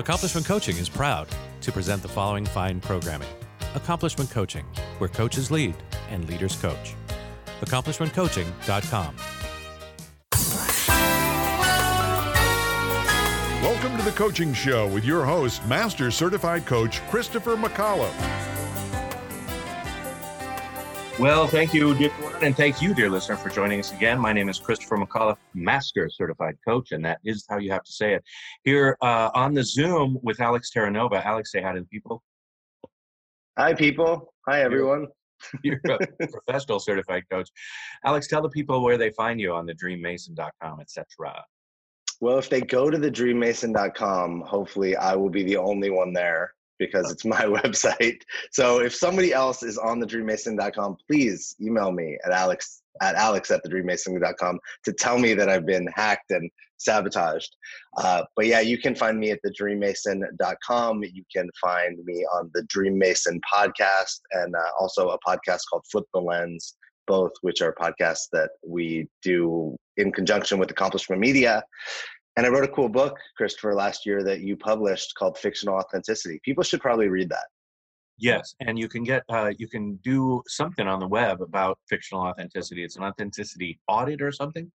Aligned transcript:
Accomplishment 0.00 0.46
Coaching 0.46 0.78
is 0.78 0.88
proud 0.88 1.28
to 1.60 1.70
present 1.70 2.00
the 2.00 2.08
following 2.08 2.46
fine 2.46 2.80
programming 2.80 3.28
Accomplishment 3.74 4.30
Coaching, 4.30 4.64
where 4.96 5.10
coaches 5.10 5.50
lead 5.50 5.74
and 6.08 6.26
leaders 6.26 6.56
coach. 6.56 6.94
AccomplishmentCoaching.com. 7.60 9.14
Welcome 13.62 13.98
to 13.98 14.02
the 14.02 14.12
Coaching 14.12 14.54
Show 14.54 14.88
with 14.88 15.04
your 15.04 15.26
host, 15.26 15.66
Master 15.66 16.10
Certified 16.10 16.64
Coach 16.64 17.06
Christopher 17.10 17.56
McAuliffe. 17.56 18.39
Well, 21.20 21.46
thank 21.46 21.74
you, 21.74 21.94
dear 21.94 22.08
one, 22.12 22.42
and 22.42 22.56
thank 22.56 22.80
you, 22.80 22.94
dear 22.94 23.10
listener, 23.10 23.36
for 23.36 23.50
joining 23.50 23.78
us 23.78 23.92
again. 23.92 24.18
My 24.18 24.32
name 24.32 24.48
is 24.48 24.58
Christopher 24.58 24.96
McAuliffe, 24.96 25.36
Master 25.52 26.08
Certified 26.08 26.56
Coach, 26.66 26.92
and 26.92 27.04
that 27.04 27.18
is 27.26 27.44
how 27.46 27.58
you 27.58 27.70
have 27.72 27.82
to 27.82 27.92
say 27.92 28.14
it. 28.14 28.24
Here 28.64 28.96
uh, 29.02 29.28
on 29.34 29.52
the 29.52 29.62
Zoom 29.62 30.18
with 30.22 30.40
Alex 30.40 30.70
Terranova. 30.74 31.22
Alex, 31.22 31.52
say 31.52 31.60
hi 31.60 31.74
to 31.74 31.80
the 31.80 31.86
people. 31.88 32.22
Hi, 33.58 33.74
people. 33.74 34.32
Hi, 34.48 34.62
everyone. 34.62 35.08
You're 35.62 35.78
a 35.90 35.98
professional 36.46 36.80
certified 36.80 37.24
coach. 37.30 37.50
Alex, 38.06 38.26
tell 38.26 38.40
the 38.40 38.48
people 38.48 38.82
where 38.82 38.96
they 38.96 39.10
find 39.10 39.38
you 39.38 39.52
on 39.52 39.66
the 39.66 39.74
dreammason.com, 39.74 40.80
etc. 40.80 41.04
Well, 42.22 42.38
if 42.38 42.48
they 42.48 42.62
go 42.62 42.88
to 42.88 42.96
the 42.96 43.10
dreammason.com, 43.10 44.40
hopefully 44.46 44.96
I 44.96 45.16
will 45.16 45.28
be 45.28 45.42
the 45.42 45.58
only 45.58 45.90
one 45.90 46.14
there 46.14 46.54
because 46.80 47.12
it's 47.12 47.24
my 47.24 47.42
website. 47.58 48.22
So 48.50 48.80
if 48.80 48.92
somebody 48.92 49.32
else 49.32 49.62
is 49.62 49.78
on 49.78 50.00
the 50.00 50.06
dreammason.com, 50.06 50.96
please 51.08 51.54
email 51.60 51.92
me 51.92 52.18
at 52.24 52.32
alex 52.32 52.82
at 53.00 53.14
alex 53.14 53.52
at 53.52 53.62
the 53.62 53.68
dreammason.com 53.68 54.58
to 54.84 54.92
tell 54.92 55.18
me 55.18 55.34
that 55.34 55.48
I've 55.48 55.66
been 55.66 55.86
hacked 55.94 56.32
and 56.32 56.50
sabotaged. 56.78 57.54
Uh, 57.98 58.24
but 58.34 58.46
yeah, 58.46 58.60
you 58.60 58.78
can 58.78 58.94
find 58.94 59.20
me 59.20 59.30
at 59.30 59.38
the 59.44 59.52
dreammason.com. 59.52 61.04
You 61.04 61.22
can 61.34 61.48
find 61.60 61.98
me 62.04 62.24
on 62.34 62.50
the 62.54 62.62
Dream 62.64 62.98
Mason 62.98 63.38
podcast 63.52 64.20
and 64.32 64.54
uh, 64.56 64.70
also 64.80 65.10
a 65.10 65.18
podcast 65.18 65.60
called 65.70 65.84
Flip 65.92 66.06
the 66.14 66.20
Lens, 66.20 66.76
both 67.06 67.32
which 67.42 67.60
are 67.60 67.74
podcasts 67.74 68.28
that 68.32 68.50
we 68.66 69.06
do 69.22 69.76
in 69.98 70.10
conjunction 70.10 70.58
with 70.58 70.70
Accomplishment 70.70 71.20
Media. 71.20 71.62
And 72.40 72.46
I 72.46 72.50
wrote 72.50 72.64
a 72.64 72.68
cool 72.68 72.88
book, 72.88 73.18
Christopher, 73.36 73.74
last 73.74 74.06
year 74.06 74.24
that 74.24 74.40
you 74.40 74.56
published 74.56 75.14
called 75.14 75.36
Fictional 75.36 75.74
Authenticity. 75.74 76.40
People 76.42 76.64
should 76.64 76.80
probably 76.80 77.08
read 77.08 77.28
that. 77.28 77.44
Yes, 78.16 78.54
and 78.60 78.78
you 78.78 78.88
can 78.88 79.04
get 79.04 79.24
uh, 79.28 79.52
you 79.58 79.68
can 79.68 79.96
do 79.96 80.42
something 80.46 80.86
on 80.86 81.00
the 81.00 81.06
web 81.06 81.42
about 81.42 81.76
fictional 81.86 82.22
authenticity. 82.22 82.82
It's 82.82 82.96
an 82.96 83.02
authenticity 83.02 83.78
audit 83.88 84.22
or 84.22 84.32
something. 84.32 84.72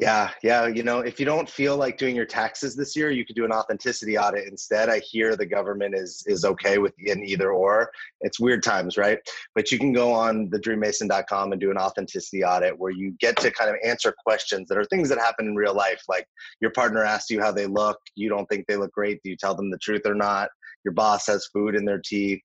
Yeah, 0.00 0.30
yeah. 0.42 0.66
You 0.66 0.82
know, 0.82 1.00
if 1.00 1.20
you 1.20 1.26
don't 1.26 1.48
feel 1.48 1.76
like 1.76 1.98
doing 1.98 2.16
your 2.16 2.24
taxes 2.24 2.74
this 2.74 2.96
year, 2.96 3.10
you 3.10 3.26
could 3.26 3.36
do 3.36 3.44
an 3.44 3.52
authenticity 3.52 4.16
audit 4.16 4.48
instead. 4.48 4.88
I 4.88 5.00
hear 5.00 5.36
the 5.36 5.44
government 5.44 5.94
is 5.94 6.24
is 6.26 6.46
okay 6.46 6.78
with 6.78 6.94
in 6.98 7.22
either 7.22 7.52
or. 7.52 7.90
It's 8.22 8.40
weird 8.40 8.62
times, 8.62 8.96
right? 8.96 9.18
But 9.54 9.70
you 9.70 9.78
can 9.78 9.92
go 9.92 10.10
on 10.10 10.48
the 10.48 10.58
dreammason.com 10.58 11.52
and 11.52 11.60
do 11.60 11.70
an 11.70 11.76
authenticity 11.76 12.42
audit 12.42 12.78
where 12.78 12.92
you 12.92 13.14
get 13.20 13.36
to 13.40 13.50
kind 13.50 13.68
of 13.68 13.76
answer 13.84 14.14
questions 14.24 14.68
that 14.68 14.78
are 14.78 14.86
things 14.86 15.10
that 15.10 15.18
happen 15.18 15.46
in 15.46 15.54
real 15.54 15.74
life. 15.74 16.02
Like 16.08 16.26
your 16.62 16.70
partner 16.70 17.04
asks 17.04 17.28
you 17.28 17.42
how 17.42 17.52
they 17.52 17.66
look, 17.66 17.98
you 18.14 18.30
don't 18.30 18.46
think 18.46 18.64
they 18.66 18.76
look 18.76 18.92
great. 18.92 19.20
Do 19.22 19.28
you 19.28 19.36
tell 19.36 19.54
them 19.54 19.70
the 19.70 19.78
truth 19.78 20.06
or 20.06 20.14
not? 20.14 20.48
Your 20.82 20.94
boss 20.94 21.26
has 21.26 21.50
food 21.52 21.74
in 21.74 21.84
their 21.84 22.00
teeth. 22.02 22.40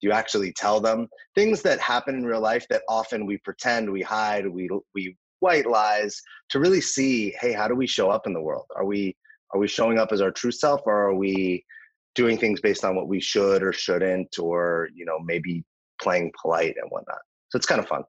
Do 0.00 0.06
you 0.06 0.12
actually 0.12 0.52
tell 0.52 0.80
them 0.80 1.08
things 1.34 1.60
that 1.62 1.80
happen 1.80 2.14
in 2.14 2.24
real 2.24 2.40
life 2.40 2.66
that 2.70 2.82
often 2.88 3.26
we 3.26 3.38
pretend, 3.38 3.90
we 3.90 4.00
hide, 4.00 4.46
we 4.46 4.70
we 4.94 5.16
white 5.40 5.66
lies 5.66 6.20
to 6.50 6.60
really 6.60 6.80
see 6.80 7.34
hey 7.40 7.52
how 7.52 7.66
do 7.66 7.74
we 7.74 7.86
show 7.86 8.10
up 8.10 8.26
in 8.26 8.32
the 8.32 8.40
world? 8.40 8.66
Are 8.76 8.84
we 8.84 9.16
are 9.52 9.58
we 9.58 9.66
showing 9.66 9.98
up 9.98 10.12
as 10.12 10.20
our 10.20 10.30
true 10.30 10.52
self 10.52 10.82
or 10.86 11.08
are 11.08 11.14
we 11.14 11.64
doing 12.14 12.38
things 12.38 12.60
based 12.60 12.84
on 12.84 12.94
what 12.94 13.08
we 13.08 13.20
should 13.20 13.62
or 13.62 13.72
shouldn't 13.72 14.38
or 14.38 14.88
you 14.94 15.04
know 15.04 15.18
maybe 15.18 15.64
playing 16.00 16.32
polite 16.40 16.76
and 16.80 16.90
whatnot? 16.90 17.18
So 17.50 17.56
it's 17.56 17.66
kind 17.66 17.80
of 17.80 17.88
fun. 17.88 18.04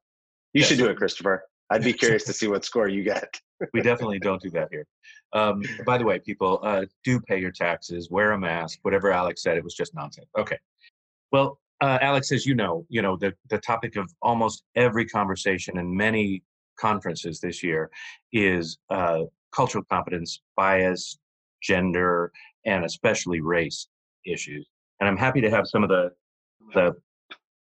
You 0.52 0.60
yes. 0.60 0.68
should 0.68 0.78
do 0.78 0.86
it 0.86 0.96
christopher. 0.96 1.44
I'd 1.70 1.82
be 1.82 1.92
curious 1.92 2.24
to 2.24 2.32
see 2.32 2.48
what 2.48 2.64
score 2.64 2.88
you 2.88 3.02
get. 3.02 3.40
We 3.72 3.80
definitely 3.80 4.18
don't 4.18 4.42
do 4.42 4.50
that 4.50 4.68
here. 4.70 4.86
Um, 5.32 5.62
by 5.86 5.96
the 5.96 6.04
way 6.04 6.18
people 6.18 6.60
uh, 6.62 6.84
do 7.04 7.18
pay 7.20 7.40
your 7.40 7.52
taxes 7.52 8.10
wear 8.10 8.32
a 8.32 8.38
mask 8.38 8.80
whatever 8.82 9.10
alex 9.10 9.42
said 9.42 9.56
it 9.56 9.64
was 9.64 9.74
just 9.74 9.94
nonsense. 9.94 10.28
Okay. 10.38 10.58
Well 11.30 11.58
uh, 11.80 11.98
alex 12.00 12.30
as 12.32 12.44
you 12.44 12.54
know 12.54 12.84
you 12.88 13.02
know 13.02 13.16
the, 13.16 13.32
the 13.50 13.58
topic 13.58 13.96
of 13.96 14.12
almost 14.20 14.62
every 14.76 15.06
conversation 15.06 15.78
and 15.78 15.90
many 15.90 16.42
conferences 16.78 17.40
this 17.40 17.62
year 17.62 17.90
is 18.32 18.78
uh, 18.90 19.22
cultural 19.54 19.84
competence, 19.90 20.40
bias, 20.56 21.18
gender, 21.62 22.32
and 22.66 22.84
especially 22.84 23.40
race 23.40 23.88
issues. 24.26 24.66
And 25.00 25.08
I'm 25.08 25.16
happy 25.16 25.40
to 25.40 25.50
have 25.50 25.66
some 25.66 25.82
of 25.82 25.88
the 25.88 26.10
the 26.74 26.94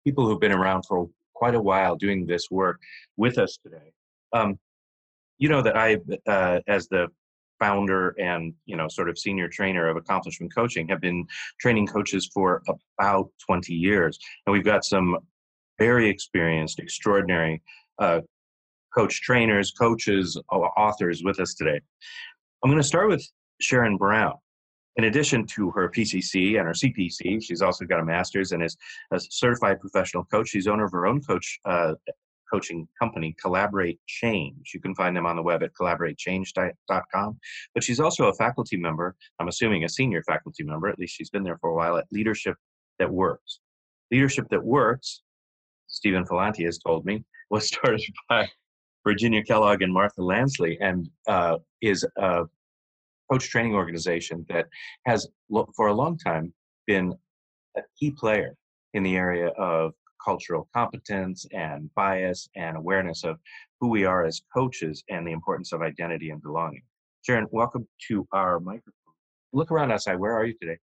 people 0.05 0.25
who've 0.25 0.39
been 0.39 0.51
around 0.51 0.83
for 0.87 1.09
quite 1.33 1.55
a 1.55 1.61
while 1.61 1.95
doing 1.95 2.25
this 2.25 2.49
work 2.49 2.79
with 3.17 3.37
us 3.37 3.57
today. 3.61 3.91
Um, 4.33 4.57
you 5.37 5.49
know 5.49 5.61
that 5.61 5.75
I, 5.75 5.97
uh, 6.27 6.61
as 6.67 6.87
the 6.87 7.07
founder 7.59 8.15
and 8.19 8.53
you 8.65 8.75
know 8.75 8.87
sort 8.87 9.09
of 9.09 9.17
senior 9.17 9.47
trainer 9.47 9.87
of 9.87 9.97
accomplishment 9.97 10.53
coaching 10.53 10.87
have 10.87 11.01
been 11.01 11.25
training 11.59 11.87
coaches 11.87 12.29
for 12.33 12.61
about 12.99 13.29
20 13.45 13.73
years 13.73 14.19
and 14.45 14.51
we've 14.51 14.65
got 14.65 14.83
some 14.83 15.17
very 15.79 16.09
experienced 16.09 16.79
extraordinary 16.79 17.61
uh, 17.99 18.19
coach 18.95 19.21
trainers, 19.21 19.71
coaches, 19.71 20.39
authors 20.49 21.23
with 21.23 21.39
us 21.39 21.53
today. 21.53 21.79
I'm 22.63 22.69
going 22.69 22.81
to 22.81 22.87
start 22.87 23.09
with 23.09 23.27
Sharon 23.61 23.97
Brown. 23.97 24.33
In 24.97 25.05
addition 25.05 25.45
to 25.47 25.71
her 25.71 25.89
PCC 25.89 26.57
and 26.57 26.67
her 26.67 26.73
CPC, 26.73 27.43
she's 27.43 27.61
also 27.61 27.83
got 27.85 27.99
a 27.99 28.05
master's 28.05 28.53
and 28.53 28.63
is 28.63 28.77
a 29.11 29.19
certified 29.19 29.81
professional 29.81 30.23
coach. 30.23 30.49
She's 30.49 30.67
owner 30.67 30.85
of 30.85 30.91
her 30.93 31.05
own 31.05 31.21
coach 31.21 31.59
uh, 31.65 31.95
coaching 32.51 32.87
company, 32.99 33.35
Collaborate 33.41 33.99
Change. 34.07 34.71
You 34.73 34.79
can 34.79 34.95
find 34.95 35.15
them 35.15 35.25
on 35.25 35.35
the 35.35 35.43
web 35.43 35.63
at 35.63 35.71
collaboratechange.com. 35.73 37.39
But 37.73 37.83
she's 37.83 37.99
also 37.99 38.27
a 38.27 38.33
faculty 38.33 38.77
member, 38.77 39.15
I'm 39.39 39.49
assuming 39.49 39.83
a 39.83 39.89
senior 39.89 40.23
faculty 40.23 40.63
member, 40.63 40.87
at 40.87 40.99
least 40.99 41.15
she's 41.15 41.29
been 41.29 41.43
there 41.43 41.57
for 41.57 41.71
a 41.71 41.75
while, 41.75 41.97
at 41.97 42.05
Leadership 42.11 42.55
That 42.99 43.11
Works. 43.11 43.59
Leadership 44.11 44.47
That 44.49 44.63
Works, 44.63 45.23
Steven 45.87 46.23
Filante 46.23 46.65
has 46.65 46.77
told 46.77 47.05
me, 47.05 47.25
was 47.49 47.67
started 47.73 48.01
by 48.29 48.47
Virginia 49.05 49.43
Kellogg 49.43 49.83
and 49.83 49.93
Martha 49.93 50.19
Lasley, 50.19 50.77
and 50.81 51.07
uh, 51.27 51.57
is 51.81 52.05
a 52.17 52.45
coach 53.31 53.49
training 53.49 53.75
organization 53.75 54.45
that 54.49 54.65
has, 55.05 55.27
for 55.75 55.87
a 55.87 55.93
long 55.93 56.17
time, 56.17 56.51
been 56.87 57.13
a 57.77 57.81
key 57.97 58.11
player 58.11 58.55
in 58.93 59.03
the 59.03 59.15
area 59.15 59.49
of 59.59 59.93
cultural 60.23 60.67
competence 60.73 61.45
and 61.53 61.93
bias 61.93 62.49
and 62.55 62.75
awareness 62.75 63.23
of 63.23 63.37
who 63.79 63.89
we 63.89 64.05
are 64.05 64.25
as 64.25 64.41
coaches 64.51 65.03
and 65.09 65.27
the 65.27 65.31
importance 65.31 65.71
of 65.71 65.83
identity 65.83 66.31
and 66.31 66.41
belonging. 66.41 66.81
Sharon, 67.21 67.47
welcome 67.51 67.87
to 68.07 68.27
our 68.31 68.59
microphone. 68.59 68.91
Look 69.53 69.71
around 69.71 69.91
outside. 69.91 70.15
Where 70.15 70.33
are 70.33 70.45
you 70.45 70.55
today? 70.59 70.77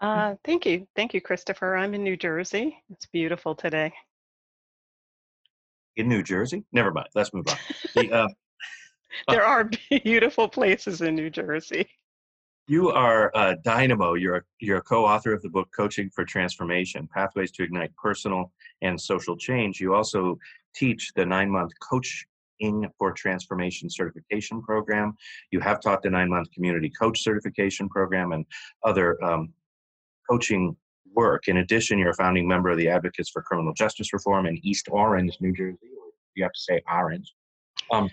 Uh, 0.00 0.36
thank 0.44 0.64
you. 0.64 0.86
Thank 0.94 1.12
you, 1.12 1.20
Christopher. 1.20 1.76
I'm 1.76 1.94
in 1.94 2.04
New 2.04 2.16
Jersey. 2.16 2.76
It's 2.90 3.06
beautiful 3.06 3.54
today 3.54 3.92
in 5.96 6.08
New 6.08 6.22
Jersey. 6.22 6.64
Never 6.72 6.90
mind. 6.90 7.08
Let's 7.14 7.32
move 7.32 7.46
on. 7.48 7.56
The, 7.94 8.12
uh, 8.12 8.28
there 9.28 9.44
are 9.44 9.70
beautiful 10.04 10.48
places 10.48 11.00
in 11.00 11.14
New 11.14 11.30
Jersey. 11.30 11.88
You 12.68 12.90
are 12.90 13.30
a 13.34 13.56
dynamo. 13.64 14.14
You're 14.14 14.36
a, 14.36 14.42
you're 14.60 14.78
a 14.78 14.82
co-author 14.82 15.32
of 15.32 15.42
the 15.42 15.48
book 15.48 15.68
Coaching 15.76 16.10
for 16.10 16.24
Transformation: 16.24 17.08
Pathways 17.12 17.50
to 17.52 17.64
Ignite 17.64 17.94
Personal 17.96 18.52
and 18.82 19.00
Social 19.00 19.36
Change. 19.36 19.80
You 19.80 19.94
also 19.94 20.38
teach 20.74 21.12
the 21.16 21.26
nine-month 21.26 21.72
Coaching 21.82 22.88
for 22.96 23.12
Transformation 23.12 23.90
certification 23.90 24.62
program. 24.62 25.14
You 25.50 25.60
have 25.60 25.80
taught 25.80 26.02
the 26.02 26.10
nine-month 26.10 26.52
Community 26.52 26.88
Coach 26.88 27.22
certification 27.22 27.88
program 27.88 28.32
and 28.32 28.46
other 28.84 29.22
um, 29.24 29.52
coaching 30.30 30.76
work. 31.14 31.48
In 31.48 31.58
addition, 31.58 31.98
you're 31.98 32.10
a 32.10 32.14
founding 32.14 32.46
member 32.46 32.70
of 32.70 32.78
the 32.78 32.88
Advocates 32.88 33.30
for 33.30 33.42
Criminal 33.42 33.72
Justice 33.74 34.12
Reform 34.12 34.46
in 34.46 34.58
East 34.62 34.88
Orange, 34.90 35.36
New 35.40 35.52
Jersey. 35.52 35.78
You 36.34 36.44
have 36.44 36.52
to 36.52 36.60
say 36.60 36.82
Orange. 36.90 37.32
Um, 37.90 38.10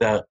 the, 0.00 0.24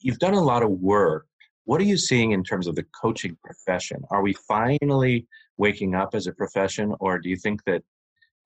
you've 0.00 0.18
done 0.18 0.34
a 0.34 0.42
lot 0.42 0.62
of 0.62 0.70
work. 0.70 1.26
What 1.64 1.80
are 1.80 1.84
you 1.84 1.98
seeing 1.98 2.32
in 2.32 2.42
terms 2.42 2.66
of 2.66 2.74
the 2.74 2.86
coaching 2.98 3.36
profession? 3.44 4.02
Are 4.10 4.22
we 4.22 4.34
finally 4.46 5.26
waking 5.58 5.94
up 5.94 6.14
as 6.14 6.26
a 6.26 6.32
profession, 6.32 6.94
or 7.00 7.18
do 7.18 7.28
you 7.28 7.36
think 7.36 7.62
that 7.64 7.82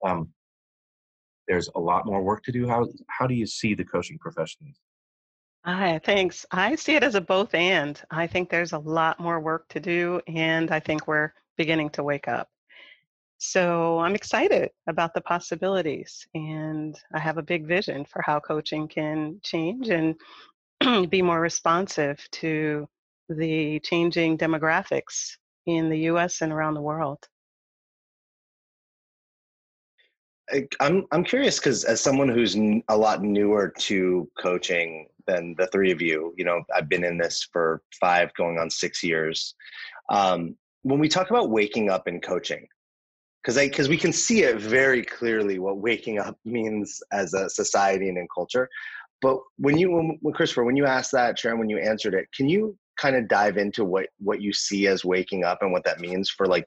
um, 0.05 0.29
there's 1.46 1.69
a 1.76 1.81
lot 1.81 2.06
more 2.06 2.23
work 2.23 2.43
to 2.44 2.52
do? 2.52 2.67
How 2.67 2.88
how 3.08 3.26
do 3.26 3.34
you 3.34 3.46
see 3.46 3.75
the 3.75 3.84
coaching 3.84 4.19
profession? 4.19 4.75
Hi, 5.64 6.00
thanks. 6.05 6.44
I 6.50 6.75
see 6.75 6.96
it 6.96 7.05
as 7.05 7.14
a 7.14 7.20
both 7.20 7.55
and. 7.55 8.00
I 8.11 8.26
think 8.26 8.50
there's 8.50 8.73
a 8.73 8.79
lot 8.79 9.20
more 9.20 9.38
work 9.38 9.69
to 9.69 9.79
do, 9.79 10.20
and 10.26 10.73
I 10.73 10.81
think 10.81 11.06
we're 11.06 11.32
beginning 11.56 11.90
to 11.90 12.02
wake 12.02 12.26
up. 12.26 12.49
So 13.44 13.98
I'm 13.98 14.14
excited 14.14 14.70
about 14.86 15.14
the 15.14 15.20
possibilities, 15.20 16.24
and 16.32 16.96
I 17.12 17.18
have 17.18 17.38
a 17.38 17.42
big 17.42 17.66
vision 17.66 18.04
for 18.04 18.22
how 18.24 18.38
coaching 18.38 18.86
can 18.86 19.40
change 19.42 19.88
and 19.88 20.14
be 21.10 21.22
more 21.22 21.40
responsive 21.40 22.24
to 22.30 22.88
the 23.28 23.80
changing 23.80 24.38
demographics 24.38 25.38
in 25.66 25.90
the 25.90 25.98
US 26.10 26.40
and 26.40 26.52
around 26.52 26.74
the 26.74 26.82
world. 26.82 27.18
I'm 30.78 31.06
I'm 31.10 31.24
curious 31.24 31.58
because 31.58 31.82
as 31.82 32.00
someone 32.00 32.28
who's 32.28 32.54
a 32.54 32.96
lot 32.96 33.24
newer 33.24 33.74
to 33.76 34.30
coaching 34.38 35.08
than 35.26 35.56
the 35.58 35.66
three 35.66 35.90
of 35.90 36.00
you, 36.00 36.32
you 36.38 36.44
know, 36.44 36.62
I've 36.76 36.88
been 36.88 37.02
in 37.02 37.18
this 37.18 37.48
for 37.52 37.82
five, 38.00 38.32
going 38.34 38.60
on 38.60 38.70
six 38.70 39.02
years. 39.02 39.56
Um, 40.10 40.56
when 40.82 41.00
we 41.00 41.08
talk 41.08 41.30
about 41.30 41.50
waking 41.50 41.90
up 41.90 42.06
in 42.06 42.20
coaching, 42.20 42.68
because 43.42 43.58
I 43.58 43.68
because 43.68 43.88
we 43.88 43.96
can 43.96 44.12
see 44.12 44.42
it 44.42 44.60
very 44.60 45.02
clearly 45.02 45.58
what 45.58 45.78
waking 45.78 46.18
up 46.18 46.38
means 46.44 47.02
as 47.12 47.34
a 47.34 47.48
society 47.48 48.08
and 48.08 48.18
in 48.18 48.28
culture. 48.34 48.68
But 49.20 49.38
when 49.56 49.78
you 49.78 49.92
when, 49.92 50.18
when 50.20 50.34
Christopher, 50.34 50.64
when 50.64 50.76
you 50.76 50.86
asked 50.86 51.12
that, 51.12 51.38
Sharon, 51.38 51.58
when 51.58 51.70
you 51.70 51.78
answered 51.78 52.14
it, 52.14 52.26
can 52.34 52.48
you 52.48 52.76
kind 53.00 53.16
of 53.16 53.28
dive 53.28 53.56
into 53.56 53.84
what 53.84 54.06
what 54.18 54.40
you 54.40 54.52
see 54.52 54.86
as 54.86 55.04
waking 55.04 55.44
up 55.44 55.58
and 55.62 55.72
what 55.72 55.84
that 55.84 56.00
means 56.00 56.30
for 56.30 56.46
like 56.46 56.66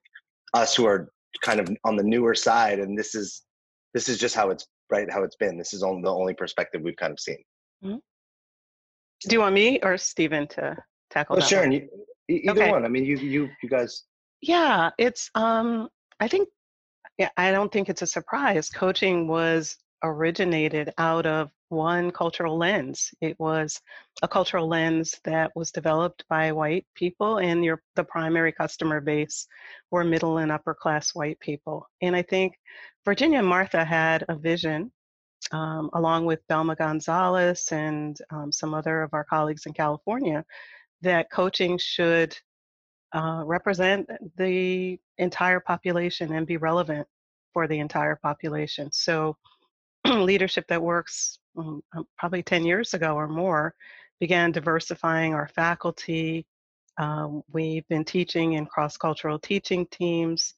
us 0.54 0.75
who 0.75 0.86
are 0.86 1.10
kind 1.44 1.60
of 1.60 1.69
on 1.83 1.95
the 1.95 2.04
newer 2.04 2.33
side 2.33 2.80
and 2.80 2.98
this 2.98 3.13
is 3.13 3.44
this 3.94 4.10
is 4.10 4.18
just 4.18 4.36
how 4.36 4.50
it's 4.50 4.66
right 4.89 5.12
how 5.12 5.24
it's 5.24 5.36
been 5.36 5.57
this 5.57 5.74
is 5.74 5.83
only 5.83 6.01
the 6.01 6.10
only 6.10 6.33
perspective 6.33 6.81
we've 6.81 6.95
kind 6.95 7.12
of 7.12 7.19
seen 7.19 7.38
mm-hmm. 7.83 7.98
do 9.28 9.33
you 9.33 9.39
want 9.39 9.54
me 9.54 9.80
or 9.83 9.98
Steven 9.98 10.48
to 10.48 10.75
tackle 11.12 11.36
well, 11.36 11.42
that 11.42 11.50
sharon 11.50 11.71
you, 11.71 11.88
either 12.30 12.63
okay. 12.63 12.71
one 12.71 12.86
i 12.86 12.88
mean 12.88 13.06
you 13.06 13.18
you 13.18 13.50
you 13.62 13.69
guys 13.69 14.04
yeah 14.42 14.89
it's 14.98 15.30
um 15.36 15.88
i 16.19 16.28
think 16.28 16.48
yeah 17.18 17.30
i 17.38 17.52
don't 17.52 17.72
think 17.72 17.90
it's 17.90 18.02
a 18.02 18.08
surprise 18.08 18.70
coaching 18.70 19.28
was 19.28 19.78
originated 20.04 20.94
out 20.98 21.26
of 21.26 21.50
one 21.70 22.12
cultural 22.12 22.58
lens. 22.58 23.12
It 23.22 23.40
was 23.40 23.82
a 24.22 24.28
cultural 24.28 24.68
lens 24.68 25.20
that 25.24 25.52
was 25.56 25.72
developed 25.72 26.24
by 26.30 26.52
white 26.52 26.86
people, 26.96 27.40
and 27.40 27.64
your 27.66 27.82
the 27.96 28.04
primary 28.04 28.52
customer 28.52 29.02
base 29.02 29.48
were 29.92 30.04
middle 30.04 30.38
and 30.38 30.52
upper 30.52 30.74
class 30.74 31.16
white 31.16 31.40
people. 31.40 31.88
And 32.02 32.16
I 32.16 32.22
think 32.22 32.54
Virginia 33.04 33.42
Martha 33.42 33.84
had 33.84 34.24
a 34.30 34.36
vision, 34.36 34.92
um, 35.52 35.90
along 35.94 36.26
with 36.26 36.48
Belma 36.48 36.78
Gonzalez 36.78 37.68
and 37.72 38.18
um, 38.30 38.52
some 38.52 38.74
other 38.74 39.02
of 39.02 39.14
our 39.14 39.24
colleagues 39.24 39.66
in 39.66 39.74
California, 39.74 40.46
that 41.02 41.32
coaching 41.32 41.78
should 41.78 42.38
uh, 43.16 43.44
represent 43.46 44.10
the 44.36 45.00
entire 45.18 45.62
population 45.62 46.34
and 46.34 46.46
be 46.46 46.58
relevant 46.58 47.08
for 47.54 47.66
the 47.66 47.80
entire 47.80 48.18
population. 48.18 48.92
So 48.92 49.38
leadership 50.06 50.66
that 50.68 50.82
works 50.82 51.40
um, 51.58 51.82
probably 52.18 52.44
10 52.44 52.66
years 52.66 52.94
ago 52.94 53.16
or 53.16 53.30
more 53.30 53.74
began 54.20 54.52
diversifying 54.52 55.34
our 55.34 55.48
faculty. 55.48 56.46
Um, 56.98 57.42
we've 57.52 57.88
been 57.88 58.04
teaching 58.04 58.54
in 58.54 58.66
cross 58.66 58.98
cultural 58.98 59.40
teaching 59.40 59.88
teams 59.92 60.54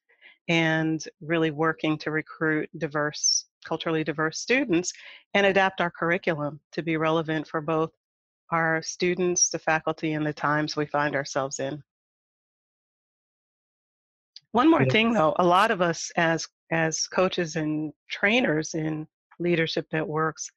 and 0.49 1.03
really 1.21 1.51
working 1.51 1.95
to 1.99 2.09
recruit 2.09 2.69
diverse, 2.79 3.45
culturally 3.65 4.03
diverse 4.03 4.39
students 4.39 4.91
and 5.35 5.45
adapt 5.45 5.79
our 5.79 5.91
curriculum 5.91 6.59
to 6.71 6.81
be 6.81 6.97
relevant 6.97 7.47
for 7.47 7.61
both 7.61 7.91
our 8.51 8.81
students, 8.81 9.49
the 9.49 9.59
faculty, 9.59 10.13
and 10.13 10.25
the 10.25 10.33
times 10.33 10.75
we 10.75 10.87
find 10.87 11.15
ourselves 11.15 11.59
in. 11.59 11.83
One 14.57 14.71
more 14.71 14.85
thing 14.85 15.13
though, 15.13 15.35
a 15.37 15.45
lot 15.45 15.69
of 15.69 15.83
us 15.83 16.09
as 16.15 16.47
as 16.71 17.05
coaches 17.05 17.57
and 17.57 17.93
trainers 18.09 18.73
in 18.73 19.05
leadership 19.37 19.85
that 19.91 20.07
works 20.07 20.49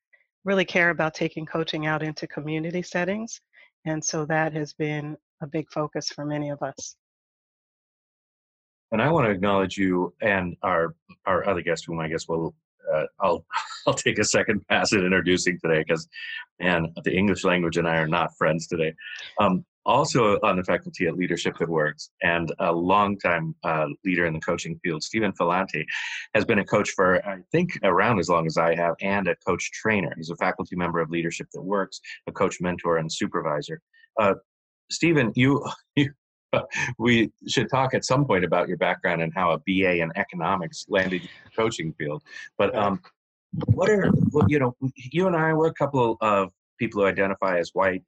really 0.42 0.64
care 0.64 0.88
about 0.88 1.12
taking 1.12 1.44
coaching 1.44 1.84
out 1.84 2.02
into 2.02 2.26
community 2.26 2.80
settings. 2.80 3.42
And 3.84 4.02
so 4.02 4.24
that 4.24 4.54
has 4.54 4.72
been 4.72 5.18
a 5.42 5.46
big 5.46 5.70
focus 5.70 6.08
for 6.08 6.24
many 6.24 6.48
of 6.48 6.62
us. 6.62 6.96
And 8.90 9.02
I 9.02 9.10
want 9.10 9.26
to 9.26 9.32
acknowledge 9.32 9.76
you 9.76 10.14
and 10.22 10.56
our 10.62 10.94
our 11.26 11.46
other 11.46 11.60
guest, 11.60 11.84
whom 11.86 12.00
I 12.00 12.08
guess 12.08 12.26
will 12.26 12.54
uh, 12.90 13.04
I'll 13.20 13.44
I'll 13.86 13.92
take 13.92 14.18
a 14.18 14.24
second 14.24 14.66
pass 14.68 14.94
at 14.94 15.00
introducing 15.00 15.58
today 15.62 15.84
because, 15.86 16.08
man, 16.58 16.90
the 17.04 17.14
English 17.14 17.44
language 17.44 17.76
and 17.76 17.86
I 17.86 17.98
are 17.98 18.08
not 18.08 18.34
friends 18.38 18.66
today. 18.66 18.94
Um, 19.38 19.66
also 19.86 20.38
on 20.42 20.56
the 20.56 20.64
faculty 20.64 21.06
at 21.06 21.16
Leadership 21.16 21.56
That 21.58 21.68
Works 21.68 22.10
and 22.22 22.52
a 22.58 22.72
longtime 22.72 23.54
uh, 23.64 23.86
leader 24.04 24.26
in 24.26 24.34
the 24.34 24.40
coaching 24.40 24.78
field, 24.82 25.02
Steven 25.02 25.32
Filante, 25.32 25.84
has 26.34 26.44
been 26.44 26.58
a 26.58 26.64
coach 26.64 26.90
for, 26.90 27.24
I 27.26 27.38
think, 27.52 27.70
around 27.82 28.18
as 28.18 28.28
long 28.28 28.46
as 28.46 28.56
I 28.56 28.74
have, 28.74 28.94
and 29.00 29.28
a 29.28 29.36
coach 29.36 29.70
trainer. 29.72 30.12
He's 30.16 30.30
a 30.30 30.36
faculty 30.36 30.76
member 30.76 31.00
of 31.00 31.10
Leadership 31.10 31.48
That 31.52 31.62
Works, 31.62 32.00
a 32.26 32.32
coach 32.32 32.60
mentor 32.60 32.98
and 32.98 33.10
supervisor. 33.12 33.80
Uh, 34.18 34.34
Steven, 34.90 35.32
you, 35.34 35.64
you 35.96 36.10
we 36.98 37.30
should 37.48 37.70
talk 37.70 37.94
at 37.94 38.04
some 38.04 38.24
point 38.24 38.44
about 38.44 38.68
your 38.68 38.76
background 38.76 39.22
and 39.22 39.32
how 39.34 39.52
a 39.52 39.58
BA 39.58 40.00
in 40.00 40.10
economics 40.16 40.84
landed 40.88 41.22
in 41.22 41.28
the 41.44 41.50
coaching 41.56 41.94
field. 41.98 42.22
But 42.58 42.74
um, 42.74 43.00
what 43.66 43.88
are, 43.88 44.10
you 44.48 44.58
know, 44.58 44.76
you 44.94 45.26
and 45.26 45.36
I, 45.36 45.52
we're 45.54 45.68
a 45.68 45.74
couple 45.74 46.16
of 46.20 46.50
people 46.78 47.02
who 47.02 47.06
identify 47.06 47.58
as 47.58 47.70
white 47.72 48.02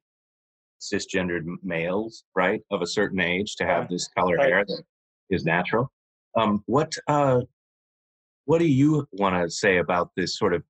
cisgendered 0.83 1.45
males, 1.63 2.23
right, 2.35 2.61
of 2.71 2.81
a 2.81 2.87
certain 2.87 3.21
age 3.21 3.55
to 3.55 3.65
have 3.65 3.87
this 3.89 4.07
color 4.17 4.35
right. 4.35 4.49
hair 4.49 4.65
that 4.65 4.83
is 5.29 5.45
natural. 5.45 5.91
Um, 6.35 6.63
what 6.65 6.91
uh, 7.07 7.41
what 8.45 8.59
do 8.59 8.67
you 8.67 9.07
want 9.13 9.41
to 9.41 9.49
say 9.49 9.77
about 9.77 10.09
this 10.17 10.37
sort 10.37 10.53
of 10.53 10.63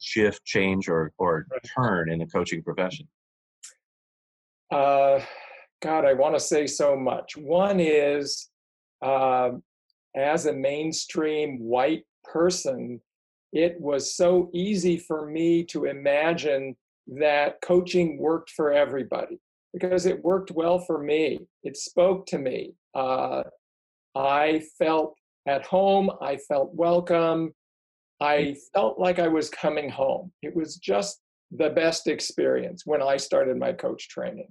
shift, 0.00 0.44
change, 0.44 0.88
or 0.88 1.12
or 1.18 1.46
turn 1.76 2.10
in 2.10 2.20
the 2.20 2.26
coaching 2.26 2.62
profession? 2.62 3.06
Uh, 4.70 5.20
God, 5.82 6.04
I 6.04 6.14
want 6.14 6.34
to 6.34 6.40
say 6.40 6.66
so 6.66 6.96
much. 6.96 7.36
One 7.36 7.78
is, 7.78 8.48
uh, 9.02 9.50
as 10.16 10.46
a 10.46 10.52
mainstream 10.52 11.58
white 11.60 12.04
person, 12.24 13.00
it 13.52 13.80
was 13.80 14.16
so 14.16 14.50
easy 14.54 14.96
for 14.96 15.26
me 15.26 15.62
to 15.64 15.84
imagine 15.84 16.76
that 17.06 17.60
coaching 17.62 18.18
worked 18.18 18.50
for 18.50 18.72
everybody 18.72 19.38
because 19.72 20.06
it 20.06 20.24
worked 20.24 20.50
well 20.50 20.78
for 20.78 21.02
me. 21.02 21.40
It 21.62 21.76
spoke 21.76 22.26
to 22.26 22.38
me. 22.38 22.74
Uh, 22.94 23.42
I 24.14 24.62
felt 24.78 25.16
at 25.46 25.66
home, 25.66 26.10
I 26.22 26.36
felt 26.36 26.74
welcome, 26.74 27.52
I 28.20 28.56
felt 28.72 28.98
like 28.98 29.18
I 29.18 29.28
was 29.28 29.50
coming 29.50 29.90
home. 29.90 30.32
It 30.42 30.54
was 30.54 30.76
just 30.76 31.20
the 31.50 31.70
best 31.70 32.06
experience 32.06 32.86
when 32.86 33.02
I 33.02 33.16
started 33.16 33.56
my 33.56 33.72
coach 33.72 34.08
training. 34.08 34.48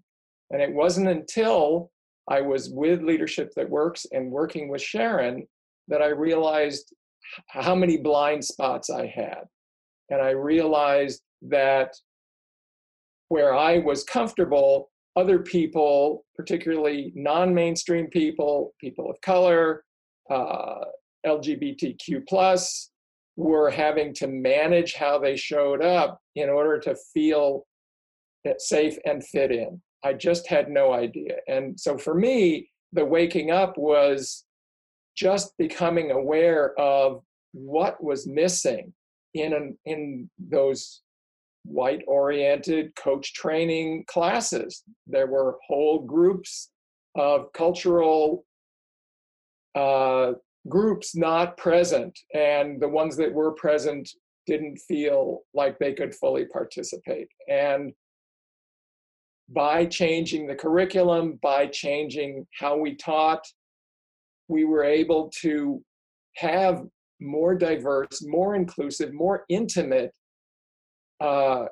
And 0.51 0.61
it 0.61 0.71
wasn't 0.71 1.07
until 1.07 1.91
I 2.29 2.41
was 2.41 2.69
with 2.69 3.01
Leadership 3.01 3.51
That 3.55 3.69
Works 3.69 4.05
and 4.11 4.31
working 4.31 4.69
with 4.69 4.81
Sharon 4.81 5.47
that 5.87 6.01
I 6.01 6.07
realized 6.07 6.93
how 7.47 7.75
many 7.75 7.97
blind 7.97 8.43
spots 8.45 8.89
I 8.89 9.07
had. 9.07 9.43
And 10.09 10.21
I 10.21 10.31
realized 10.31 11.21
that 11.43 11.93
where 13.33 13.55
I 13.55 13.79
was 13.79 14.03
comfortable, 14.03 14.91
other 15.15 15.39
people, 15.39 16.23
particularly 16.35 17.11
non 17.15 17.51
mainstream 17.51 18.05
people, 18.05 18.75
people 18.79 19.09
of 19.09 19.19
color, 19.21 19.83
uh, 20.29 20.81
LGBTQ, 21.25 22.27
plus, 22.29 22.91
were 23.35 23.71
having 23.71 24.13
to 24.13 24.27
manage 24.27 24.93
how 24.93 25.17
they 25.17 25.35
showed 25.35 25.83
up 25.83 26.19
in 26.35 26.47
order 26.47 26.77
to 26.81 26.95
feel 27.11 27.65
safe 28.59 28.99
and 29.03 29.25
fit 29.25 29.51
in. 29.51 29.81
I 30.05 30.13
just 30.13 30.47
had 30.47 30.69
no 30.69 30.93
idea. 30.93 31.37
And 31.47 31.79
so 31.79 31.97
for 31.97 32.13
me, 32.13 32.69
the 32.91 33.03
waking 33.03 33.49
up 33.49 33.79
was 33.79 34.45
just 35.17 35.57
becoming 35.57 36.11
aware 36.11 36.79
of 36.79 37.23
what 37.53 38.03
was 38.03 38.27
missing 38.27 38.93
in, 39.33 39.75
in 39.85 40.29
those 40.37 41.01
white 41.63 42.03
oriented 42.07 42.95
coach 42.95 43.33
training 43.33 44.05
classes. 44.07 44.83
There 45.07 45.27
were 45.27 45.57
whole 45.67 45.99
groups 45.99 46.69
of 47.15 47.51
cultural 47.53 48.45
uh, 49.75 50.33
groups 50.69 51.15
not 51.15 51.57
present, 51.57 52.17
and 52.33 52.81
the 52.81 52.87
ones 52.87 53.17
that 53.17 53.33
were 53.33 53.51
present 53.53 54.09
didn't 54.45 54.77
feel 54.77 55.41
like 55.53 55.79
they 55.79 55.93
could 55.93 56.13
fully 56.13 56.45
participate. 56.45 57.27
And 57.49 57.93
by 59.49 59.85
changing 59.85 60.47
the 60.47 60.55
curriculum, 60.55 61.39
by 61.41 61.67
changing 61.67 62.45
how 62.59 62.77
we 62.77 62.95
taught, 62.95 63.45
we 64.47 64.65
were 64.65 64.83
able 64.83 65.31
to 65.41 65.81
have 66.35 66.83
more 67.21 67.55
diverse, 67.55 68.23
more 68.25 68.55
inclusive, 68.55 69.13
more 69.13 69.45
intimate 69.49 70.13
uh, 71.23 71.65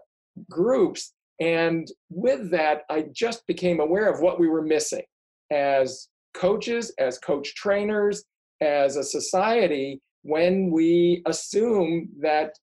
groups. 0.49 1.13
And 1.39 1.87
with 2.09 2.49
that, 2.51 2.83
I 2.89 3.05
just 3.11 3.45
became 3.47 3.79
aware 3.79 4.09
of 4.09 4.21
what 4.21 4.39
we 4.39 4.47
were 4.47 4.61
missing 4.61 5.03
as 5.51 6.07
coaches, 6.33 6.93
as 6.97 7.19
coach 7.19 7.53
trainers, 7.55 8.23
as 8.61 8.95
a 8.95 9.03
society 9.03 9.99
when 10.23 10.69
we 10.71 11.23
assume 11.25 12.09
that 12.21 12.53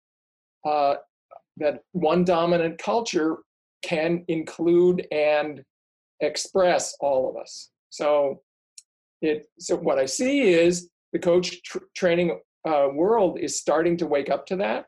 uh, 0.64 0.94
that 1.56 1.80
one 1.92 2.24
dominant 2.24 2.78
culture 2.78 3.38
can 3.82 4.24
include 4.28 5.06
and 5.10 5.62
express 6.20 6.96
all 7.00 7.28
of 7.28 7.36
us. 7.36 7.70
So 7.90 8.42
it 9.22 9.46
so 9.58 9.76
what 9.76 9.98
I 9.98 10.06
see 10.06 10.40
is 10.40 10.88
the 11.12 11.18
coach 11.18 11.62
tr- 11.62 11.78
training 11.96 12.38
uh, 12.66 12.88
world 12.92 13.38
is 13.40 13.58
starting 13.58 13.96
to 13.96 14.06
wake 14.06 14.30
up 14.30 14.46
to 14.46 14.56
that 14.56 14.86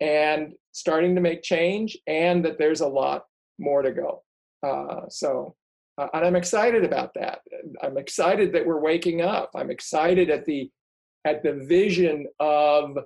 and 0.00 0.54
starting 0.78 1.14
to 1.14 1.20
make 1.20 1.42
change, 1.42 1.98
and 2.06 2.44
that 2.44 2.58
there's 2.58 2.80
a 2.80 2.88
lot 2.88 3.24
more 3.58 3.82
to 3.82 3.92
go. 3.92 4.22
Uh, 4.66 5.08
so, 5.08 5.54
uh, 5.98 6.08
and 6.14 6.24
I'm 6.24 6.36
excited 6.36 6.84
about 6.84 7.12
that. 7.14 7.40
I'm 7.82 7.98
excited 7.98 8.52
that 8.52 8.66
we're 8.66 8.80
waking 8.80 9.22
up. 9.22 9.50
I'm 9.54 9.70
excited 9.70 10.30
at 10.30 10.44
the 10.44 10.70
at 11.24 11.42
the 11.42 11.54
vision 11.54 12.26
of 12.40 12.98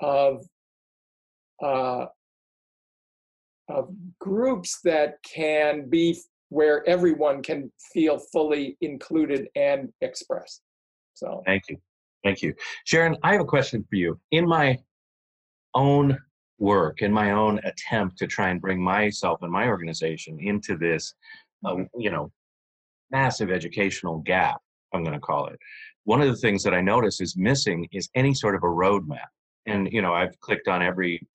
of 0.00 0.46
uh, 1.62 2.06
of 3.68 3.90
groups 4.20 4.80
that 4.84 5.16
can 5.22 5.88
be 5.88 6.18
where 6.50 6.88
everyone 6.88 7.42
can 7.42 7.70
feel 7.92 8.18
fully 8.18 8.76
included 8.80 9.48
and 9.54 9.92
expressed. 10.00 10.62
So 11.14 11.42
thank 11.44 11.64
you. 11.68 11.76
Thank 12.24 12.42
you. 12.42 12.54
Sharon, 12.84 13.16
I 13.22 13.32
have 13.32 13.40
a 13.40 13.44
question 13.44 13.84
for 13.88 13.96
you. 13.96 14.18
In 14.30 14.46
my 14.48 14.78
own 15.74 16.18
work, 16.58 17.02
in 17.02 17.12
my 17.12 17.32
own 17.32 17.60
attempt 17.64 18.18
to 18.18 18.26
try 18.26 18.50
and 18.50 18.60
bring 18.60 18.82
myself 18.82 19.42
and 19.42 19.52
my 19.52 19.68
organization 19.68 20.38
into 20.40 20.76
this, 20.76 21.14
uh, 21.64 21.76
you 21.96 22.10
know, 22.10 22.30
massive 23.10 23.50
educational 23.50 24.18
gap, 24.18 24.60
I'm 24.92 25.02
going 25.02 25.14
to 25.14 25.20
call 25.20 25.46
it. 25.46 25.58
One 26.04 26.20
of 26.20 26.28
the 26.28 26.36
things 26.36 26.62
that 26.64 26.74
I 26.74 26.80
notice 26.80 27.20
is 27.20 27.36
missing 27.36 27.86
is 27.92 28.08
any 28.14 28.34
sort 28.34 28.54
of 28.54 28.62
a 28.62 28.66
roadmap. 28.66 29.28
And, 29.66 29.88
you 29.92 30.02
know, 30.02 30.14
I've 30.14 30.38
clicked 30.40 30.68
on 30.68 30.82
every 30.82 31.26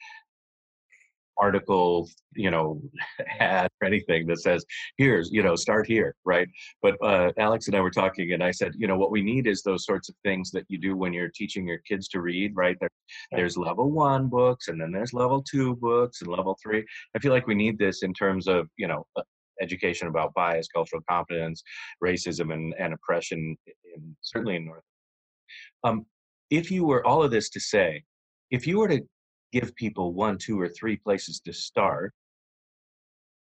article, 1.38 2.10
you 2.36 2.52
know, 2.52 2.82
ad 3.40 3.70
or 3.82 3.88
anything 3.88 4.28
that 4.28 4.42
says, 4.42 4.66
here's, 4.98 5.32
you 5.32 5.44
know, 5.44 5.56
start 5.56 5.88
here, 5.88 6.16
right? 6.25 6.48
But 6.82 6.96
uh, 7.04 7.32
Alex 7.38 7.68
and 7.68 7.75
I 7.75 7.82
were 7.82 7.92
talking, 7.92 8.34
and 8.34 8.44
I 8.44 8.52
said, 8.52 8.74
you 8.78 8.88
know, 8.88 8.98
what 8.98 9.12
we 9.12 9.22
need 9.22 9.48
is 9.48 9.62
those 9.62 9.86
sorts 9.86 10.10
of 10.10 10.16
things 10.24 10.52
that 10.52 10.66
you 10.68 10.78
do 10.78 10.96
when 10.96 11.13
you're 11.13 11.32
teaching 11.34 11.68
your 11.68 11.80
kids 11.80 12.08
to 12.10 12.22
read, 12.22 12.56
right? 12.56 12.78
There, 12.80 12.90
there's 13.32 13.58
level 13.58 13.92
one 13.92 14.28
books, 14.28 14.68
and 14.68 14.80
then 14.80 14.92
there's 14.92 15.13
level 15.13 15.44
two 15.44 15.75
books, 15.75 16.22
and 16.22 16.32
level 16.32 16.58
three. 16.62 16.86
I 17.16 17.20
feel 17.20 17.32
like 17.32 17.48
we 17.48 17.56
need 17.56 17.78
this 17.78 18.04
in 18.04 18.13
terms 18.13 18.48
of, 18.48 18.68
you 18.78 18.88
know, 18.88 19.06
uh, 19.16 19.24
education 19.62 20.08
about 20.08 20.34
bias, 20.34 20.68
cultural 20.74 21.02
competence, 21.10 21.63
racism, 22.04 22.54
and, 22.54 22.74
and 22.80 22.94
oppression, 22.94 23.56
in, 23.68 24.16
certainly 24.22 24.56
in 24.56 24.66
North. 24.66 24.84
Um, 25.84 26.06
if 26.50 26.72
you 26.72 26.86
were 26.86 27.06
all 27.06 27.24
of 27.24 27.32
this 27.32 27.50
to 27.52 27.60
say, 27.60 28.04
if 28.52 28.68
you 28.68 28.78
were 28.78 28.88
to 28.88 29.02
give 29.53 29.75
people 29.75 30.13
one, 30.13 30.38
two, 30.38 30.60
or 30.60 30.67
three 30.67 30.98
places 30.98 31.39
to 31.41 31.53
start, 31.53 32.13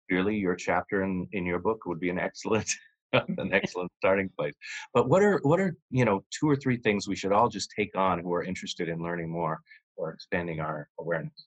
clearly 0.08 0.37
your 0.37 0.54
chapter 0.54 1.02
in, 1.02 1.26
in 1.32 1.46
your 1.46 1.58
book 1.58 1.87
would 1.87 1.99
be 1.99 2.11
an 2.11 2.18
excellent 2.18 2.70
an 3.12 3.50
excellent 3.52 3.90
starting 3.96 4.30
place. 4.38 4.54
But 4.92 5.08
what 5.08 5.23
are 5.23 5.40
what 5.42 5.58
are 5.61 5.75
you 5.90 6.04
know 6.04 6.25
two 6.30 6.49
or 6.49 6.56
three 6.56 6.76
things 6.76 7.08
we 7.08 7.16
should 7.16 7.32
all 7.32 7.49
just 7.49 7.73
take 7.76 7.96
on 7.96 8.20
who 8.20 8.32
are 8.34 8.44
interested 8.44 8.88
in 8.88 9.02
learning 9.02 9.30
more 9.30 9.61
or 9.96 10.12
expanding 10.12 10.61
our 10.61 10.88
awareness? 11.00 11.46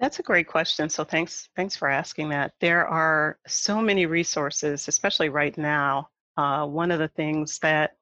That's 0.00 0.18
a 0.18 0.22
great 0.22 0.46
question. 0.46 0.88
So 0.88 1.04
thanks 1.04 1.48
thanks 1.56 1.76
for 1.76 1.88
asking 1.88 2.30
that. 2.30 2.52
There 2.60 2.86
are 2.86 3.38
so 3.46 3.80
many 3.80 4.06
resources, 4.06 4.88
especially 4.88 5.28
right 5.28 5.56
now. 5.56 6.08
Uh, 6.36 6.66
one 6.66 6.90
of 6.90 6.98
the 6.98 7.08
things 7.08 7.58
that 7.60 7.96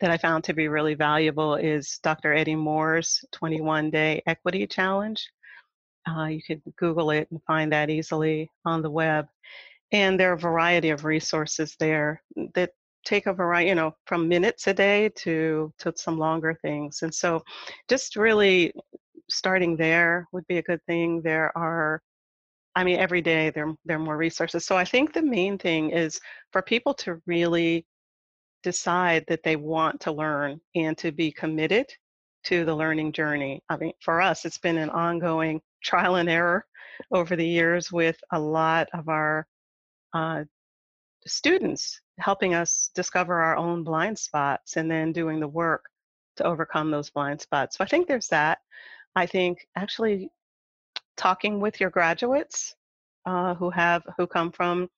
that 0.00 0.10
I 0.10 0.16
found 0.16 0.44
to 0.44 0.54
be 0.54 0.68
really 0.68 0.94
valuable 0.94 1.56
is 1.56 1.98
Dr. 2.02 2.32
Eddie 2.32 2.56
Moore's 2.56 3.22
21 3.32 3.90
Day 3.90 4.22
Equity 4.26 4.66
Challenge. 4.66 5.24
Uh, 6.08 6.24
you 6.24 6.40
could 6.42 6.62
Google 6.76 7.10
it 7.10 7.28
and 7.30 7.42
find 7.46 7.72
that 7.72 7.90
easily 7.90 8.50
on 8.64 8.80
the 8.80 8.90
web. 8.90 9.28
And 9.92 10.18
there 10.18 10.30
are 10.30 10.34
a 10.34 10.38
variety 10.38 10.90
of 10.90 11.04
resources 11.04 11.76
there 11.78 12.22
that 12.54 12.70
take 13.04 13.26
a 13.26 13.32
variety, 13.32 13.68
you 13.68 13.74
know, 13.74 13.94
from 14.06 14.28
minutes 14.28 14.66
a 14.66 14.74
day 14.74 15.10
to 15.16 15.72
to 15.78 15.92
some 15.96 16.18
longer 16.18 16.58
things. 16.62 17.02
And 17.02 17.14
so, 17.14 17.42
just 17.88 18.16
really 18.16 18.72
starting 19.28 19.76
there 19.76 20.26
would 20.32 20.46
be 20.46 20.58
a 20.58 20.62
good 20.62 20.80
thing. 20.86 21.20
There 21.22 21.56
are, 21.56 22.02
I 22.74 22.84
mean, 22.84 22.98
every 22.98 23.20
day 23.20 23.50
there 23.50 23.74
there 23.84 23.96
are 23.96 24.00
more 24.00 24.16
resources. 24.16 24.64
So 24.64 24.76
I 24.76 24.84
think 24.84 25.12
the 25.12 25.22
main 25.22 25.58
thing 25.58 25.90
is 25.90 26.20
for 26.52 26.62
people 26.62 26.94
to 26.94 27.20
really 27.26 27.86
decide 28.62 29.24
that 29.28 29.42
they 29.42 29.56
want 29.56 30.00
to 30.00 30.12
learn 30.12 30.60
and 30.74 30.96
to 30.98 31.12
be 31.12 31.32
committed 31.32 31.86
to 32.44 32.64
the 32.64 32.74
learning 32.74 33.12
journey. 33.12 33.62
I 33.68 33.76
mean, 33.76 33.92
for 34.00 34.20
us, 34.20 34.44
it's 34.44 34.58
been 34.58 34.78
an 34.78 34.90
ongoing 34.90 35.60
trial 35.82 36.16
and 36.16 36.28
error 36.28 36.66
over 37.12 37.36
the 37.36 37.46
years 37.46 37.92
with 37.92 38.18
a 38.32 38.38
lot 38.40 38.88
of 38.92 39.08
our 39.08 39.46
uh, 40.12 40.44
students 41.26 42.00
helping 42.18 42.54
us 42.54 42.90
discover 42.94 43.40
our 43.40 43.56
own 43.56 43.82
blind 43.84 44.18
spots 44.18 44.76
and 44.76 44.90
then 44.90 45.12
doing 45.12 45.40
the 45.40 45.48
work 45.48 45.84
to 46.36 46.44
overcome 46.44 46.90
those 46.90 47.10
blind 47.10 47.40
spots. 47.40 47.76
So 47.76 47.84
I 47.84 47.86
think 47.86 48.06
there's 48.06 48.28
that. 48.28 48.58
I 49.16 49.26
think 49.26 49.66
actually 49.76 50.30
talking 51.16 51.60
with 51.60 51.80
your 51.80 51.90
graduates 51.90 52.74
uh, 53.26 53.54
who 53.54 53.70
have 53.70 54.02
who 54.16 54.26
come 54.26 54.52
from 54.52 54.88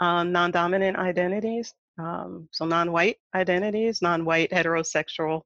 um, 0.00 0.32
non-dominant 0.32 0.96
identities 0.96 1.74
um, 1.98 2.48
so 2.52 2.64
non-white 2.64 3.16
identities, 3.34 4.00
non-white 4.02 4.50
heterosexual 4.50 5.42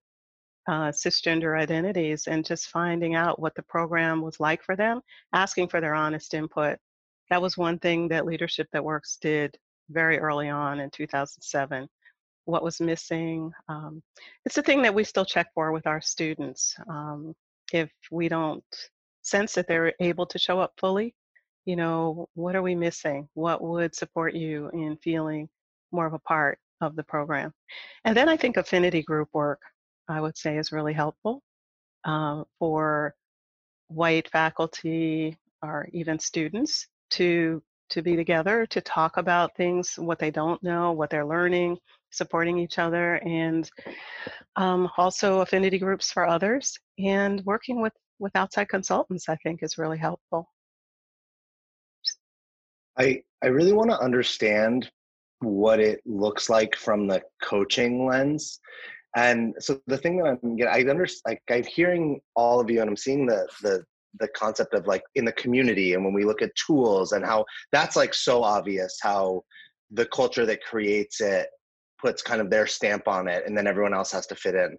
uh, 0.69 0.91
cisgender 0.91 1.59
identities, 1.59 2.27
and 2.27 2.45
just 2.45 2.69
finding 2.69 3.15
out 3.15 3.41
what 3.41 3.55
the 3.55 3.63
program 3.63 4.23
was 4.23 4.39
like 4.39 4.63
for 4.63 4.77
them, 4.77 5.01
asking 5.33 5.69
for 5.69 5.81
their 5.81 5.95
honest 5.95 6.35
input. 6.35 6.79
That 7.31 7.43
was 7.43 7.57
one 7.57 7.79
thing 7.79 8.09
that 8.09 8.27
Leadership 8.27 8.69
That 8.73 8.85
Works 8.85 9.19
did 9.21 9.57
very 9.91 10.19
early 10.19 10.49
on 10.49 10.81
in 10.81 10.91
2007. 10.91 11.89
What 12.45 12.63
was 12.63 12.81
missing? 12.81 13.51
Um, 13.69 14.03
it's 14.45 14.59
a 14.59 14.63
thing 14.63 14.83
that 14.83 14.95
we 14.95 15.05
still 15.05 15.25
check 15.25 15.49
for 15.55 15.73
with 15.73 15.87
our 15.87 16.01
students. 16.01 16.77
Um, 16.89 17.35
if 17.73 17.91
we 18.11 18.29
don't 18.29 18.65
sense 19.23 19.55
that 19.55 19.67
they're 19.69 19.95
able 20.01 20.27
to 20.27 20.39
show 20.39 20.61
up 20.61 20.73
fully, 20.79 21.15
you 21.65 21.77
know, 21.77 22.29
what 22.35 22.57
are 22.57 22.63
we 22.63 22.75
missing? 22.75 23.29
What 23.35 23.63
would 23.63 23.95
support 23.95 24.35
you 24.35 24.69
in 24.73 24.97
feeling 25.03 25.49
more 25.93 26.07
of 26.07 26.15
a 26.15 26.19
part 26.21 26.59
of 26.81 26.97
the 26.97 27.05
program. 27.05 27.53
And 28.05 28.17
then 28.17 28.29
I 28.29 28.37
think 28.37 28.57
affinity 28.57 29.03
group 29.03 29.29
work, 29.33 29.61
I 30.09 30.21
would 30.21 30.37
say, 30.37 30.59
is 30.59 30.73
really 30.73 30.93
helpful 30.93 31.43
uh, 32.05 32.45
for 32.59 33.15
white 33.89 34.29
faculty 34.31 35.37
or 35.63 35.89
even 35.93 36.19
students 36.19 36.87
to 37.11 37.63
to 37.91 38.01
be 38.01 38.17
together 38.17 38.65
to 38.67 38.81
talk 38.81 39.19
about 39.19 39.55
things 39.55 39.99
what 39.99 40.19
they 40.19 40.31
don't 40.31 40.63
know 40.63 40.93
what 40.93 41.11
they're 41.11 41.27
learning 41.27 41.77
supporting 42.11 42.59
each 42.59 42.79
other 42.79 43.17
and 43.17 43.71
um, 44.57 44.89
also 44.97 45.41
affinity 45.41 45.79
groups 45.79 46.11
for 46.11 46.27
others 46.27 46.79
and 46.99 47.45
working 47.45 47.83
with 47.83 47.93
with 48.19 48.35
outside 48.35 48.69
consultants 48.69 49.29
i 49.29 49.37
think 49.37 49.63
is 49.63 49.77
really 49.77 49.99
helpful 49.99 50.49
i 52.99 53.23
i 53.43 53.47
really 53.47 53.75
want 53.75 53.91
to 53.91 54.01
understand 54.01 54.91
what 55.43 55.81
it 55.81 56.01
looks 56.07 56.49
like 56.49 56.77
from 56.77 57.07
the 57.07 57.23
coaching 57.43 58.07
lens. 58.07 58.61
And 59.17 59.55
so 59.59 59.81
the 59.87 59.99
thing 59.99 60.17
that 60.19 60.39
I'm 60.43 60.57
getting, 60.57 60.73
I 60.73 60.91
understand, 60.91 61.23
like 61.27 61.43
I'm 61.51 61.65
hearing 61.65 62.21
all 62.35 62.61
of 62.61 62.71
you, 62.71 62.81
and 62.81 62.89
I'm 62.89 62.97
seeing 62.97 63.27
the 63.27 63.47
the 63.63 63.85
the 64.21 64.29
concept 64.29 64.75
of 64.75 64.87
like 64.87 65.03
in 65.15 65.25
the 65.25 65.33
community, 65.33 65.95
and 65.95 66.05
when 66.05 66.15
we 66.15 66.25
look 66.25 66.43
at 66.43 66.55
tools 66.55 67.13
and 67.13 67.25
how 67.25 67.45
that's 67.73 67.97
like 67.97 68.15
so 68.15 68.43
obvious 68.43 68.99
how 69.03 69.43
the 69.91 70.07
culture 70.07 70.47
that 70.47 70.63
creates 70.63 71.21
it 71.21 71.49
puts 72.01 72.23
kind 72.23 72.41
of 72.41 72.51
their 72.51 72.67
stamp 72.67 73.07
on 73.07 73.29
it, 73.29 73.45
and 73.47 73.57
then 73.57 73.67
everyone 73.67 73.95
else 73.95 74.11
has 74.13 74.27
to 74.29 74.35
fit 74.35 74.55
in. 74.55 74.79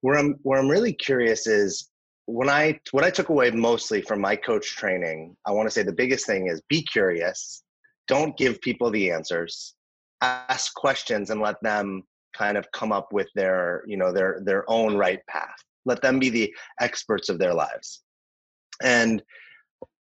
Where 0.00 0.18
I'm 0.18 0.34
where 0.42 0.58
I'm 0.58 0.68
really 0.68 0.92
curious 0.92 1.46
is 1.46 1.90
when 2.26 2.48
I 2.48 2.80
what 2.90 3.04
I 3.04 3.10
took 3.10 3.28
away 3.28 3.50
mostly 3.52 4.02
from 4.02 4.20
my 4.20 4.34
coach 4.34 4.76
training. 4.76 5.36
I 5.46 5.52
want 5.52 5.68
to 5.68 5.70
say 5.70 5.84
the 5.84 5.92
biggest 5.92 6.26
thing 6.26 6.48
is 6.48 6.60
be 6.68 6.82
curious. 6.82 7.62
Don't 8.08 8.36
give 8.36 8.60
people 8.60 8.90
the 8.90 9.12
answers 9.12 9.76
ask 10.22 10.74
questions 10.74 11.30
and 11.30 11.40
let 11.40 11.60
them 11.62 12.02
kind 12.36 12.56
of 12.56 12.70
come 12.72 12.92
up 12.92 13.12
with 13.12 13.28
their 13.34 13.82
you 13.86 13.96
know 13.96 14.12
their 14.12 14.40
their 14.44 14.68
own 14.68 14.96
right 14.96 15.20
path. 15.28 15.56
Let 15.84 16.02
them 16.02 16.18
be 16.18 16.30
the 16.30 16.54
experts 16.80 17.28
of 17.28 17.38
their 17.38 17.54
lives. 17.54 18.02
And 18.82 19.22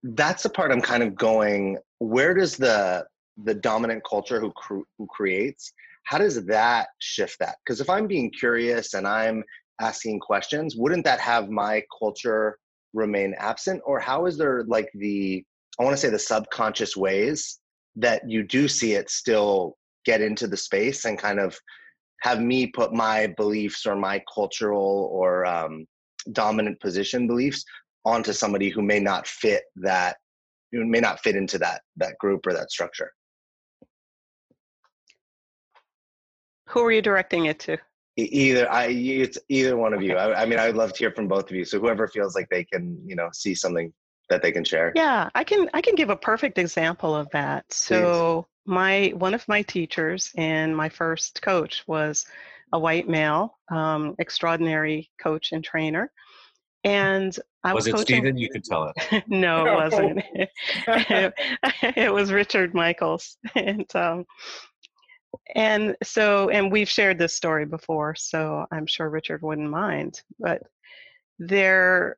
that's 0.09 0.43
the 0.43 0.49
part 0.49 0.71
i'm 0.71 0.81
kind 0.81 1.01
of 1.01 1.15
going 1.15 1.79
where 1.97 2.35
does 2.35 2.55
the 2.57 3.03
the 3.45 3.55
dominant 3.55 4.03
culture 4.07 4.39
who 4.39 4.53
who 4.69 5.07
creates 5.07 5.73
how 6.05 6.19
does 6.19 6.45
that 6.45 6.87
shift 6.99 7.37
that? 7.39 7.55
Because 7.65 7.81
if 7.81 7.89
i'm 7.89 8.07
being 8.07 8.31
curious 8.31 8.93
and 8.93 9.07
i'm 9.07 9.43
asking 9.81 10.19
questions 10.19 10.75
wouldn't 10.75 11.03
that 11.03 11.19
have 11.19 11.49
my 11.49 11.83
culture 11.99 12.57
remain 12.93 13.35
absent? 13.37 13.81
Or 13.85 13.99
how 13.99 14.25
is 14.25 14.37
there 14.37 14.63
like 14.67 14.89
the 14.93 15.43
i 15.79 15.83
want 15.83 15.95
to 15.95 16.01
say 16.01 16.09
the 16.09 16.19
subconscious 16.19 16.95
ways 16.95 17.59
that 17.97 18.29
you 18.29 18.43
do 18.43 18.67
see 18.67 18.93
it 18.93 19.09
still 19.09 19.75
get 20.05 20.21
into 20.21 20.47
the 20.47 20.57
space 20.57 21.05
and 21.05 21.17
kind 21.17 21.39
of 21.39 21.57
have 22.21 22.41
me 22.41 22.67
put 22.67 22.93
my 22.93 23.33
beliefs 23.37 23.85
or 23.85 23.95
my 23.95 24.21
cultural 24.33 25.09
or 25.11 25.45
um, 25.45 25.85
dominant 26.31 26.79
position 26.79 27.27
beliefs 27.27 27.63
onto 28.05 28.33
somebody 28.33 28.69
who 28.69 28.81
may 28.81 28.99
not 28.99 29.27
fit 29.27 29.63
that 29.75 30.17
who 30.71 30.85
may 30.85 30.99
not 30.99 31.19
fit 31.19 31.35
into 31.35 31.57
that 31.57 31.81
that 31.97 32.17
group 32.19 32.45
or 32.45 32.53
that 32.53 32.71
structure 32.71 33.11
Who 36.69 36.83
are 36.83 36.91
you 36.91 37.01
directing 37.01 37.45
it 37.45 37.59
to? 37.59 37.77
Either 38.17 38.71
I, 38.71 38.87
it's 38.87 39.37
either 39.49 39.75
one 39.75 39.93
of 39.93 40.01
you. 40.01 40.15
I, 40.15 40.43
I 40.43 40.45
mean, 40.45 40.57
I'd 40.57 40.75
love 40.75 40.93
to 40.93 40.99
hear 40.99 41.11
from 41.11 41.27
both 41.27 41.49
of 41.49 41.55
you. 41.55 41.65
So 41.65 41.79
whoever 41.79 42.07
feels 42.07 42.33
like 42.33 42.47
they 42.49 42.63
can, 42.63 42.97
you 43.05 43.15
know, 43.15 43.29
see 43.33 43.53
something 43.53 43.93
that 44.29 44.41
they 44.41 44.51
can 44.51 44.63
share. 44.63 44.91
Yeah, 44.95 45.29
I 45.35 45.43
can. 45.43 45.69
I 45.73 45.81
can 45.81 45.95
give 45.95 46.09
a 46.09 46.15
perfect 46.15 46.57
example 46.57 47.15
of 47.15 47.29
that. 47.31 47.65
So 47.71 48.47
Please. 48.65 48.73
my 48.73 49.13
one 49.15 49.33
of 49.33 49.47
my 49.47 49.61
teachers 49.61 50.31
and 50.35 50.75
my 50.75 50.89
first 50.89 51.41
coach 51.41 51.83
was 51.87 52.25
a 52.73 52.79
white 52.79 53.07
male, 53.07 53.57
um, 53.69 54.15
extraordinary 54.19 55.09
coach 55.21 55.51
and 55.51 55.63
trainer. 55.63 56.11
And 56.83 57.37
I 57.63 57.73
was, 57.73 57.85
was 57.85 57.87
it 57.87 57.91
coaching. 57.97 58.17
Steven? 58.17 58.37
You 58.37 58.49
could 58.49 58.63
tell 58.63 58.91
it. 58.95 59.23
no, 59.27 59.65
it 59.65 59.75
wasn't. 59.75 60.23
it 61.97 62.13
was 62.13 62.31
Richard 62.31 62.73
Michaels, 62.73 63.37
and 63.55 63.85
um, 63.95 64.25
and 65.55 65.95
so 66.03 66.49
and 66.49 66.71
we've 66.71 66.89
shared 66.89 67.17
this 67.17 67.35
story 67.35 67.65
before 67.65 68.15
so 68.15 68.65
i'm 68.71 68.85
sure 68.85 69.09
richard 69.09 69.41
wouldn't 69.41 69.69
mind 69.69 70.21
but 70.39 70.61
there 71.39 72.17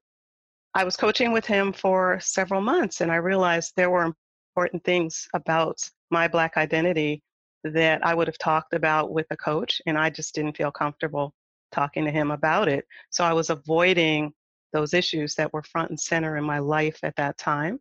i 0.78 0.84
was 0.84 0.96
coaching 0.96 1.32
with 1.32 1.46
him 1.46 1.74
for 1.74 2.20
several 2.22 2.62
months 2.62 3.02
and 3.02 3.12
i 3.12 3.16
realized 3.16 3.74
there 3.76 3.90
were 3.90 4.14
important 4.56 4.84
things 4.84 5.28
about 5.34 5.78
my 6.12 6.28
black 6.28 6.58
identity 6.58 7.22
that 7.64 8.06
i 8.06 8.14
would 8.14 8.28
have 8.28 8.38
talked 8.38 8.74
about 8.74 9.12
with 9.12 9.26
a 9.32 9.38
coach 9.38 9.82
and 9.86 9.98
i 9.98 10.10
just 10.10 10.34
didn't 10.36 10.56
feel 10.56 10.72
comfortable 10.72 11.34
talking 11.72 12.06
to 12.06 12.12
him 12.12 12.32
about 12.32 12.68
it 12.68 12.86
so 13.10 13.24
i 13.24 13.34
was 13.34 13.50
avoiding 13.50 14.32
those 14.74 14.94
issues 14.94 15.36
that 15.36 15.52
were 15.54 15.64
front 15.64 15.90
and 15.90 16.00
center 16.00 16.38
in 16.38 16.44
my 16.44 16.60
life 16.60 17.00
at 17.04 17.16
that 17.16 17.38
time 17.38 17.80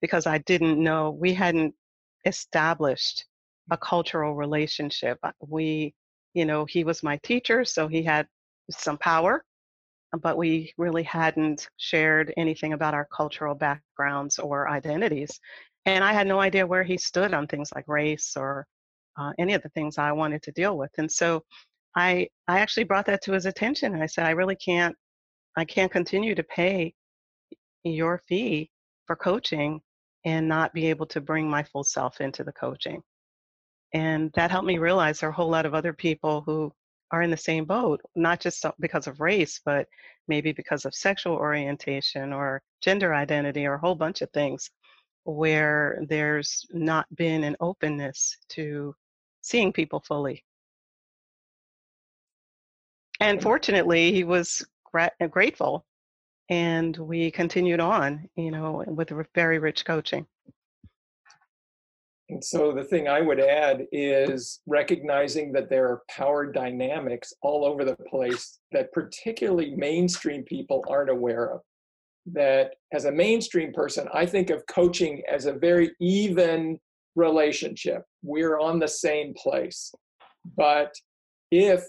because 0.00 0.26
i 0.26 0.38
didn't 0.38 0.82
know 0.82 1.10
we 1.10 1.34
hadn't 1.34 1.74
established 2.26 3.24
a 3.70 3.76
mm. 3.76 3.80
cultural 3.80 4.34
relationship. 4.34 5.18
We, 5.40 5.94
you 6.34 6.44
know, 6.44 6.64
he 6.64 6.84
was 6.84 7.02
my 7.02 7.18
teacher, 7.18 7.64
so 7.64 7.88
he 7.88 8.02
had 8.02 8.26
some 8.70 8.98
power, 8.98 9.44
but 10.18 10.36
we 10.36 10.72
really 10.78 11.02
hadn't 11.02 11.68
shared 11.76 12.32
anything 12.36 12.72
about 12.72 12.94
our 12.94 13.08
cultural 13.14 13.54
backgrounds 13.54 14.38
or 14.38 14.68
identities. 14.68 15.40
And 15.84 16.02
I 16.02 16.12
had 16.12 16.26
no 16.26 16.40
idea 16.40 16.66
where 16.66 16.82
he 16.82 16.98
stood 16.98 17.32
on 17.32 17.46
things 17.46 17.70
like 17.74 17.86
race 17.88 18.34
or 18.36 18.66
uh, 19.18 19.32
any 19.38 19.54
of 19.54 19.62
the 19.62 19.68
things 19.70 19.98
I 19.98 20.12
wanted 20.12 20.42
to 20.42 20.52
deal 20.52 20.76
with. 20.76 20.90
And 20.98 21.10
so 21.10 21.42
I, 21.96 22.28
I 22.48 22.58
actually 22.60 22.84
brought 22.84 23.06
that 23.06 23.22
to 23.22 23.32
his 23.32 23.46
attention. 23.46 23.94
And 23.94 24.02
I 24.02 24.06
said, 24.06 24.26
I 24.26 24.30
really 24.30 24.56
can't, 24.56 24.94
I 25.56 25.64
can't 25.64 25.90
continue 25.90 26.34
to 26.34 26.42
pay 26.42 26.94
your 27.84 28.22
fee 28.28 28.70
for 29.06 29.16
coaching 29.16 29.80
and 30.24 30.48
not 30.48 30.74
be 30.74 30.86
able 30.86 31.06
to 31.06 31.20
bring 31.20 31.48
my 31.48 31.62
full 31.62 31.84
self 31.84 32.20
into 32.20 32.44
the 32.44 32.52
coaching. 32.52 33.00
And 33.94 34.30
that 34.34 34.50
helped 34.50 34.66
me 34.66 34.78
realize 34.78 35.20
there 35.20 35.28
are 35.28 35.32
a 35.32 35.36
whole 35.36 35.48
lot 35.48 35.66
of 35.66 35.74
other 35.74 35.92
people 35.92 36.42
who 36.44 36.72
are 37.10 37.22
in 37.22 37.30
the 37.30 37.36
same 37.36 37.64
boat, 37.64 38.00
not 38.14 38.40
just 38.40 38.64
because 38.80 39.06
of 39.06 39.20
race, 39.20 39.60
but 39.64 39.86
maybe 40.28 40.52
because 40.52 40.84
of 40.84 40.94
sexual 40.94 41.34
orientation 41.34 42.32
or 42.32 42.62
gender 42.80 43.14
identity 43.14 43.66
or 43.66 43.74
a 43.74 43.78
whole 43.78 43.94
bunch 43.94 44.22
of 44.22 44.30
things 44.30 44.70
where 45.24 46.04
there's 46.08 46.66
not 46.72 47.06
been 47.14 47.44
an 47.44 47.56
openness 47.60 48.38
to 48.48 48.94
seeing 49.40 49.72
people 49.72 50.00
fully. 50.00 50.44
And 53.20 53.42
fortunately, 53.42 54.12
he 54.12 54.24
was 54.24 54.66
gra- 54.84 55.12
grateful 55.30 55.84
and 56.48 56.96
we 56.96 57.30
continued 57.30 57.80
on, 57.80 58.28
you 58.36 58.50
know, 58.50 58.84
with 58.86 59.10
very 59.34 59.58
rich 59.58 59.84
coaching. 59.84 60.26
And 62.28 62.44
so 62.44 62.72
the 62.72 62.82
thing 62.82 63.06
I 63.06 63.20
would 63.20 63.38
add 63.38 63.86
is 63.92 64.60
recognizing 64.66 65.52
that 65.52 65.70
there 65.70 65.86
are 65.86 66.02
power 66.10 66.50
dynamics 66.50 67.32
all 67.40 67.64
over 67.64 67.84
the 67.84 67.96
place 67.96 68.58
that 68.72 68.92
particularly 68.92 69.74
mainstream 69.76 70.42
people 70.42 70.84
aren't 70.88 71.10
aware 71.10 71.52
of. 71.54 71.60
That 72.26 72.74
as 72.92 73.04
a 73.04 73.12
mainstream 73.12 73.72
person, 73.72 74.08
I 74.12 74.26
think 74.26 74.50
of 74.50 74.66
coaching 74.66 75.22
as 75.30 75.46
a 75.46 75.52
very 75.52 75.92
even 76.00 76.80
relationship. 77.14 78.02
We're 78.22 78.58
on 78.58 78.80
the 78.80 78.88
same 78.88 79.32
place. 79.34 79.92
But 80.56 80.92
if 81.52 81.84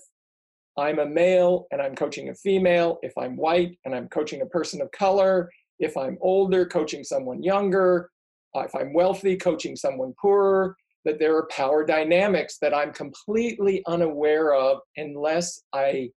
I'm 0.78 1.00
a 1.00 1.06
male 1.06 1.66
and 1.72 1.82
I'm 1.82 1.96
coaching 1.96 2.30
a 2.30 2.36
female, 2.36 3.00
if 3.02 3.14
I'm 3.18 3.36
white 3.36 3.80
and 3.86 3.96
I'm 3.96 4.08
coaching 4.10 4.42
a 4.42 4.46
person 4.46 4.82
of 4.82 4.92
color, 4.92 5.50
if 5.80 5.98
I'm 5.98 6.18
older, 6.22 6.66
coaching 6.68 7.04
someone 7.04 7.42
younger, 7.42 8.12
Uh, 8.56 8.62
if 8.62 8.76
I'm 8.76 8.94
wealthy, 8.94 9.36
coaching 9.38 9.76
someone 9.76 10.14
poorer, 10.20 10.76
that 11.06 11.20
there 11.20 11.36
are 11.36 11.48
power 11.48 11.86
dynamics 11.86 12.58
that 12.62 12.74
I'm 12.74 12.92
completely 12.92 13.82
unaware 13.88 14.54
of 14.54 14.80
unless 14.98 15.62
I 15.74 16.10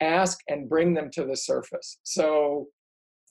ask 0.00 0.38
and 0.48 0.68
bring 0.68 0.94
them 0.94 1.10
to 1.14 1.24
the 1.24 1.36
surface. 1.36 1.98
So, 2.04 2.68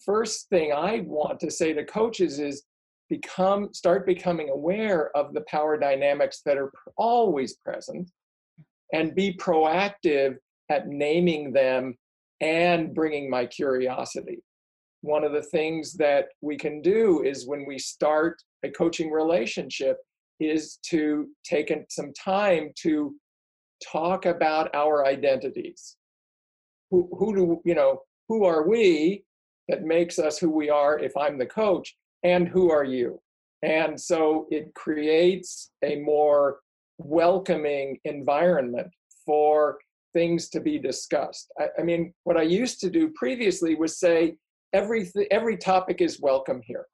first 0.06 0.50
thing 0.50 0.74
I 0.74 1.02
want 1.06 1.40
to 1.42 1.52
say 1.52 1.74
to 1.74 1.86
coaches 1.86 2.40
is 2.40 2.64
become 3.10 3.74
start 3.74 4.06
becoming 4.06 4.50
aware 4.50 5.16
of 5.16 5.34
the 5.34 5.46
power 5.48 5.78
dynamics 5.78 6.42
that 6.46 6.58
are 6.58 6.72
always 6.98 7.56
present 7.58 8.12
and 8.94 9.16
be 9.16 9.34
proactive 9.34 10.36
at 10.70 10.88
naming 10.88 11.54
them 11.54 11.96
and 12.42 12.94
bringing 12.94 13.30
my 13.30 13.46
curiosity 13.46 14.40
one 15.02 15.24
of 15.24 15.32
the 15.32 15.44
things 15.44 15.94
that 15.94 16.26
we 16.42 16.58
can 16.58 16.82
do 16.82 17.24
is 17.24 17.48
when 17.48 17.66
we 17.68 17.78
start 17.78 18.42
a 18.64 18.70
coaching 18.70 19.12
relationship 19.12 19.98
is 20.40 20.78
to 20.90 21.28
take 21.44 21.74
some 21.90 22.12
time 22.14 22.72
to 22.76 23.16
talk 23.84 24.26
about 24.26 24.74
our 24.74 25.06
identities. 25.06 25.98
Who, 26.92 27.10
who 27.18 27.36
do 27.36 27.62
you 27.66 27.76
know 27.76 28.02
who 28.28 28.46
are 28.46 28.68
we 28.68 29.24
that 29.68 29.84
makes 29.84 30.20
us 30.20 30.38
who 30.38 30.50
we 30.50 30.70
are 30.70 30.98
if 31.00 31.16
i'm 31.18 31.38
the 31.38 31.46
coach 31.46 31.96
and 32.24 32.48
who 32.48 32.72
are 32.72 32.84
you? 32.84 33.20
And 33.62 34.00
so 34.00 34.48
it 34.52 34.74
creates 34.76 35.72
a 35.84 35.98
more 35.98 36.60
welcoming 36.98 37.98
environment 38.06 38.88
for 39.26 39.78
things 40.14 40.50
to 40.50 40.62
be 40.62 40.80
discussed. 40.80 41.52
I, 41.60 41.68
I 41.80 41.84
mean 41.84 42.14
what 42.24 42.38
i 42.38 42.44
used 42.44 42.80
to 42.82 42.90
do 42.90 43.12
previously 43.16 43.76
was 43.76 44.00
say 44.00 44.36
every 44.74 45.10
every 45.32 45.58
topic 45.58 46.02
is 46.02 46.20
welcome 46.20 46.62
here. 46.62 46.86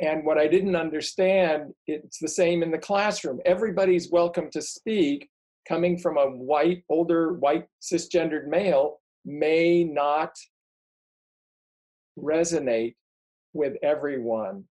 And 0.00 0.24
what 0.24 0.38
i 0.38 0.46
didn't 0.46 0.76
understand 0.76 1.74
it's 1.86 2.18
the 2.18 2.28
same 2.28 2.62
in 2.62 2.70
the 2.70 2.78
classroom. 2.78 3.40
Everybody's 3.44 4.10
welcome 4.10 4.50
to 4.52 4.62
speak 4.62 5.28
coming 5.68 5.98
from 5.98 6.16
a 6.16 6.26
white 6.26 6.84
older 6.88 7.34
white 7.34 7.66
cisgendered 7.82 8.46
male 8.48 8.98
may 9.24 9.84
not 9.84 10.34
resonate 12.18 12.94
with 13.52 13.74
everyone 13.82 14.64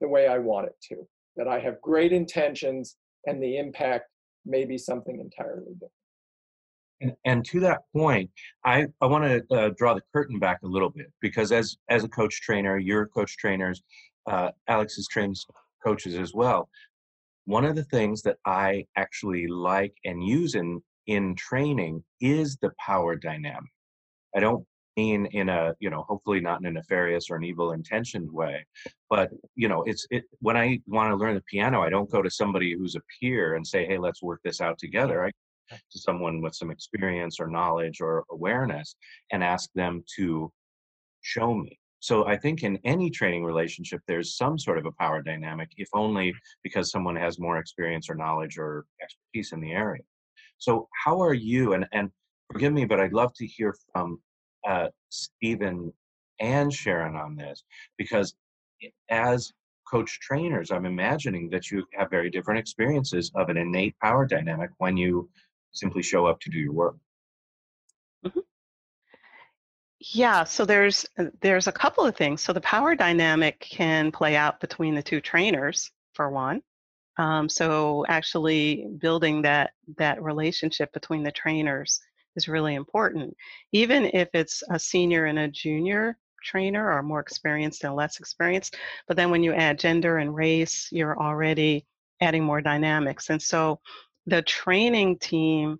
the 0.00 0.08
way 0.08 0.26
i 0.26 0.38
want 0.38 0.66
it 0.66 0.76
to 0.82 1.06
that 1.36 1.48
i 1.48 1.58
have 1.58 1.80
great 1.80 2.12
intentions 2.12 2.96
and 3.26 3.42
the 3.42 3.56
impact 3.56 4.08
may 4.44 4.64
be 4.64 4.78
something 4.78 5.20
entirely 5.20 5.72
different 5.74 5.92
and, 7.02 7.12
and 7.24 7.44
to 7.46 7.60
that 7.60 7.80
point, 7.94 8.30
I, 8.64 8.86
I 9.00 9.06
want 9.06 9.24
to 9.24 9.54
uh, 9.54 9.70
draw 9.76 9.94
the 9.94 10.02
curtain 10.12 10.38
back 10.38 10.60
a 10.62 10.66
little 10.66 10.90
bit 10.90 11.12
because 11.20 11.52
as 11.52 11.76
as 11.88 12.04
a 12.04 12.08
coach 12.08 12.40
trainer, 12.40 12.78
you're 12.78 13.06
coach 13.06 13.36
trainers, 13.36 13.82
uh, 14.30 14.50
Alex 14.68 14.98
is 14.98 15.08
trained 15.08 15.36
coaches 15.84 16.14
as 16.14 16.32
well. 16.32 16.68
One 17.44 17.64
of 17.64 17.74
the 17.74 17.84
things 17.84 18.22
that 18.22 18.36
I 18.46 18.86
actually 18.96 19.48
like 19.48 19.94
and 20.04 20.24
use 20.24 20.54
in 20.54 20.80
in 21.06 21.34
training 21.34 22.04
is 22.20 22.56
the 22.56 22.70
power 22.78 23.16
dynamic. 23.16 23.70
I 24.34 24.40
don't 24.40 24.64
mean 24.96 25.26
in 25.26 25.48
a 25.48 25.74
you 25.80 25.90
know 25.90 26.04
hopefully 26.08 26.40
not 26.40 26.60
in 26.60 26.66
a 26.66 26.70
nefarious 26.70 27.30
or 27.30 27.36
an 27.36 27.44
evil 27.44 27.72
intentioned 27.72 28.30
way 28.30 28.64
but 29.08 29.30
you 29.54 29.68
know 29.68 29.82
it's 29.84 30.06
it 30.10 30.24
when 30.40 30.56
i 30.56 30.78
want 30.86 31.10
to 31.10 31.16
learn 31.16 31.34
the 31.34 31.42
piano 31.50 31.80
i 31.80 31.88
don't 31.88 32.10
go 32.10 32.20
to 32.20 32.30
somebody 32.30 32.74
who's 32.76 32.94
a 32.94 33.00
peer 33.18 33.54
and 33.54 33.66
say 33.66 33.86
hey 33.86 33.96
let's 33.96 34.22
work 34.22 34.40
this 34.44 34.60
out 34.60 34.78
together 34.78 35.24
i 35.24 35.30
to 35.70 35.98
someone 35.98 36.40
with 36.40 36.54
some 36.54 36.70
experience 36.70 37.38
or 37.40 37.48
knowledge 37.48 38.00
or 38.00 38.24
awareness 38.30 38.96
and 39.30 39.42
ask 39.42 39.70
them 39.74 40.04
to 40.16 40.52
show 41.22 41.54
me. 41.54 41.78
So 42.00 42.26
I 42.26 42.36
think 42.36 42.64
in 42.64 42.78
any 42.84 43.10
training 43.10 43.44
relationship, 43.44 44.00
there's 44.08 44.36
some 44.36 44.58
sort 44.58 44.78
of 44.78 44.86
a 44.86 44.92
power 44.92 45.22
dynamic, 45.22 45.70
if 45.76 45.88
only 45.94 46.34
because 46.64 46.90
someone 46.90 47.14
has 47.14 47.38
more 47.38 47.58
experience 47.58 48.10
or 48.10 48.16
knowledge 48.16 48.58
or 48.58 48.86
expertise 49.00 49.52
in 49.52 49.60
the 49.60 49.70
area. 49.70 50.02
So 50.58 50.88
how 51.04 51.20
are 51.22 51.34
you? 51.34 51.74
And 51.74 51.86
and 51.92 52.10
forgive 52.52 52.72
me, 52.72 52.84
but 52.84 53.00
I'd 53.00 53.12
love 53.12 53.32
to 53.34 53.46
hear 53.46 53.74
from 53.92 54.20
uh, 54.66 54.88
Steven 55.10 55.92
and 56.40 56.72
Sharon 56.72 57.14
on 57.14 57.36
this 57.36 57.62
because 57.96 58.34
as 59.08 59.52
coach 59.88 60.18
trainers, 60.20 60.70
I'm 60.70 60.86
imagining 60.86 61.50
that 61.50 61.70
you 61.70 61.84
have 61.94 62.10
very 62.10 62.30
different 62.30 62.58
experiences 62.58 63.30
of 63.34 63.48
an 63.48 63.56
innate 63.56 63.94
power 64.00 64.26
dynamic 64.26 64.70
when 64.78 64.96
you 64.96 65.28
simply 65.72 66.02
show 66.02 66.26
up 66.26 66.40
to 66.40 66.50
do 66.50 66.58
your 66.58 66.72
work. 66.72 66.96
Mm-hmm. 68.24 68.40
Yeah, 70.00 70.44
so 70.44 70.64
there's 70.64 71.06
uh, 71.18 71.26
there's 71.40 71.68
a 71.68 71.72
couple 71.72 72.04
of 72.04 72.16
things. 72.16 72.40
So 72.40 72.52
the 72.52 72.60
power 72.60 72.94
dynamic 72.94 73.60
can 73.60 74.10
play 74.10 74.36
out 74.36 74.60
between 74.60 74.94
the 74.94 75.02
two 75.02 75.20
trainers 75.20 75.90
for 76.14 76.30
one. 76.30 76.62
Um, 77.18 77.48
so 77.48 78.04
actually 78.08 78.88
building 78.98 79.42
that 79.42 79.72
that 79.98 80.22
relationship 80.22 80.92
between 80.92 81.22
the 81.22 81.30
trainers 81.32 82.00
is 82.36 82.48
really 82.48 82.74
important. 82.74 83.36
Even 83.72 84.06
if 84.12 84.28
it's 84.34 84.62
a 84.70 84.78
senior 84.78 85.26
and 85.26 85.38
a 85.38 85.48
junior 85.48 86.16
trainer 86.42 86.90
or 86.90 87.02
more 87.02 87.20
experienced 87.20 87.84
and 87.84 87.94
less 87.94 88.18
experienced, 88.18 88.76
but 89.06 89.16
then 89.16 89.30
when 89.30 89.44
you 89.44 89.52
add 89.52 89.78
gender 89.78 90.18
and 90.18 90.34
race, 90.34 90.88
you're 90.90 91.20
already 91.20 91.86
adding 92.20 92.42
more 92.42 92.60
dynamics. 92.60 93.30
And 93.30 93.40
so 93.40 93.80
the 94.26 94.42
training 94.42 95.18
team 95.18 95.78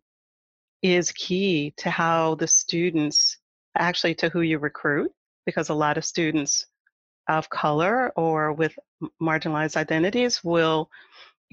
is 0.83 1.12
key 1.12 1.72
to 1.76 1.90
how 1.90 2.35
the 2.37 2.46
students 2.46 3.38
actually 3.78 4.14
to 4.16 4.28
who 4.28 4.40
you 4.40 4.59
recruit 4.59 5.11
because 5.46 5.68
a 5.68 5.74
lot 5.74 5.96
of 5.96 6.05
students 6.05 6.66
of 7.28 7.48
color 7.50 8.12
or 8.16 8.52
with 8.52 8.76
marginalized 9.20 9.76
identities 9.76 10.42
will 10.42 10.90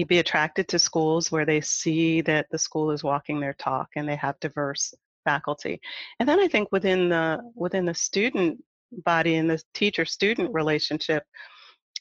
be 0.07 0.19
attracted 0.19 0.67
to 0.67 0.79
schools 0.79 1.31
where 1.31 1.45
they 1.45 1.61
see 1.61 2.21
that 2.21 2.47
the 2.51 2.57
school 2.57 2.89
is 2.91 3.03
walking 3.03 3.39
their 3.39 3.53
talk 3.53 3.89
and 3.95 4.07
they 4.07 4.15
have 4.15 4.39
diverse 4.39 4.93
faculty. 5.25 5.79
And 6.19 6.27
then 6.27 6.39
i 6.39 6.47
think 6.47 6.71
within 6.71 7.09
the 7.09 7.41
within 7.55 7.85
the 7.85 7.93
student 7.93 8.63
body 9.05 9.35
and 9.35 9.49
the 9.49 9.61
teacher 9.73 10.05
student 10.05 10.51
relationship 10.53 11.23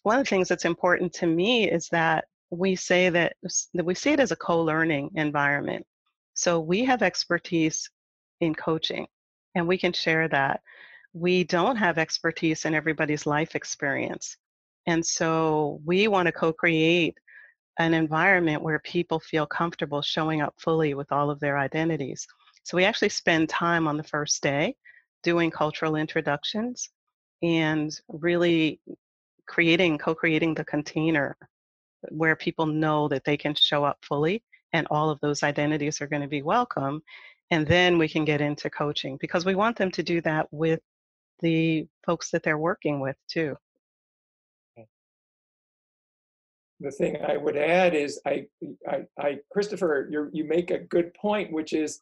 one 0.05 0.19
of 0.19 0.25
the 0.25 0.29
things 0.31 0.49
that's 0.49 0.65
important 0.65 1.13
to 1.13 1.27
me 1.27 1.71
is 1.71 1.89
that 1.91 2.25
we 2.51 2.75
say 2.75 3.11
that, 3.11 3.37
that 3.75 3.85
we 3.85 3.95
see 3.95 4.11
it 4.11 4.21
as 4.21 4.33
a 4.33 4.37
co-learning 4.37 5.11
environment 5.15 5.87
so 6.35 6.61
we 6.61 6.85
have 6.85 7.03
expertise 7.03 7.91
in 8.41 8.55
coaching 8.55 9.07
and 9.55 9.67
we 9.67 9.77
can 9.77 9.93
share 9.93 10.29
that 10.29 10.61
we 11.13 11.45
don't 11.45 11.77
have 11.77 11.99
expertise 11.99 12.65
in 12.65 12.75
everybody's 12.75 13.27
life 13.27 13.55
experience 13.55 14.37
and 14.87 15.05
so 15.05 15.81
we 15.85 16.09
want 16.09 16.27
to 16.27 16.33
co-create 16.33 17.19
an 17.79 17.95
environment 17.95 18.63
where 18.63 18.81
people 18.81 19.21
feel 19.21 19.47
comfortable 19.47 20.03
showing 20.03 20.43
up 20.43 20.55
fully 20.59 20.95
with 20.95 21.11
all 21.13 21.31
of 21.31 21.39
their 21.41 21.59
identities. 21.59 22.27
So 22.65 22.77
we 22.77 22.85
actually 22.85 23.11
spend 23.11 23.49
time 23.49 23.87
on 23.87 23.97
the 23.97 24.03
first 24.03 24.43
day 24.43 24.75
doing 25.23 25.51
cultural 25.51 25.97
introductions 25.97 26.91
and 27.43 27.99
really 28.09 28.81
creating, 29.47 29.99
co 29.99 30.15
creating 30.15 30.55
the 30.55 30.65
container 30.65 31.37
where 32.11 32.37
people 32.37 32.67
know 32.67 33.09
that 33.09 33.25
they 33.25 33.37
can 33.37 33.55
show 33.55 33.85
up 33.85 33.99
fully 34.03 34.43
and 34.73 34.87
all 34.91 35.11
of 35.11 35.21
those 35.21 35.43
identities 35.43 36.01
are 36.01 36.07
going 36.07 36.23
to 36.23 36.29
be 36.29 36.43
welcome. 36.43 37.03
And 37.51 37.67
then 37.67 37.97
we 37.97 38.09
can 38.09 38.25
get 38.25 38.41
into 38.41 38.69
coaching 38.69 39.17
because 39.21 39.45
we 39.47 39.55
want 39.55 39.77
them 39.77 39.91
to 39.93 40.03
do 40.03 40.21
that 40.23 40.47
with 40.51 40.81
the 41.41 41.87
folks 42.05 42.31
that 42.31 42.43
they're 42.43 42.59
working 42.59 43.01
with 43.01 43.17
too 43.29 43.57
the 46.81 46.91
thing 46.91 47.17
I 47.27 47.37
would 47.37 47.57
add 47.57 47.95
is 47.95 48.21
I, 48.27 48.47
I, 48.89 49.03
I 49.19 49.39
Christopher, 49.51 50.09
you 50.11 50.31
you 50.33 50.45
make 50.45 50.71
a 50.71 50.79
good 50.79 51.13
point, 51.15 51.53
which 51.53 51.73
is 51.73 52.01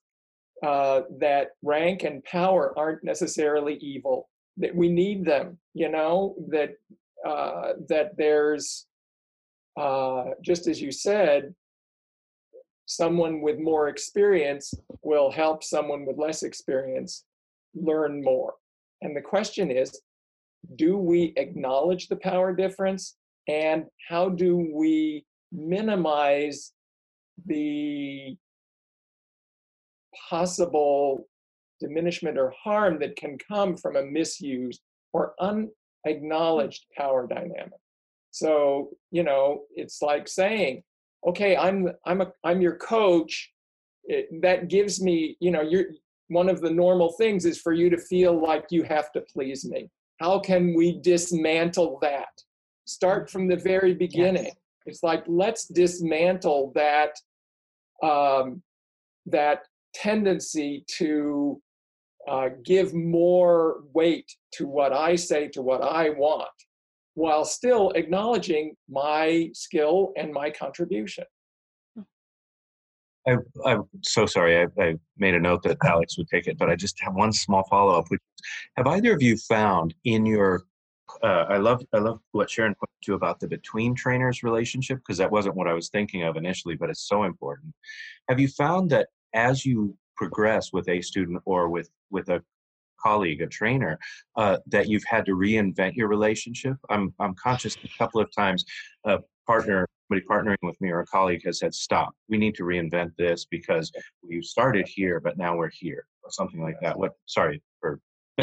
uh, 0.62 1.02
that 1.18 1.48
rank 1.62 2.02
and 2.02 2.22
power 2.24 2.78
aren't 2.78 3.04
necessarily 3.04 3.74
evil. 3.76 4.28
That 4.58 4.74
we 4.74 4.88
need 4.88 5.24
them, 5.24 5.58
you 5.74 5.88
know. 5.88 6.34
That 6.48 6.74
uh, 7.26 7.74
that 7.88 8.16
there's 8.16 8.86
uh, 9.76 10.24
just 10.42 10.66
as 10.66 10.80
you 10.80 10.90
said, 10.90 11.54
someone 12.86 13.40
with 13.40 13.58
more 13.58 13.88
experience 13.88 14.72
will 15.02 15.30
help 15.30 15.62
someone 15.62 16.06
with 16.06 16.18
less 16.18 16.42
experience 16.42 17.24
learn 17.74 18.22
more. 18.22 18.54
And 19.02 19.14
the 19.14 19.20
question 19.20 19.70
is, 19.70 20.00
do 20.76 20.96
we 20.96 21.34
acknowledge 21.36 22.08
the 22.08 22.16
power 22.16 22.54
difference 22.54 23.16
and 23.48 23.84
how 24.08 24.28
do 24.28 24.56
we 24.72 25.24
minimize 25.52 26.72
the 27.44 28.36
possible 30.28 31.28
diminishment 31.80 32.38
or 32.38 32.52
harm 32.62 32.98
that 33.00 33.16
can 33.16 33.36
come 33.38 33.76
from 33.76 33.96
a 33.96 34.02
misused 34.02 34.80
or 35.12 35.34
unacknowledged 35.40 36.86
power 36.96 37.26
dynamic 37.26 37.78
so 38.36 38.90
you 39.10 39.22
know 39.22 39.62
it's 39.76 40.02
like 40.02 40.28
saying 40.28 40.82
okay 41.26 41.56
i'm 41.56 41.88
i'm 42.04 42.20
a 42.20 42.30
i'm 42.44 42.60
your 42.60 42.76
coach. 42.76 43.52
It, 44.08 44.40
that 44.42 44.68
gives 44.68 45.02
me 45.02 45.36
you 45.40 45.50
know 45.50 45.62
you're 45.62 45.86
one 46.28 46.48
of 46.48 46.60
the 46.60 46.70
normal 46.70 47.12
things 47.12 47.44
is 47.46 47.58
for 47.60 47.72
you 47.72 47.88
to 47.88 47.98
feel 47.98 48.38
like 48.40 48.66
you 48.70 48.82
have 48.82 49.10
to 49.12 49.20
please 49.32 49.64
me. 49.64 49.90
How 50.20 50.38
can 50.38 50.74
we 50.74 51.00
dismantle 51.00 51.98
that? 52.02 52.28
Start 52.84 53.30
from 53.30 53.48
the 53.48 53.56
very 53.56 53.94
beginning. 53.94 54.44
Yes. 54.44 54.56
It's 54.86 55.02
like 55.02 55.24
let's 55.26 55.66
dismantle 55.66 56.72
that 56.74 57.12
um, 58.02 58.62
that 59.24 59.62
tendency 59.94 60.84
to 60.98 61.60
uh, 62.28 62.50
give 62.64 62.92
more 62.92 63.82
weight 63.94 64.30
to 64.52 64.66
what 64.66 64.92
I 64.92 65.16
say, 65.16 65.48
to 65.48 65.62
what 65.62 65.82
I 65.82 66.10
want, 66.10 66.58
while 67.16 67.46
still 67.46 67.90
acknowledging 67.92 68.76
my 68.90 69.48
skill 69.54 70.12
and 70.16 70.32
my 70.32 70.50
contribution. 70.50 71.24
I, 73.26 73.36
I'm 73.64 73.84
so 74.02 74.26
sorry. 74.26 74.58
I, 74.58 74.66
I, 74.78 74.94
made 75.16 75.34
a 75.34 75.40
note 75.40 75.62
that 75.62 75.78
Alex 75.82 76.16
would 76.18 76.28
take 76.28 76.46
it, 76.46 76.58
but 76.58 76.68
I 76.68 76.76
just 76.76 77.00
have 77.00 77.14
one 77.14 77.32
small 77.32 77.64
follow 77.64 77.98
up. 77.98 78.04
Which 78.08 78.20
have 78.76 78.86
either 78.86 79.14
of 79.14 79.22
you 79.22 79.36
found 79.38 79.94
in 80.04 80.26
your 80.26 80.64
uh, 81.22 81.46
I 81.48 81.56
love 81.56 81.82
I 81.94 81.98
love 81.98 82.20
what 82.32 82.50
Sharon 82.50 82.74
put 82.78 82.90
to 83.04 83.14
about 83.14 83.40
the 83.40 83.48
between 83.48 83.94
trainers 83.94 84.42
relationship 84.42 84.98
because 84.98 85.16
that 85.16 85.32
wasn't 85.32 85.56
what 85.56 85.68
I 85.68 85.72
was 85.72 85.88
thinking 85.88 86.22
of 86.22 86.36
initially, 86.36 86.76
but 86.76 86.90
it's 86.90 87.08
so 87.08 87.24
important. 87.24 87.72
Have 88.28 88.38
you 88.38 88.48
found 88.48 88.90
that 88.90 89.08
as 89.34 89.64
you 89.64 89.96
progress 90.16 90.72
with 90.72 90.88
a 90.90 91.00
student 91.00 91.40
or 91.46 91.70
with 91.70 91.88
with 92.10 92.28
a 92.28 92.42
colleague, 93.02 93.40
a 93.42 93.46
trainer, 93.46 93.98
uh, 94.36 94.58
that 94.66 94.88
you've 94.88 95.04
had 95.04 95.24
to 95.26 95.32
reinvent 95.32 95.94
your 95.94 96.08
relationship? 96.08 96.76
I'm 96.90 97.14
I'm 97.20 97.34
conscious 97.34 97.76
a 97.82 97.98
couple 97.98 98.20
of 98.20 98.34
times 98.34 98.64
a 99.04 99.18
partner 99.46 99.86
somebody 100.08 100.26
partnering 100.26 100.56
with 100.62 100.80
me 100.80 100.90
or 100.90 101.00
a 101.00 101.06
colleague 101.06 101.42
has 101.44 101.58
said, 101.58 101.74
"Stop! 101.74 102.14
We 102.28 102.38
need 102.38 102.54
to 102.56 102.62
reinvent 102.62 103.16
this 103.16 103.44
because 103.44 103.90
we 104.22 104.40
started 104.42 104.86
here, 104.86 105.20
but 105.20 105.36
now 105.36 105.56
we're 105.56 105.70
here," 105.70 106.06
or 106.22 106.30
something 106.30 106.62
like 106.62 106.76
that. 106.82 106.98
What? 106.98 107.12
Sorry 107.26 107.62
for 107.80 108.00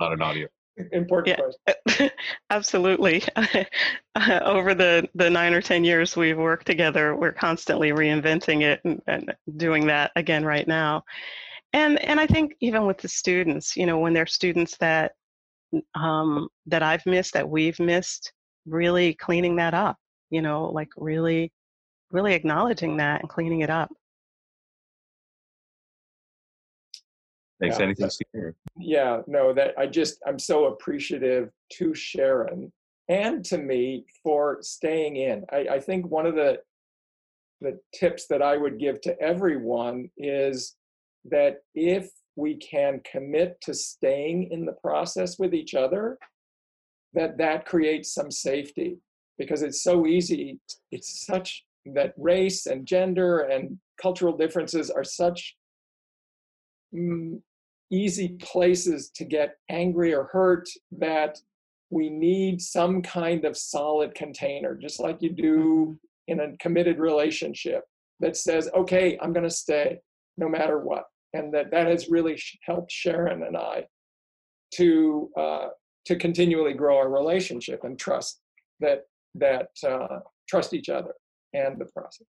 not 0.00 0.12
an 0.12 0.22
audio 0.22 0.48
important 0.92 1.38
yeah, 1.38 1.72
question. 1.74 2.10
Absolutely. 2.50 3.22
Over 4.42 4.74
the, 4.74 5.08
the 5.14 5.30
nine 5.30 5.54
or 5.54 5.60
10 5.60 5.84
years 5.84 6.16
we've 6.16 6.38
worked 6.38 6.66
together, 6.66 7.14
we're 7.16 7.32
constantly 7.32 7.90
reinventing 7.90 8.62
it 8.62 8.80
and, 8.84 9.02
and, 9.06 9.34
doing 9.56 9.86
that 9.86 10.12
again 10.16 10.44
right 10.44 10.66
now. 10.66 11.04
And, 11.72 11.98
and 12.04 12.20
I 12.20 12.26
think 12.26 12.54
even 12.60 12.86
with 12.86 12.98
the 12.98 13.08
students, 13.08 13.76
you 13.76 13.86
know, 13.86 13.98
when 13.98 14.12
they're 14.12 14.26
students 14.26 14.76
that, 14.78 15.12
um, 15.94 16.48
that 16.66 16.82
I've 16.82 17.04
missed, 17.06 17.32
that 17.34 17.48
we've 17.48 17.80
missed, 17.80 18.32
really 18.66 19.14
cleaning 19.14 19.56
that 19.56 19.74
up, 19.74 19.96
you 20.30 20.42
know, 20.42 20.66
like 20.66 20.88
really, 20.96 21.50
really 22.10 22.34
acknowledging 22.34 22.98
that 22.98 23.20
and 23.20 23.28
cleaning 23.28 23.60
it 23.60 23.70
up. 23.70 23.90
Thanks. 27.60 27.78
Yeah. 27.78 27.84
Anything, 27.84 28.10
Steve? 28.10 28.52
Yeah, 28.76 29.22
no, 29.26 29.52
that 29.54 29.74
I 29.78 29.86
just, 29.86 30.18
I'm 30.26 30.38
so 30.38 30.66
appreciative 30.66 31.50
to 31.74 31.94
Sharon 31.94 32.72
and 33.08 33.44
to 33.46 33.58
me 33.58 34.04
for 34.22 34.58
staying 34.60 35.16
in. 35.16 35.44
I, 35.50 35.66
I 35.72 35.80
think 35.80 36.06
one 36.06 36.26
of 36.26 36.34
the 36.34 36.60
the 37.60 37.78
tips 37.94 38.26
that 38.26 38.42
I 38.42 38.56
would 38.56 38.80
give 38.80 39.00
to 39.02 39.18
everyone 39.20 40.10
is 40.16 40.74
that 41.24 41.58
if 41.74 42.10
we 42.36 42.56
can 42.56 43.00
commit 43.10 43.60
to 43.62 43.74
staying 43.74 44.48
in 44.50 44.64
the 44.64 44.72
process 44.72 45.38
with 45.38 45.54
each 45.54 45.74
other, 45.74 46.18
that 47.14 47.38
that 47.38 47.66
creates 47.66 48.12
some 48.12 48.30
safety 48.30 48.98
because 49.38 49.62
it's 49.62 49.82
so 49.82 50.06
easy. 50.06 50.58
It's 50.90 51.26
such 51.26 51.64
that 51.86 52.14
race 52.16 52.66
and 52.66 52.86
gender 52.86 53.40
and 53.40 53.78
cultural 54.00 54.36
differences 54.36 54.90
are 54.90 55.04
such 55.04 55.56
mm, 56.94 57.40
easy 57.90 58.30
places 58.40 59.10
to 59.16 59.24
get 59.24 59.56
angry 59.68 60.14
or 60.14 60.24
hurt 60.24 60.68
that 60.92 61.38
we 61.90 62.08
need 62.08 62.62
some 62.62 63.02
kind 63.02 63.44
of 63.44 63.56
solid 63.56 64.14
container, 64.14 64.74
just 64.74 64.98
like 64.98 65.20
you 65.20 65.30
do 65.30 65.98
in 66.28 66.40
a 66.40 66.56
committed 66.56 66.98
relationship 66.98 67.84
that 68.20 68.36
says, 68.36 68.70
okay, 68.74 69.18
I'm 69.20 69.32
going 69.32 69.48
to 69.48 69.50
stay 69.50 69.98
no 70.38 70.48
matter 70.48 70.78
what. 70.78 71.04
And 71.34 71.52
that, 71.54 71.70
that 71.70 71.86
has 71.86 72.08
really 72.08 72.40
helped 72.62 72.92
Sharon 72.92 73.42
and 73.42 73.56
I 73.56 73.86
to, 74.74 75.30
uh, 75.36 75.68
to 76.06 76.16
continually 76.16 76.74
grow 76.74 76.96
our 76.98 77.10
relationship 77.10 77.84
and 77.84 77.98
trust 77.98 78.40
that, 78.80 79.02
that 79.34 79.68
uh, 79.86 80.20
trust 80.48 80.74
each 80.74 80.88
other 80.88 81.14
and 81.54 81.78
the 81.78 81.86
process. 81.86 82.26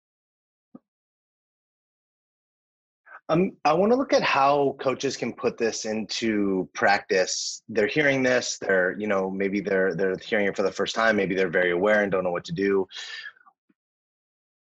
Um, 3.31 3.51
I 3.63 3.73
want 3.73 3.91
to 3.91 3.95
look 3.95 4.11
at 4.11 4.23
how 4.23 4.75
coaches 4.81 5.15
can 5.15 5.33
put 5.33 5.55
this 5.55 5.85
into 5.85 6.67
practice. 6.73 7.61
They're 7.69 7.85
hearing 7.85 8.23
this. 8.23 8.57
They're, 8.59 8.95
you 8.97 9.05
know, 9.05 9.29
maybe 9.29 9.59
they're 9.61 9.93
they're 9.93 10.17
hearing 10.17 10.47
it 10.47 10.55
for 10.55 10.63
the 10.63 10.71
first 10.71 10.95
time. 10.95 11.15
Maybe 11.15 11.35
they're 11.35 11.47
very 11.47 11.69
aware 11.69 12.01
and 12.01 12.11
don't 12.11 12.23
know 12.23 12.31
what 12.31 12.45
to 12.45 12.53
do. 12.53 12.87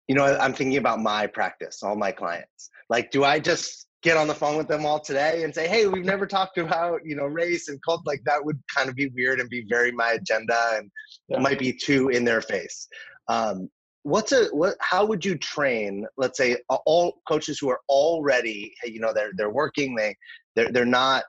you 0.07 0.15
know, 0.15 0.23
I'm 0.23 0.53
thinking 0.53 0.77
about 0.77 0.99
my 1.01 1.27
practice, 1.27 1.81
all 1.83 1.95
my 1.95 2.11
clients. 2.11 2.69
Like, 2.89 3.11
do 3.11 3.23
I 3.23 3.39
just 3.39 3.87
get 4.05 4.17
on 4.17 4.27
the 4.27 4.35
phone 4.35 4.55
with 4.55 4.67
them 4.67 4.85
all 4.85 4.99
today 4.99 5.43
and 5.43 5.53
say, 5.53 5.67
"Hey, 5.67 5.87
we've 5.87 6.05
never 6.05 6.27
talked 6.27 6.57
about 6.59 7.01
you 7.03 7.15
know 7.15 7.25
race 7.25 7.67
and 7.67 7.81
cult"? 7.83 8.05
Like 8.05 8.21
that 8.25 8.45
would 8.45 8.61
kind 8.73 8.87
of 8.87 8.95
be 8.95 9.07
weird 9.07 9.39
and 9.39 9.49
be 9.49 9.65
very 9.67 9.91
my 9.91 10.11
agenda, 10.11 10.57
and 10.75 10.89
yeah. 11.27 11.37
it 11.37 11.41
might 11.41 11.59
be 11.59 11.73
too 11.73 12.09
in 12.09 12.23
their 12.23 12.41
face. 12.41 12.87
Um, 13.27 13.69
what's 14.03 14.31
a 14.31 14.45
what? 14.51 14.75
How 14.79 15.05
would 15.05 15.25
you 15.25 15.35
train? 15.37 16.05
Let's 16.17 16.37
say 16.37 16.57
all 16.69 17.19
coaches 17.27 17.57
who 17.59 17.69
are 17.69 17.81
already, 17.89 18.73
you 18.85 18.99
know, 18.99 19.11
they're 19.11 19.31
they're 19.35 19.49
working, 19.49 19.95
they 19.95 20.15
they're 20.55 20.71
they're 20.71 20.85
not 20.85 21.23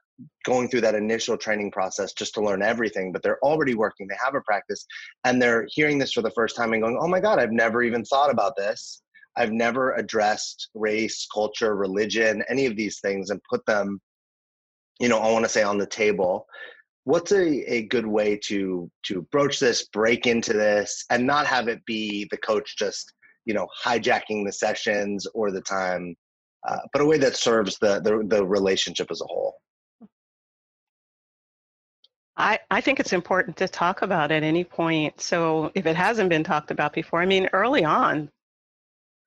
going 0.45 0.69
through 0.69 0.81
that 0.81 0.95
initial 0.95 1.37
training 1.37 1.71
process 1.71 2.13
just 2.13 2.35
to 2.35 2.41
learn 2.41 2.63
everything, 2.63 3.13
but 3.13 3.23
they're 3.23 3.39
already 3.41 3.75
working, 3.75 4.07
they 4.07 4.17
have 4.25 4.35
a 4.35 4.41
practice, 4.43 4.87
and 5.25 5.41
they're 5.41 5.67
hearing 5.69 5.99
this 5.99 6.13
for 6.13 6.23
the 6.23 6.31
first 6.31 6.57
time 6.57 6.73
and 6.73 6.83
going, 6.83 6.99
oh 6.99 7.07
my 7.07 7.21
God, 7.21 7.39
I've 7.39 7.53
never 7.53 7.83
even 7.83 8.03
thought 8.03 8.31
about 8.31 8.57
this. 8.57 9.03
I've 9.37 9.53
never 9.53 9.95
addressed 9.95 10.69
race, 10.75 11.27
culture, 11.33 11.77
religion, 11.77 12.43
any 12.49 12.67
of 12.67 12.77
these 12.77 13.01
things 13.01 13.31
and 13.31 13.41
put 13.51 13.65
them, 13.67 14.01
you 14.99 15.09
know, 15.09 15.19
I 15.19 15.31
want 15.31 15.45
to 15.45 15.49
say 15.49 15.63
on 15.63 15.79
the 15.79 15.87
table. 15.87 16.47
What's 17.05 17.33
a, 17.33 17.73
a 17.73 17.83
good 17.87 18.07
way 18.07 18.37
to 18.45 18.91
to 19.05 19.23
broach 19.31 19.61
this, 19.61 19.87
break 19.89 20.27
into 20.27 20.53
this, 20.53 21.05
and 21.11 21.27
not 21.27 21.47
have 21.47 21.69
it 21.69 21.85
be 21.87 22.27
the 22.31 22.37
coach 22.39 22.77
just, 22.77 23.13
you 23.45 23.55
know, 23.55 23.69
hijacking 23.85 24.45
the 24.45 24.53
sessions 24.53 25.27
or 25.35 25.53
the 25.53 25.61
time, 25.61 26.17
uh, 26.67 26.79
but 26.93 27.03
a 27.03 27.07
way 27.07 27.19
that 27.19 27.37
serves 27.37 27.79
the, 27.79 28.01
the 28.01 28.25
the 28.27 28.45
relationship 28.45 29.09
as 29.11 29.21
a 29.21 29.27
whole? 29.27 29.55
I, 32.37 32.59
I 32.71 32.81
think 32.81 33.01
it's 33.01 33.13
important 33.13 33.57
to 33.59 33.69
talk 33.69 34.03
about 34.03 34.31
at 34.31 34.43
any 34.43 34.65
point. 34.65 35.21
So 35.21 35.71
if 35.75 35.87
it 35.87 35.97
hasn't 35.97 36.29
been 36.29 36.45
talked 36.45 36.71
about 36.71 36.93
before, 36.93 37.23
I 37.23 37.27
mean, 37.27 37.49
early 37.53 37.85
on, 37.85 38.31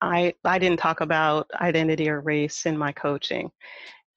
I 0.02 0.34
I 0.46 0.60
didn't 0.60 0.80
talk 0.80 1.02
about 1.02 1.50
identity 1.56 2.10
or 2.10 2.22
race 2.22 2.66
in 2.66 2.78
my 2.78 2.92
coaching, 2.92 3.52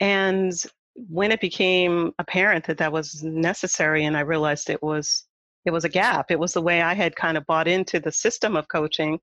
and 0.00 0.52
when 0.94 1.32
it 1.32 1.40
became 1.40 2.12
apparent 2.18 2.66
that 2.66 2.78
that 2.78 2.92
was 2.92 3.22
necessary, 3.22 4.04
and 4.04 4.16
I 4.16 4.20
realized 4.20 4.70
it 4.70 4.82
was 4.82 5.26
it 5.64 5.70
was 5.70 5.84
a 5.84 5.88
gap. 5.88 6.30
It 6.30 6.38
was 6.38 6.52
the 6.52 6.62
way 6.62 6.82
I 6.82 6.94
had 6.94 7.16
kind 7.16 7.36
of 7.36 7.46
bought 7.46 7.68
into 7.68 8.00
the 8.00 8.12
system 8.12 8.56
of 8.56 8.68
coaching 8.68 9.20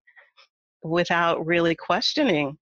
without 0.84 1.46
really 1.46 1.76
questioning 1.76 2.58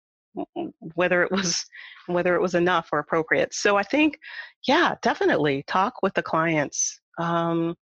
whether 0.94 1.22
it 1.22 1.30
was 1.30 1.64
whether 2.06 2.36
it 2.36 2.42
was 2.42 2.54
enough 2.54 2.88
or 2.92 3.00
appropriate. 3.00 3.52
So 3.52 3.76
I 3.76 3.82
think, 3.82 4.18
yeah, 4.66 4.94
definitely 5.02 5.64
talk 5.66 6.02
with 6.02 6.14
the 6.14 6.22
clients. 6.22 7.00
Um, 7.18 7.74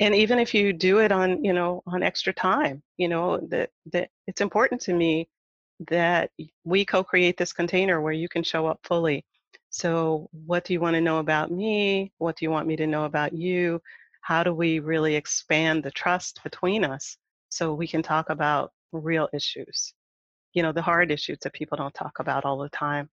and 0.00 0.14
even 0.14 0.38
if 0.38 0.54
you 0.54 0.72
do 0.72 0.98
it 0.98 1.12
on, 1.12 1.42
you 1.44 1.52
know, 1.52 1.82
on 1.86 2.02
extra 2.02 2.32
time, 2.32 2.82
you 2.96 3.08
know, 3.08 3.38
that 3.48 3.70
that 3.92 4.10
it's 4.26 4.40
important 4.40 4.80
to 4.82 4.94
me 4.94 5.28
that 5.88 6.30
we 6.64 6.84
co-create 6.84 7.36
this 7.36 7.52
container 7.52 8.00
where 8.00 8.12
you 8.12 8.28
can 8.28 8.42
show 8.42 8.66
up 8.66 8.80
fully. 8.84 9.24
So 9.70 10.28
what 10.32 10.64
do 10.64 10.72
you 10.72 10.80
want 10.80 10.94
to 10.94 11.00
know 11.00 11.18
about 11.18 11.50
me? 11.50 12.12
What 12.18 12.36
do 12.36 12.44
you 12.44 12.50
want 12.50 12.66
me 12.66 12.76
to 12.76 12.86
know 12.86 13.04
about 13.04 13.32
you? 13.32 13.80
How 14.20 14.42
do 14.42 14.52
we 14.52 14.80
really 14.80 15.14
expand 15.14 15.82
the 15.82 15.90
trust 15.90 16.40
between 16.42 16.84
us 16.84 17.16
so 17.48 17.72
we 17.72 17.86
can 17.86 18.02
talk 18.02 18.30
about 18.30 18.72
real 18.92 19.28
issues? 19.32 19.94
You 20.52 20.62
know, 20.62 20.72
the 20.72 20.82
hard 20.82 21.10
issues 21.10 21.38
that 21.42 21.52
people 21.52 21.76
don't 21.76 21.94
talk 21.94 22.18
about 22.18 22.44
all 22.44 22.58
the 22.58 22.68
time. 22.68 23.08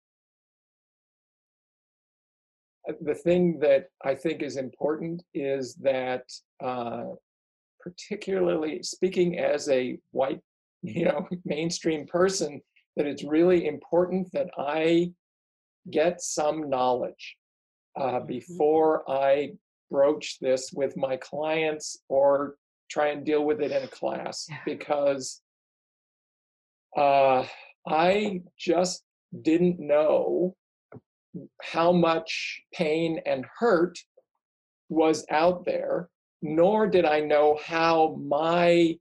Uh, 2.90 2.94
the 3.02 3.16
thing 3.16 3.60
that 3.60 3.86
I 4.04 4.16
think 4.16 4.42
is 4.42 4.58
important 4.58 5.24
is 5.34 5.76
that, 5.76 6.24
uh, 6.64 7.06
particularly 7.80 8.82
speaking 8.84 9.38
as 9.38 9.70
a 9.70 10.00
white, 10.12 10.42
you 10.84 11.06
know, 11.06 11.28
mainstream 11.46 12.06
person, 12.08 12.62
that 12.96 13.06
it's 13.06 13.24
really 13.24 13.68
important 13.68 14.32
that 14.34 14.50
I 14.58 15.12
get 15.90 16.22
some 16.22 16.70
knowledge 16.70 17.38
uh, 18.00 18.04
mm-hmm. 18.04 18.28
before 18.28 19.10
I 19.10 19.52
broach 19.90 20.38
this 20.40 20.72
with 20.74 20.98
my 20.98 21.18
clients 21.18 21.98
or 22.10 22.56
try 22.90 23.08
and 23.08 23.26
deal 23.26 23.44
with 23.44 23.62
it 23.62 23.72
in 23.72 23.84
a 23.84 23.88
class 23.88 24.46
yeah. 24.50 24.58
because 24.66 25.42
uh, 26.96 27.46
I 27.88 28.42
just 28.58 29.04
didn't 29.42 29.80
know 29.80 30.56
how 31.62 31.92
much 31.92 32.62
pain 32.74 33.20
and 33.26 33.46
hurt 33.60 33.98
was 34.90 35.26
out 35.30 35.66
there, 35.66 36.10
nor 36.42 36.88
did 36.88 37.06
I 37.06 37.20
know 37.20 37.60
how 37.64 38.18
my 38.22 38.98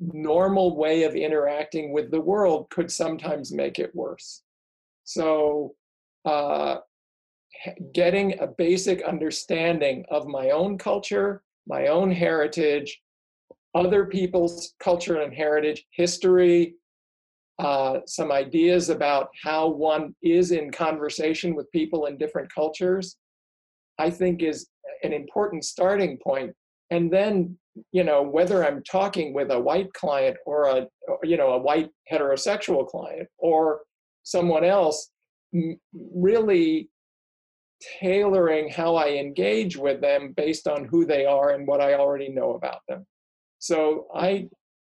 normal 0.00 0.76
way 0.76 1.04
of 1.04 1.14
interacting 1.14 1.92
with 1.92 2.10
the 2.10 2.20
world 2.20 2.68
could 2.70 2.90
sometimes 2.90 3.52
make 3.52 3.78
it 3.78 3.94
worse. 3.94 4.42
So, 5.04 5.74
uh, 6.24 6.78
getting 7.92 8.38
a 8.40 8.46
basic 8.46 9.02
understanding 9.02 10.04
of 10.10 10.26
my 10.26 10.50
own 10.50 10.78
culture, 10.78 11.42
my 11.66 11.88
own 11.88 12.10
heritage, 12.10 13.00
other 13.74 14.06
people's 14.06 14.74
culture 14.80 15.20
and 15.20 15.32
heritage, 15.34 15.84
history, 15.90 16.74
uh, 17.58 18.00
some 18.06 18.32
ideas 18.32 18.88
about 18.88 19.28
how 19.42 19.68
one 19.68 20.14
is 20.22 20.50
in 20.50 20.70
conversation 20.70 21.54
with 21.54 21.70
people 21.72 22.06
in 22.06 22.16
different 22.16 22.52
cultures, 22.52 23.16
I 23.98 24.10
think 24.10 24.42
is 24.42 24.68
an 25.02 25.12
important 25.12 25.64
starting 25.64 26.18
point. 26.18 26.54
And 26.90 27.12
then, 27.12 27.56
you 27.92 28.04
know, 28.04 28.22
whether 28.22 28.66
I'm 28.66 28.82
talking 28.82 29.32
with 29.32 29.50
a 29.50 29.60
white 29.60 29.92
client 29.92 30.36
or 30.44 30.64
a, 30.64 30.86
you 31.22 31.36
know, 31.36 31.52
a 31.52 31.58
white 31.58 31.90
heterosexual 32.12 32.86
client 32.86 33.28
or 33.38 33.80
someone 34.22 34.64
else, 34.64 35.10
really 35.92 36.88
tailoring 38.00 38.68
how 38.68 38.96
I 38.96 39.10
engage 39.10 39.76
with 39.76 40.00
them 40.00 40.34
based 40.36 40.68
on 40.68 40.84
who 40.84 41.06
they 41.06 41.24
are 41.24 41.50
and 41.50 41.66
what 41.66 41.80
I 41.80 41.94
already 41.94 42.28
know 42.28 42.54
about 42.54 42.80
them. 42.88 43.06
So 43.58 44.06
I 44.14 44.48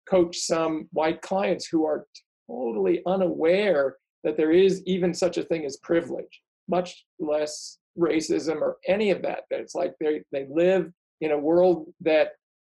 coach 0.08 0.38
some 0.38 0.88
white 0.92 1.20
clients 1.22 1.66
who 1.66 1.84
are 1.84 2.06
totally 2.48 3.02
unaware 3.06 3.96
that 4.24 4.36
there 4.36 4.52
is 4.52 4.82
even 4.86 5.14
such 5.14 5.36
a 5.36 5.44
thing 5.44 5.64
as 5.64 5.76
privilege, 5.78 6.42
much 6.68 7.04
less 7.18 7.78
racism 7.98 8.60
or 8.60 8.78
any 8.86 9.10
of 9.10 9.22
that. 9.22 9.40
That 9.50 9.60
it's 9.60 9.74
like 9.74 9.94
they 10.00 10.22
they 10.32 10.46
live 10.50 10.90
in 11.22 11.30
a 11.30 11.38
world 11.38 11.86
that 12.02 12.32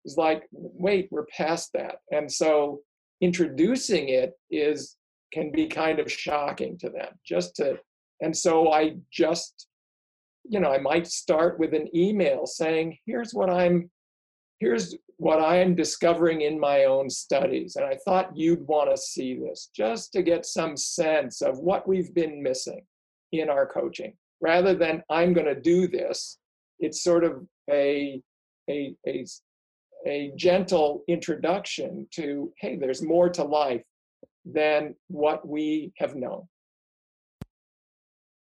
is 0.04 0.16
like, 0.16 0.44
wait, 0.52 1.08
we're 1.10 1.26
past 1.26 1.70
that. 1.74 1.96
And 2.12 2.30
so 2.30 2.80
introducing 3.20 4.10
it 4.10 4.34
is 4.50 4.96
can 5.32 5.50
be 5.50 5.66
kind 5.66 5.98
of 5.98 6.12
shocking 6.12 6.78
to 6.78 6.90
them. 6.90 7.08
Just 7.26 7.56
to 7.56 7.78
and 8.20 8.36
so 8.36 8.72
I 8.72 8.96
just 9.12 9.66
you 10.46 10.60
know, 10.60 10.70
I 10.70 10.78
might 10.78 11.06
start 11.06 11.58
with 11.58 11.72
an 11.72 11.88
email 11.96 12.46
saying, 12.46 12.98
here's 13.06 13.32
what 13.32 13.50
I'm 13.50 13.90
here's 14.58 14.94
what 15.16 15.40
I'm 15.42 15.74
discovering 15.74 16.42
in 16.42 16.58
my 16.58 16.84
own 16.84 17.08
studies. 17.08 17.76
And 17.76 17.84
I 17.84 17.96
thought 18.04 18.36
you'd 18.36 18.66
want 18.66 18.90
to 18.90 18.96
see 18.96 19.38
this 19.38 19.70
just 19.74 20.12
to 20.12 20.22
get 20.22 20.46
some 20.46 20.76
sense 20.76 21.40
of 21.42 21.58
what 21.58 21.88
we've 21.88 22.14
been 22.14 22.42
missing 22.42 22.82
in 23.32 23.48
our 23.48 23.66
coaching. 23.66 24.14
Rather 24.40 24.74
than 24.74 25.02
I'm 25.10 25.32
going 25.32 25.46
to 25.46 25.60
do 25.60 25.88
this, 25.88 26.38
it's 26.78 27.02
sort 27.02 27.24
of 27.24 27.46
a, 27.70 28.22
a, 28.68 28.94
a, 29.06 29.24
a 30.06 30.32
gentle 30.36 31.02
introduction 31.08 32.06
to 32.12 32.52
hey, 32.58 32.76
there's 32.76 33.02
more 33.02 33.28
to 33.30 33.44
life 33.44 33.82
than 34.44 34.94
what 35.08 35.46
we 35.46 35.92
have 35.98 36.14
known 36.14 36.46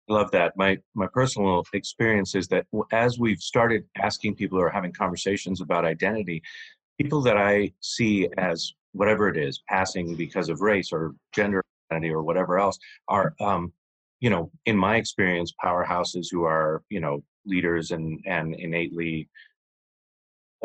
love 0.08 0.32
that. 0.32 0.56
My 0.56 0.78
my 0.96 1.08
personal 1.08 1.64
experience 1.74 2.36
is 2.36 2.48
that 2.48 2.66
as 2.92 3.20
we've 3.20 3.40
started 3.40 3.84
asking 3.98 4.36
people 4.36 4.60
or 4.60 4.70
having 4.70 4.94
conversations 4.94 5.62
about 5.62 5.86
identity, 5.86 6.42
people 7.00 7.22
that 7.22 7.38
I 7.38 7.74
see 7.82 8.30
as 8.38 8.74
whatever 8.94 9.30
it 9.30 9.38
is, 9.38 9.62
passing 9.68 10.16
because 10.16 10.50
of 10.50 10.62
race 10.62 10.92
or 10.92 11.14
gender 11.34 11.64
identity 11.92 12.12
or 12.12 12.24
whatever 12.24 12.58
else, 12.60 12.78
are 13.08 13.34
um, 13.40 13.72
you 14.20 14.30
know, 14.30 14.52
in 14.66 14.76
my 14.78 14.96
experience, 14.96 15.54
powerhouses 15.64 16.28
who 16.32 16.44
are 16.44 16.84
you 16.90 17.00
know 17.00 17.24
leaders 17.46 17.92
and 17.92 18.20
and 18.26 18.56
innately 18.56 19.28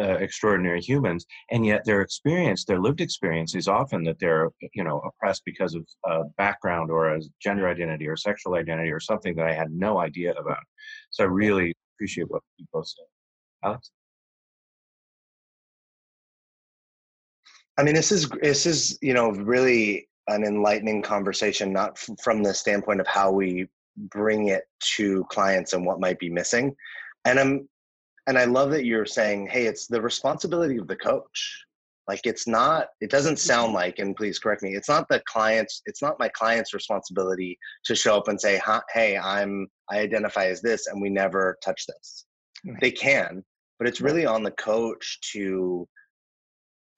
uh, 0.00 0.16
extraordinary 0.18 0.81
humans, 0.81 1.26
and 1.50 1.66
yet 1.66 1.85
their 1.85 2.00
experience, 2.00 2.64
their 2.64 2.81
lived 2.81 3.00
experience, 3.00 3.55
is 3.55 3.68
often 3.68 4.02
that 4.05 4.18
they're 4.18 4.50
you 4.74 4.85
know 4.85 5.00
oppressed 5.00 5.42
because 5.44 5.74
of 5.74 5.87
uh, 6.09 6.22
background 6.38 6.90
or 6.90 7.14
a 7.14 7.20
gender 7.40 7.68
identity 7.68 8.09
or 8.09 8.16
sexual 8.16 8.55
identity 8.55 8.90
or 8.90 9.00
something 9.00 9.35
that 9.37 9.46
I 9.46 9.52
had 9.52 9.70
no 9.70 9.98
idea 9.98 10.33
about. 10.33 10.62
So 11.11 11.24
I 11.24 11.26
really 11.26 11.74
appreciate 11.96 12.31
what 12.31 12.42
you 12.57 12.66
both 12.72 12.88
said, 12.88 13.07
Alex. 13.64 13.90
I 17.78 17.83
mean, 17.83 17.94
this 17.94 18.12
is 18.12 18.28
this 18.28 18.66
is 18.66 18.98
you 19.02 19.14
know 19.14 19.31
really 19.31 20.09
an 20.28 20.44
enlightening 20.44 21.02
conversation, 21.02 21.72
not 21.72 21.92
f- 21.92 22.16
from 22.22 22.42
the 22.42 22.55
standpoint 22.55 23.00
of 23.00 23.07
how 23.07 23.31
we 23.31 23.68
bring 23.96 24.48
it 24.48 24.64
to 24.96 25.24
clients 25.31 25.72
and 25.72 25.85
what 25.85 26.00
might 26.00 26.18
be 26.18 26.31
missing. 26.31 26.74
And 27.24 27.38
I'm 27.38 27.68
and 28.26 28.38
I 28.38 28.44
love 28.44 28.70
that 28.70 28.85
you're 28.85 29.06
saying, 29.06 29.48
hey, 29.48 29.66
it's 29.66 29.87
the 29.87 30.00
responsibility 30.00 30.76
of 30.76 30.87
the 30.87 30.96
coach. 30.96 31.64
like 32.08 32.22
it's 32.24 32.48
not 32.48 32.88
it 33.00 33.11
doesn't 33.11 33.38
sound 33.38 33.68
mm-hmm. 33.68 33.76
like 33.76 33.98
and 34.00 34.16
please 34.16 34.38
correct 34.40 34.62
me 34.62 34.74
it's 34.74 34.88
not 34.88 35.08
the 35.08 35.22
client's 35.35 35.82
it's 35.87 36.02
not 36.02 36.18
my 36.18 36.28
client's 36.28 36.74
responsibility 36.74 37.56
to 37.85 37.94
show 37.94 38.16
up 38.16 38.26
and 38.28 38.40
say 38.40 38.61
hey 38.92 39.16
i'm 39.16 39.68
i 39.88 40.00
identify 40.00 40.46
as 40.46 40.61
this 40.61 40.88
and 40.88 41.00
we 41.00 41.08
never 41.08 41.56
touch 41.64 41.87
this. 41.87 42.26
They 42.80 42.90
can 42.90 43.44
but 43.78 43.88
it's 43.88 44.00
really 44.00 44.26
on 44.26 44.42
the 44.42 44.50
coach 44.52 45.18
to 45.32 45.88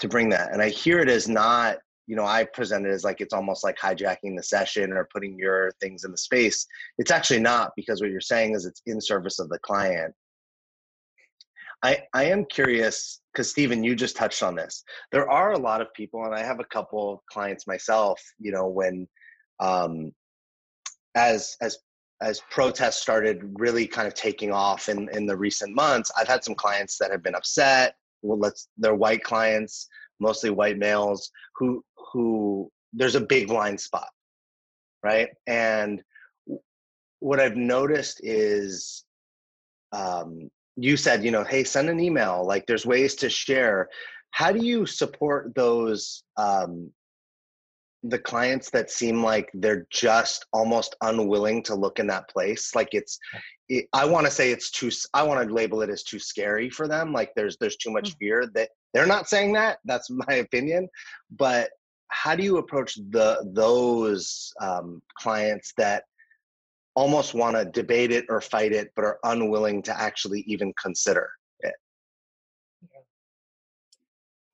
to 0.00 0.08
bring 0.08 0.28
that 0.30 0.52
and 0.52 0.62
i 0.62 0.68
hear 0.68 0.98
it 1.00 1.08
as 1.08 1.28
not 1.28 1.78
you 2.06 2.16
know 2.16 2.26
i 2.26 2.44
present 2.44 2.86
it 2.86 2.90
as 2.90 3.04
like 3.04 3.20
it's 3.20 3.34
almost 3.34 3.62
like 3.64 3.76
hijacking 3.78 4.36
the 4.36 4.42
session 4.42 4.92
or 4.92 5.08
putting 5.12 5.38
your 5.38 5.70
things 5.80 6.04
in 6.04 6.10
the 6.10 6.18
space. 6.18 6.66
It's 6.98 7.10
actually 7.10 7.40
not 7.40 7.72
because 7.76 8.00
what 8.00 8.10
you're 8.10 8.20
saying 8.20 8.54
is 8.54 8.64
it's 8.66 8.82
in 8.86 9.00
service 9.00 9.38
of 9.38 9.48
the 9.48 9.58
client 9.60 10.14
i 11.84 11.98
i 12.14 12.24
am 12.24 12.44
curious 12.46 13.20
because 13.32 13.50
steven 13.50 13.84
you 13.84 13.94
just 13.94 14.16
touched 14.16 14.42
on 14.42 14.54
this. 14.56 14.82
There 15.12 15.30
are 15.30 15.52
a 15.52 15.58
lot 15.58 15.80
of 15.80 15.92
people 15.94 16.24
and 16.24 16.34
i 16.34 16.42
have 16.42 16.58
a 16.58 16.64
couple 16.64 17.22
clients 17.30 17.66
myself 17.66 18.20
you 18.40 18.50
know 18.50 18.66
when 18.66 19.06
um 19.60 20.12
as 21.14 21.56
as 21.60 21.78
as 22.20 22.40
protests 22.50 23.00
started 23.00 23.38
really 23.58 23.86
kind 23.86 24.08
of 24.08 24.14
taking 24.14 24.50
off 24.50 24.88
in 24.88 25.08
in 25.12 25.26
the 25.26 25.36
recent 25.36 25.74
months 25.74 26.10
i've 26.18 26.28
had 26.28 26.42
some 26.42 26.54
clients 26.54 26.98
that 26.98 27.12
have 27.12 27.22
been 27.22 27.34
upset. 27.36 27.94
Well 28.22 28.38
let's 28.38 28.68
they're 28.78 28.94
white 28.94 29.22
clients 29.22 29.88
mostly 30.20 30.50
white 30.50 30.78
males 30.78 31.30
who 31.56 31.84
who 32.12 32.70
there's 32.92 33.16
a 33.16 33.20
big 33.20 33.48
blind 33.48 33.80
spot 33.80 34.08
right? 35.02 35.28
And 35.46 36.02
what 37.20 37.40
i've 37.40 37.56
noticed 37.56 38.20
is 38.22 39.04
um, 39.92 40.50
you 40.76 40.96
said 40.96 41.24
you 41.24 41.30
know 41.30 41.44
hey 41.44 41.64
send 41.64 41.88
an 41.88 42.00
email 42.00 42.44
like 42.46 42.66
there's 42.66 42.86
ways 42.86 43.14
to 43.16 43.30
share. 43.30 43.88
How 44.30 44.50
do 44.50 44.64
you 44.64 44.84
support 44.84 45.54
those 45.54 46.24
um, 46.36 46.90
the 48.02 48.18
clients 48.18 48.68
that 48.70 48.90
seem 48.90 49.22
like 49.22 49.48
they're 49.54 49.86
just 49.90 50.44
almost 50.52 50.96
unwilling 51.02 51.62
to 51.64 51.76
look 51.76 52.00
in 52.00 52.08
that 52.08 52.28
place? 52.28 52.74
Like 52.74 52.88
it's 52.92 53.18
it, 53.68 53.86
i 53.92 54.04
want 54.04 54.26
to 54.26 54.30
say 54.30 54.50
it's 54.50 54.70
too 54.70 54.90
i 55.14 55.22
want 55.22 55.46
to 55.46 55.54
label 55.54 55.82
it 55.82 55.90
as 55.90 56.02
too 56.02 56.18
scary 56.18 56.68
for 56.68 56.86
them 56.86 57.12
like 57.12 57.30
there's 57.34 57.56
there's 57.58 57.76
too 57.76 57.90
much 57.90 58.10
mm. 58.10 58.18
fear 58.18 58.50
that 58.54 58.68
they're 58.92 59.06
not 59.06 59.28
saying 59.28 59.52
that 59.52 59.78
that's 59.84 60.10
my 60.28 60.34
opinion 60.34 60.88
but 61.30 61.70
how 62.08 62.36
do 62.36 62.44
you 62.44 62.58
approach 62.58 62.96
the 63.10 63.44
those 63.54 64.52
um, 64.60 65.02
clients 65.18 65.72
that 65.76 66.04
almost 66.94 67.34
want 67.34 67.56
to 67.56 67.64
debate 67.64 68.12
it 68.12 68.26
or 68.28 68.40
fight 68.40 68.72
it 68.72 68.90
but 68.94 69.04
are 69.04 69.18
unwilling 69.24 69.82
to 69.82 70.00
actually 70.00 70.40
even 70.46 70.72
consider 70.80 71.28
it. 71.60 71.74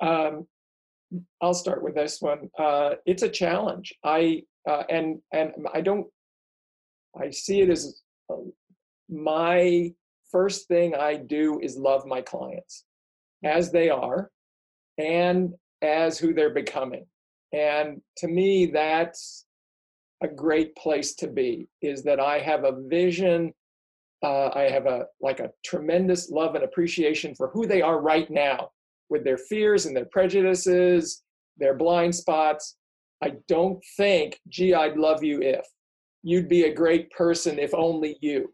Um, 0.00 0.46
i'll 1.42 1.55
start 1.55 1.83
with 1.83 1.94
this 1.94 2.20
one. 2.20 2.48
Uh, 2.59 2.94
it's 3.05 3.22
a 3.22 3.29
challenge. 3.29 3.94
I 4.05 4.42
uh, 4.68 4.85
and 4.90 5.20
and 5.33 5.53
i 5.72 5.81
don't 5.81 6.07
i 7.18 7.31
see 7.31 7.62
it 7.62 7.70
as 7.70 8.03
uh, 8.31 8.37
my 9.09 9.92
first 10.31 10.68
thing 10.68 10.94
i 10.94 11.16
do 11.16 11.59
is 11.61 11.79
love 11.79 12.05
my 12.05 12.20
clients 12.20 12.85
as 13.42 13.72
they 13.72 13.88
are 13.88 14.31
and 14.98 15.55
as 15.83 16.18
who 16.18 16.35
they're 16.35 16.55
becoming. 16.55 17.07
And 17.53 18.00
to 18.18 18.29
me, 18.29 18.66
that's 18.66 19.46
a 20.22 20.28
great 20.28 20.74
place 20.76 21.14
to 21.16 21.26
be, 21.26 21.68
is 21.83 22.02
that 22.04 22.20
I 22.20 22.38
have 22.38 22.64
a 22.64 22.80
vision. 22.88 23.52
Uh, 24.22 24.50
I 24.54 24.68
have 24.70 24.87
a 24.87 25.06
like 25.20 25.40
a 25.40 25.50
tremendous 25.64 26.30
love 26.30 26.54
and 26.54 26.64
appreciation 26.64 27.35
for 27.35 27.48
who 27.48 27.66
they 27.66 27.80
are 27.80 28.00
right 28.00 28.30
now, 28.30 28.70
with 29.09 29.24
their 29.24 29.38
fears 29.38 29.87
and 29.87 29.96
their 29.96 30.06
prejudices, 30.06 31.22
their 31.56 31.74
blind 31.74 32.14
spots. 32.14 32.76
I 33.22 33.35
don't 33.48 33.83
think, 33.96 34.40
gee, 34.48 34.74
I'd 34.74 34.96
love 34.96 35.22
you 35.22 35.40
if. 35.42 35.66
You'd 36.22 36.48
be 36.48 36.64
a 36.64 36.74
great 36.74 37.11
person 37.11 37.59
if 37.59 37.74
only 37.74 38.16
you. 38.20 38.52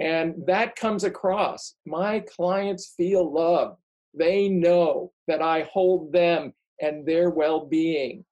And 0.00 0.34
that 0.46 0.76
comes 0.76 1.04
across. 1.04 1.74
My 1.86 2.20
clients 2.20 2.92
feel 2.96 3.32
loved. 3.32 3.78
They 4.14 4.48
know 4.48 5.12
that 5.28 5.42
I 5.42 5.68
hold 5.72 6.12
them 6.12 6.52
and 6.80 7.06
their 7.06 7.30
well 7.30 7.66
being 7.66 8.24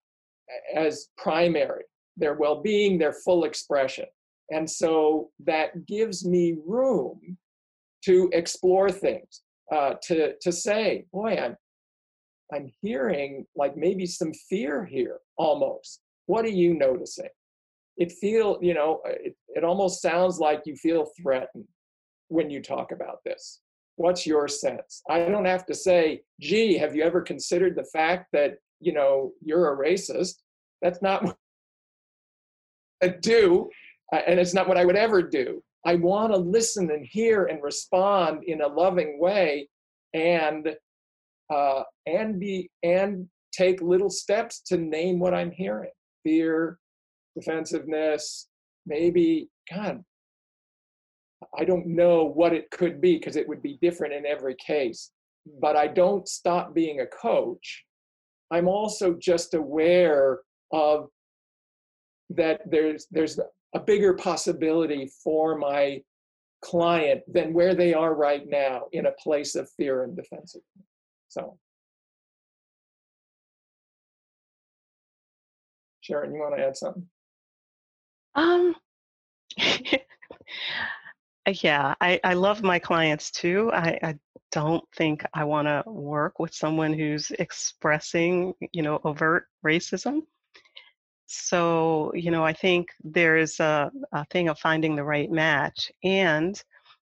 as 0.74 1.08
primary, 1.16 1.84
their 2.16 2.34
well 2.34 2.62
being, 2.62 2.98
their 2.98 3.12
full 3.12 3.44
expression. 3.44 4.06
And 4.50 4.68
so 4.68 5.30
that 5.44 5.86
gives 5.86 6.24
me 6.24 6.56
room 6.66 7.38
to 8.04 8.28
explore 8.32 8.90
things, 8.90 9.42
uh, 9.72 9.94
to, 10.04 10.34
to 10.42 10.52
say, 10.52 11.06
boy, 11.12 11.36
I'm, 11.36 11.56
I'm 12.52 12.70
hearing 12.82 13.46
like 13.56 13.76
maybe 13.76 14.06
some 14.06 14.32
fear 14.48 14.84
here 14.84 15.18
almost. 15.36 16.00
What 16.26 16.44
are 16.44 16.50
you 16.50 16.74
noticing? 16.74 17.30
It 17.96 18.12
feel, 18.12 18.58
you 18.60 18.74
know, 18.74 19.00
it, 19.06 19.34
it 19.48 19.64
almost 19.64 20.02
sounds 20.02 20.38
like 20.38 20.62
you 20.66 20.76
feel 20.76 21.10
threatened 21.20 21.66
when 22.28 22.50
you 22.50 22.60
talk 22.60 22.92
about 22.92 23.24
this. 23.24 23.60
What's 23.96 24.26
your 24.26 24.48
sense? 24.48 25.02
I 25.08 25.20
don't 25.20 25.44
have 25.44 25.64
to 25.66 25.74
say, 25.74 26.22
gee, 26.40 26.76
have 26.76 26.94
you 26.94 27.02
ever 27.04 27.22
considered 27.22 27.76
the 27.76 27.84
fact 27.84 28.26
that 28.32 28.58
you 28.84 28.92
know, 28.92 29.32
you're 29.42 29.72
a 29.72 29.76
racist. 29.76 30.36
That's 30.82 31.02
not 31.02 31.36
do, 33.08 33.68
uh, 34.12 34.20
and 34.26 34.38
it's 34.38 34.54
not 34.54 34.68
what 34.68 34.76
I 34.76 34.84
would 34.84 34.96
ever 34.96 35.22
do. 35.22 35.62
I 35.86 35.96
want 35.96 36.32
to 36.32 36.38
listen 36.38 36.90
and 36.90 37.04
hear 37.04 37.44
and 37.46 37.62
respond 37.62 38.44
in 38.44 38.62
a 38.62 38.66
loving 38.68 39.18
way, 39.18 39.68
and 40.14 40.74
uh, 41.52 41.82
and 42.06 42.40
be 42.40 42.70
and 42.82 43.28
take 43.52 43.82
little 43.82 44.10
steps 44.10 44.60
to 44.66 44.76
name 44.76 45.18
what 45.18 45.34
I'm 45.34 45.50
hearing: 45.50 45.92
fear, 46.22 46.78
defensiveness, 47.36 48.48
maybe 48.86 49.48
God. 49.72 50.02
I 51.58 51.64
don't 51.64 51.86
know 51.86 52.24
what 52.24 52.54
it 52.54 52.70
could 52.70 53.00
be 53.00 53.18
because 53.18 53.36
it 53.36 53.46
would 53.46 53.62
be 53.62 53.78
different 53.82 54.14
in 54.14 54.24
every 54.24 54.54
case. 54.54 55.10
But 55.60 55.76
I 55.76 55.88
don't 55.88 56.26
stop 56.26 56.74
being 56.74 57.00
a 57.00 57.06
coach 57.06 57.84
I'm 58.54 58.68
also 58.68 59.14
just 59.14 59.54
aware 59.54 60.40
of 60.72 61.08
that 62.30 62.60
there's 62.70 63.06
there's 63.10 63.38
a 63.74 63.80
bigger 63.80 64.14
possibility 64.14 65.10
for 65.22 65.56
my 65.56 66.00
client 66.62 67.22
than 67.28 67.52
where 67.52 67.74
they 67.74 67.92
are 67.92 68.14
right 68.14 68.48
now 68.48 68.84
in 68.92 69.06
a 69.06 69.12
place 69.12 69.54
of 69.54 69.68
fear 69.76 70.04
and 70.04 70.16
defensiveness. 70.16 70.64
So 71.28 71.58
Sharon, 76.00 76.34
you 76.34 76.40
want 76.40 76.56
to 76.56 76.66
add 76.66 76.76
something? 76.76 77.06
Um 78.34 78.74
yeah, 81.62 81.94
I, 82.00 82.20
I 82.24 82.34
love 82.34 82.62
my 82.62 82.78
clients 82.78 83.30
too. 83.30 83.70
I, 83.72 83.98
I 84.02 84.14
don't 84.52 84.84
think 84.96 85.24
I 85.34 85.44
want 85.44 85.68
to 85.68 85.82
work 85.86 86.38
with 86.38 86.54
someone 86.54 86.92
who's 86.92 87.30
expressing, 87.32 88.54
you 88.72 88.82
know, 88.82 89.00
overt 89.04 89.46
racism. 89.64 90.20
So, 91.26 92.12
you 92.14 92.30
know, 92.30 92.44
I 92.44 92.52
think 92.52 92.88
there's 93.02 93.60
a, 93.60 93.90
a 94.12 94.24
thing 94.26 94.48
of 94.48 94.58
finding 94.58 94.94
the 94.94 95.04
right 95.04 95.30
match. 95.30 95.90
And 96.02 96.62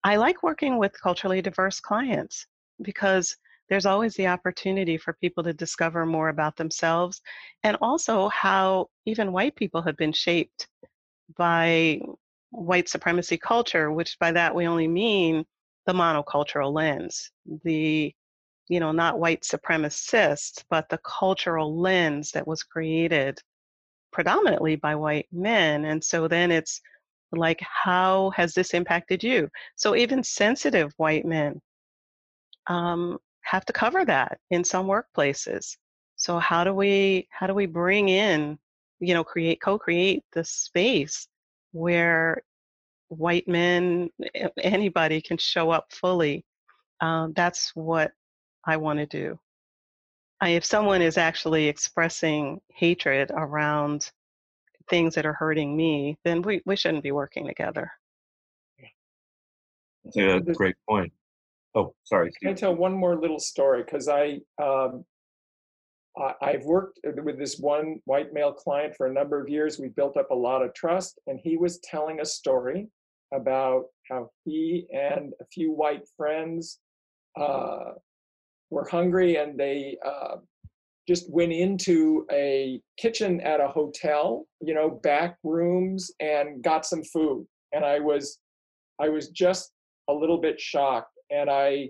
I 0.03 0.17
like 0.17 0.43
working 0.43 0.77
with 0.77 0.99
culturally 1.01 1.41
diverse 1.41 1.79
clients 1.79 2.47
because 2.81 3.35
there's 3.69 3.87
always 3.87 4.15
the 4.15 4.27
opportunity 4.27 4.97
for 4.97 5.13
people 5.13 5.43
to 5.43 5.53
discover 5.53 6.05
more 6.05 6.29
about 6.29 6.55
themselves 6.55 7.21
and 7.63 7.77
also 7.81 8.29
how 8.29 8.89
even 9.05 9.31
white 9.31 9.55
people 9.55 9.81
have 9.81 9.97
been 9.97 10.13
shaped 10.13 10.67
by 11.35 11.99
white 12.51 12.87
supremacy 12.87 13.37
culture, 13.37 13.91
which 13.91 14.19
by 14.19 14.31
that 14.31 14.53
we 14.53 14.67
only 14.67 14.87
mean 14.87 15.45
the 15.87 15.93
monocultural 15.93 16.71
lens, 16.73 17.31
the 17.63 18.13
you 18.67 18.79
know, 18.79 18.91
not 18.91 19.19
white 19.19 19.43
supremacists, 19.43 20.63
but 20.69 20.89
the 20.89 20.97
cultural 20.99 21.79
lens 21.79 22.31
that 22.31 22.47
was 22.47 22.63
created 22.63 23.39
predominantly 24.15 24.77
by 24.77 24.95
white 24.95 25.27
men. 25.33 25.83
And 25.85 26.01
so 26.01 26.27
then 26.29 26.49
it's 26.49 26.81
like, 27.33 27.59
how 27.61 28.31
has 28.31 28.53
this 28.53 28.73
impacted 28.73 29.21
you? 29.21 29.49
So 29.75 29.93
even 29.93 30.23
sensitive 30.23 30.93
white 30.95 31.25
men 31.25 31.61
um, 32.67 33.17
have 33.41 33.65
to 33.65 33.73
cover 33.73 34.05
that 34.05 34.39
in 34.51 34.63
some 34.63 34.87
workplaces. 34.87 35.75
So 36.15 36.39
how 36.39 36.63
do 36.63 36.73
we 36.73 37.27
how 37.29 37.45
do 37.45 37.53
we 37.53 37.65
bring 37.65 38.07
in, 38.07 38.57
you 39.01 39.13
know, 39.13 39.23
create 39.25 39.61
co-create 39.61 40.23
the 40.31 40.45
space 40.45 41.27
where 41.73 42.41
white 43.09 43.49
men, 43.49 44.09
anybody 44.63 45.21
can 45.21 45.37
show 45.37 45.71
up 45.71 45.91
fully. 45.91 46.45
Um, 47.01 47.33
that's 47.35 47.71
what 47.75 48.13
I 48.65 48.77
want 48.77 48.99
to 48.99 49.05
do. 49.05 49.37
I, 50.45 50.49
if 50.49 50.63
someone 50.63 51.01
is 51.01 51.17
actually 51.17 51.67
expressing 51.67 52.61
hatred 52.69 53.31
around 53.33 54.11
things 54.89 55.15
that 55.15 55.25
are 55.25 55.33
hurting 55.33 55.75
me, 55.75 56.19
then 56.23 56.43
we, 56.43 56.61
we 56.67 56.75
shouldn't 56.75 57.01
be 57.01 57.11
working 57.11 57.47
together. 57.47 57.91
That's 60.03 60.17
a 60.17 60.39
great 60.53 60.75
point. 60.87 61.11
Oh, 61.73 61.95
sorry. 62.03 62.31
Can 62.39 62.51
I 62.51 62.53
tell 62.53 62.75
one 62.75 62.93
more 62.93 63.19
little 63.19 63.39
story? 63.39 63.81
Because 63.81 64.07
I, 64.07 64.39
um, 64.61 65.03
I've 66.39 66.63
worked 66.63 66.99
with 67.03 67.39
this 67.39 67.57
one 67.57 67.99
white 68.05 68.31
male 68.31 68.53
client 68.53 68.95
for 68.95 69.07
a 69.07 69.13
number 69.13 69.41
of 69.41 69.49
years. 69.49 69.79
We 69.79 69.87
built 69.87 70.15
up 70.15 70.29
a 70.29 70.35
lot 70.35 70.61
of 70.61 70.75
trust, 70.75 71.19
and 71.25 71.39
he 71.43 71.57
was 71.57 71.79
telling 71.79 72.19
a 72.19 72.25
story 72.25 72.87
about 73.33 73.85
how 74.11 74.29
he 74.43 74.85
and 74.93 75.33
a 75.41 75.45
few 75.51 75.71
white 75.71 76.03
friends 76.15 76.79
uh, 77.35 77.93
were 78.69 78.87
hungry 78.89 79.37
and 79.37 79.59
they 79.59 79.97
uh, 80.05 80.37
just 81.07 81.29
went 81.31 81.51
into 81.51 82.25
a 82.31 82.81
kitchen 82.97 83.39
at 83.41 83.61
a 83.61 83.67
hotel, 83.67 84.45
you 84.61 84.73
know, 84.73 84.89
back 85.03 85.37
rooms 85.43 86.11
and 86.19 86.63
got 86.63 86.85
some 86.85 87.03
food. 87.03 87.45
And 87.73 87.85
I 87.85 87.99
was, 87.99 88.39
I 88.99 89.09
was 89.09 89.29
just 89.29 89.71
a 90.09 90.13
little 90.13 90.39
bit 90.39 90.59
shocked. 90.59 91.11
And 91.31 91.49
I 91.49 91.89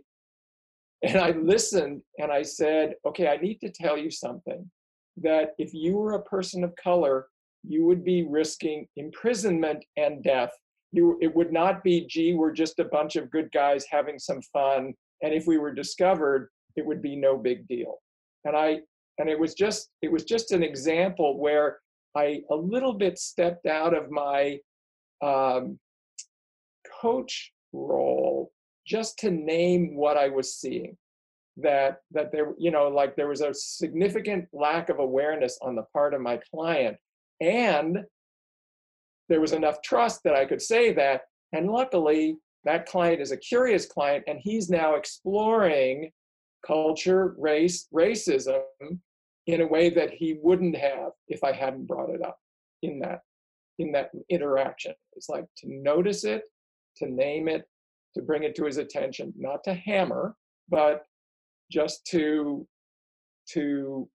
and 1.03 1.17
I 1.17 1.31
listened 1.31 2.01
and 2.17 2.31
I 2.31 2.41
said, 2.41 2.95
okay, 3.05 3.27
I 3.27 3.37
need 3.37 3.59
to 3.59 3.69
tell 3.69 3.97
you 3.97 4.09
something 4.09 4.69
that 5.17 5.51
if 5.57 5.73
you 5.73 5.97
were 5.97 6.13
a 6.13 6.23
person 6.23 6.63
of 6.63 6.75
color, 6.75 7.27
you 7.63 7.85
would 7.85 8.03
be 8.03 8.23
risking 8.23 8.87
imprisonment 8.97 9.83
and 9.97 10.23
death. 10.23 10.51
You, 10.91 11.17
it 11.21 11.35
would 11.35 11.51
not 11.51 11.83
be, 11.83 12.07
gee, 12.07 12.33
we're 12.33 12.53
just 12.53 12.79
a 12.79 12.85
bunch 12.85 13.17
of 13.17 13.29
good 13.29 13.51
guys 13.51 13.85
having 13.89 14.17
some 14.17 14.41
fun. 14.53 14.93
And 15.21 15.33
if 15.33 15.45
we 15.45 15.57
were 15.57 15.73
discovered, 15.73 16.49
it 16.75 16.85
would 16.85 17.01
be 17.01 17.15
no 17.15 17.37
big 17.37 17.67
deal. 17.67 17.95
And 18.43 18.55
I, 18.55 18.79
and 19.17 19.29
it 19.29 19.39
was 19.39 19.53
just, 19.53 19.89
it 20.01 20.11
was 20.11 20.23
just 20.23 20.51
an 20.51 20.63
example 20.63 21.39
where 21.39 21.79
I 22.15 22.41
a 22.49 22.55
little 22.55 22.93
bit 22.93 23.19
stepped 23.19 23.65
out 23.65 23.93
of 23.93 24.09
my 24.09 24.59
um, 25.21 25.79
coach 27.01 27.51
role 27.73 28.51
just 28.87 29.19
to 29.19 29.31
name 29.31 29.95
what 29.95 30.17
I 30.17 30.29
was 30.29 30.55
seeing. 30.55 30.97
That 31.57 32.01
that 32.11 32.33
there, 32.33 32.53
you 32.57 32.69
know, 32.71 32.89
like 32.89 33.15
there 33.15 33.29
was 33.29 33.41
a 33.41 33.53
significant 33.53 34.47
lack 34.51 34.89
of 34.89 34.99
awareness 34.99 35.57
on 35.61 35.75
the 35.75 35.83
part 35.93 36.13
of 36.13 36.19
my 36.19 36.37
client, 36.51 36.97
and 37.39 37.99
there 39.29 39.39
was 39.39 39.53
enough 39.53 39.81
trust 39.81 40.21
that 40.23 40.35
I 40.35 40.45
could 40.45 40.61
say 40.61 40.91
that. 40.93 41.21
And 41.53 41.71
luckily, 41.71 42.37
that 42.65 42.87
client 42.87 43.21
is 43.21 43.31
a 43.31 43.37
curious 43.37 43.85
client, 43.85 44.25
and 44.27 44.39
he's 44.41 44.69
now 44.69 44.95
exploring 44.95 46.11
culture, 46.65 47.35
race, 47.37 47.87
racism 47.93 48.61
in 49.47 49.61
a 49.61 49.67
way 49.67 49.89
that 49.89 50.11
he 50.11 50.37
wouldn't 50.41 50.75
have 50.75 51.11
if 51.27 51.43
I 51.43 51.51
hadn't 51.51 51.87
brought 51.87 52.09
it 52.09 52.21
up 52.23 52.37
in 52.81 52.99
that 52.99 53.21
in 53.77 53.91
that 53.91 54.11
interaction. 54.29 54.93
It's 55.13 55.29
like 55.29 55.45
to 55.57 55.67
notice 55.69 56.23
it, 56.23 56.43
to 56.97 57.07
name 57.07 57.47
it, 57.47 57.67
to 58.15 58.21
bring 58.21 58.43
it 58.43 58.55
to 58.55 58.65
his 58.65 58.77
attention, 58.77 59.33
not 59.37 59.63
to 59.65 59.73
hammer, 59.73 60.35
but 60.69 61.03
just 61.71 62.05
to 62.07 62.67
to 63.49 64.09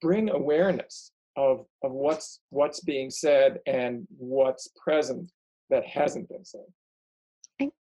bring 0.00 0.30
awareness 0.30 1.12
of 1.36 1.64
of 1.82 1.92
what's 1.92 2.40
what's 2.50 2.80
being 2.80 3.10
said 3.10 3.60
and 3.66 4.06
what's 4.16 4.68
present 4.82 5.30
that 5.70 5.86
hasn't 5.86 6.28
been 6.28 6.44
said. 6.44 6.66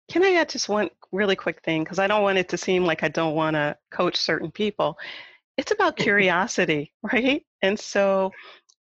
Can 0.09 0.23
I 0.23 0.33
add 0.33 0.49
just 0.49 0.69
one 0.69 0.89
really 1.11 1.35
quick 1.35 1.61
thing? 1.63 1.83
Because 1.83 1.99
I 1.99 2.07
don't 2.07 2.23
want 2.23 2.37
it 2.37 2.49
to 2.49 2.57
seem 2.57 2.85
like 2.85 3.03
I 3.03 3.09
don't 3.09 3.35
want 3.35 3.55
to 3.55 3.77
coach 3.91 4.17
certain 4.17 4.51
people. 4.51 4.97
It's 5.57 5.71
about 5.71 5.97
curiosity, 5.97 6.93
right? 7.03 7.45
And 7.61 7.79
so 7.79 8.31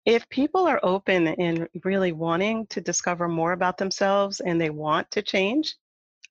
if 0.06 0.28
people 0.30 0.68
are 0.68 0.80
open 0.84 1.28
and 1.28 1.68
really 1.84 2.12
wanting 2.12 2.68
to 2.68 2.82
discover 2.82 3.28
more 3.28 3.54
about 3.54 3.78
themselves 3.78 4.40
and 4.40 4.60
they 4.60 4.70
want 4.70 5.10
to 5.12 5.22
change, 5.22 5.76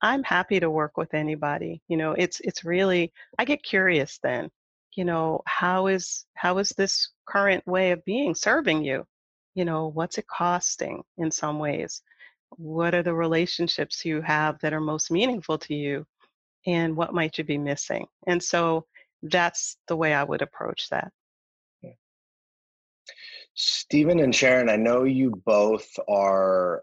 I'm 0.02 0.22
happy 0.22 0.60
to 0.60 0.70
work 0.70 0.96
with 0.96 1.14
anybody. 1.14 1.82
You 1.88 1.96
know, 1.96 2.12
it's 2.12 2.40
it's 2.40 2.64
really 2.64 3.12
I 3.38 3.44
get 3.44 3.62
curious 3.62 4.18
then. 4.22 4.50
You 4.96 5.04
know, 5.04 5.42
how 5.46 5.86
is 5.88 6.26
how 6.34 6.58
is 6.58 6.70
this 6.70 7.10
current 7.26 7.66
way 7.66 7.92
of 7.92 8.04
being 8.04 8.34
serving 8.34 8.84
you? 8.84 9.06
You 9.54 9.64
know, 9.64 9.88
what's 9.88 10.18
it 10.18 10.26
costing 10.28 11.02
in 11.18 11.30
some 11.30 11.58
ways? 11.58 12.02
What 12.56 12.94
are 12.94 13.02
the 13.02 13.14
relationships 13.14 14.04
you 14.04 14.20
have 14.22 14.58
that 14.60 14.72
are 14.72 14.80
most 14.80 15.10
meaningful 15.10 15.58
to 15.58 15.74
you? 15.74 16.06
And 16.66 16.96
what 16.96 17.14
might 17.14 17.36
you 17.36 17.44
be 17.44 17.58
missing? 17.58 18.06
And 18.26 18.42
so 18.42 18.86
that's 19.22 19.76
the 19.88 19.96
way 19.96 20.14
I 20.14 20.24
would 20.24 20.42
approach 20.42 20.88
that. 20.90 21.12
Steven 23.54 24.18
and 24.18 24.34
Sharon, 24.34 24.68
I 24.68 24.76
know 24.76 25.04
you 25.04 25.40
both 25.46 25.86
are 26.08 26.82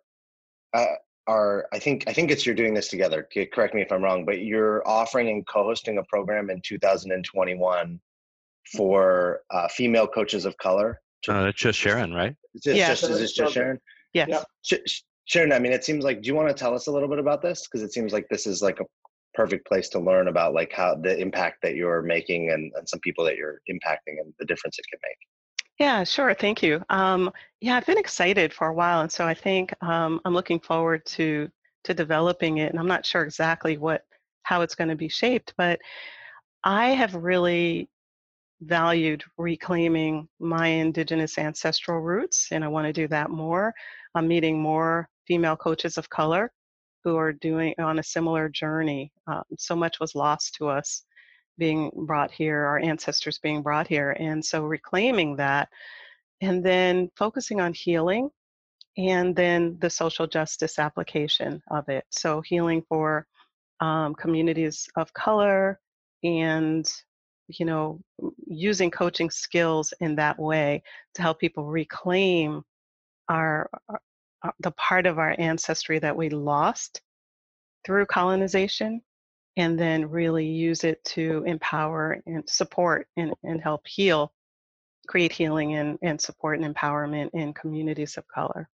uh, 0.73 0.85
are 1.27 1.67
I 1.73 1.79
think 1.79 2.05
I 2.07 2.13
think 2.13 2.31
it's 2.31 2.45
you're 2.45 2.55
doing 2.55 2.73
this 2.73 2.87
together. 2.87 3.27
Correct 3.53 3.75
me 3.75 3.81
if 3.81 3.91
I'm 3.91 4.03
wrong, 4.03 4.25
but 4.25 4.41
you're 4.41 4.87
offering 4.87 5.29
and 5.29 5.45
co-hosting 5.47 5.97
a 5.97 6.03
program 6.03 6.49
in 6.49 6.61
2021 6.61 7.99
for 8.75 9.41
uh, 9.51 9.67
female 9.67 10.07
coaches 10.07 10.45
of 10.45 10.57
color. 10.57 11.01
Uh, 11.27 11.45
it's 11.45 11.59
just 11.59 11.77
Sharon, 11.77 12.13
right? 12.13 12.35
It's 12.53 12.63
just, 12.63 12.77
yeah. 12.77 12.87
just 12.87 13.03
is 13.03 13.21
it 13.21 13.35
just 13.35 13.53
Sharon? 13.53 13.79
Yes. 14.13 14.29
Yeah. 14.29 14.77
Sh- 15.31 15.33
Sharon, 15.33 15.53
I 15.53 15.59
mean, 15.59 15.71
it 15.71 15.83
seems 15.83 16.03
like. 16.03 16.21
Do 16.21 16.27
you 16.27 16.35
want 16.35 16.49
to 16.49 16.53
tell 16.53 16.73
us 16.73 16.87
a 16.87 16.91
little 16.91 17.09
bit 17.09 17.19
about 17.19 17.41
this? 17.41 17.67
Because 17.67 17.83
it 17.83 17.93
seems 17.93 18.13
like 18.13 18.27
this 18.29 18.45
is 18.45 18.61
like 18.61 18.79
a 18.79 18.85
perfect 19.33 19.65
place 19.65 19.87
to 19.89 19.99
learn 19.99 20.27
about 20.27 20.53
like 20.53 20.73
how 20.73 20.95
the 20.95 21.17
impact 21.17 21.61
that 21.63 21.75
you're 21.75 22.01
making 22.01 22.51
and, 22.51 22.71
and 22.75 22.87
some 22.87 22.99
people 22.99 23.23
that 23.25 23.37
you're 23.37 23.61
impacting 23.69 24.19
and 24.19 24.33
the 24.39 24.45
difference 24.45 24.77
it 24.77 24.85
can 24.91 24.99
make. 25.03 25.17
Yeah, 25.79 26.03
sure. 26.03 26.33
Thank 26.33 26.61
you. 26.61 26.83
Um, 26.89 27.31
yeah, 27.61 27.77
I've 27.77 27.85
been 27.85 27.97
excited 27.97 28.53
for 28.53 28.67
a 28.67 28.73
while, 28.73 29.01
and 29.01 29.11
so 29.11 29.25
I 29.25 29.33
think 29.33 29.73
um, 29.81 30.19
I'm 30.25 30.33
looking 30.33 30.59
forward 30.59 31.05
to 31.07 31.49
to 31.85 31.93
developing 31.93 32.57
it. 32.57 32.69
And 32.71 32.79
I'm 32.79 32.87
not 32.87 33.05
sure 33.05 33.23
exactly 33.23 33.77
what 33.77 34.03
how 34.43 34.61
it's 34.61 34.75
going 34.75 34.89
to 34.89 34.95
be 34.95 35.09
shaped, 35.09 35.53
but 35.57 35.79
I 36.63 36.89
have 36.89 37.15
really 37.15 37.89
valued 38.61 39.23
reclaiming 39.37 40.27
my 40.39 40.67
indigenous 40.67 41.37
ancestral 41.37 41.99
roots, 41.99 42.49
and 42.51 42.63
I 42.63 42.67
want 42.67 42.85
to 42.87 42.93
do 42.93 43.07
that 43.07 43.31
more. 43.31 43.73
I'm 44.13 44.27
meeting 44.27 44.61
more 44.61 45.09
female 45.31 45.55
coaches 45.55 45.97
of 45.97 46.09
color 46.09 46.51
who 47.05 47.15
are 47.15 47.31
doing 47.31 47.73
on 47.79 47.99
a 47.99 48.03
similar 48.03 48.49
journey. 48.49 49.13
Um, 49.27 49.43
so 49.57 49.77
much 49.77 49.97
was 50.01 50.13
lost 50.13 50.55
to 50.55 50.67
us 50.67 51.05
being 51.57 51.89
brought 51.95 52.31
here, 52.31 52.65
our 52.65 52.79
ancestors 52.79 53.39
being 53.39 53.61
brought 53.61 53.87
here. 53.87 54.11
And 54.19 54.43
so 54.43 54.65
reclaiming 54.65 55.37
that 55.37 55.69
and 56.41 56.65
then 56.65 57.09
focusing 57.15 57.61
on 57.61 57.73
healing 57.73 58.29
and 58.97 59.33
then 59.33 59.77
the 59.79 59.89
social 59.89 60.27
justice 60.27 60.77
application 60.77 61.63
of 61.71 61.87
it. 61.87 62.03
So 62.09 62.41
healing 62.41 62.83
for 62.89 63.25
um, 63.79 64.13
communities 64.15 64.89
of 64.97 65.13
color 65.13 65.79
and 66.25 66.91
you 67.47 67.65
know 67.65 68.01
using 68.45 68.91
coaching 68.91 69.29
skills 69.29 69.93
in 70.01 70.15
that 70.17 70.37
way 70.37 70.83
to 71.15 71.21
help 71.21 71.39
people 71.39 71.65
reclaim 71.65 72.63
our, 73.29 73.69
our 73.87 74.01
the 74.59 74.71
part 74.71 75.05
of 75.05 75.19
our 75.19 75.35
ancestry 75.37 75.99
that 75.99 76.15
we 76.15 76.29
lost 76.29 77.01
through 77.85 78.05
colonization 78.05 79.01
and 79.57 79.77
then 79.77 80.09
really 80.09 80.45
use 80.45 80.83
it 80.83 81.03
to 81.03 81.43
empower 81.45 82.21
and 82.25 82.47
support 82.49 83.07
and, 83.17 83.33
and 83.43 83.61
help 83.61 83.85
heal, 83.85 84.31
create 85.07 85.31
healing 85.31 85.75
and, 85.75 85.97
and 86.01 86.19
support 86.19 86.59
and 86.59 86.75
empowerment 86.75 87.29
in 87.33 87.53
communities 87.53 88.17
of 88.17 88.27
color. 88.27 88.69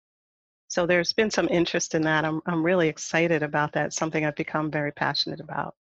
So 0.68 0.86
there's 0.86 1.12
been 1.12 1.30
some 1.30 1.48
interest 1.50 1.94
in 1.94 2.02
that. 2.02 2.24
I'm, 2.24 2.40
I'm 2.46 2.64
really 2.64 2.88
excited 2.88 3.42
about 3.42 3.72
that, 3.72 3.92
something 3.92 4.24
I've 4.24 4.36
become 4.36 4.70
very 4.70 4.92
passionate 4.92 5.40
about. 5.40 5.74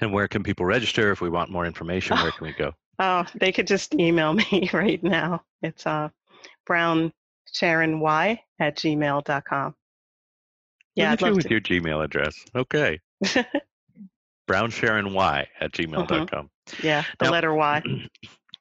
And 0.00 0.12
where 0.12 0.28
can 0.28 0.42
people 0.42 0.64
register 0.64 1.10
if 1.10 1.20
we 1.20 1.28
want 1.28 1.50
more 1.50 1.66
information? 1.66 2.16
Where 2.18 2.30
can 2.38 2.46
we 2.46 2.52
go? 2.52 2.72
Oh, 3.00 3.26
they 3.34 3.50
could 3.50 3.66
just 3.66 3.94
email 3.94 4.32
me 4.50 4.70
right 4.72 5.02
now. 5.02 5.42
It's 5.62 5.84
uh, 5.86 6.10
Brown 6.64 7.12
Sharon 7.52 8.00
Y 8.00 8.40
at 8.58 8.76
gmail.com. 8.76 9.74
Yeah, 10.96 11.12
Look 11.12 11.22
at 11.22 11.28
you 11.28 11.34
with 11.34 11.44
to. 11.44 11.50
your 11.50 11.60
Gmail 11.60 12.04
address. 12.04 12.44
Okay. 12.54 13.00
Brown 14.46 14.70
Sharon 14.70 15.14
Y 15.14 15.46
at 15.60 15.72
gmail.com. 15.72 16.26
Mm-hmm. 16.26 16.86
Yeah, 16.86 17.04
the 17.18 17.26
now, 17.26 17.30
letter 17.30 17.54
Y. 17.54 17.82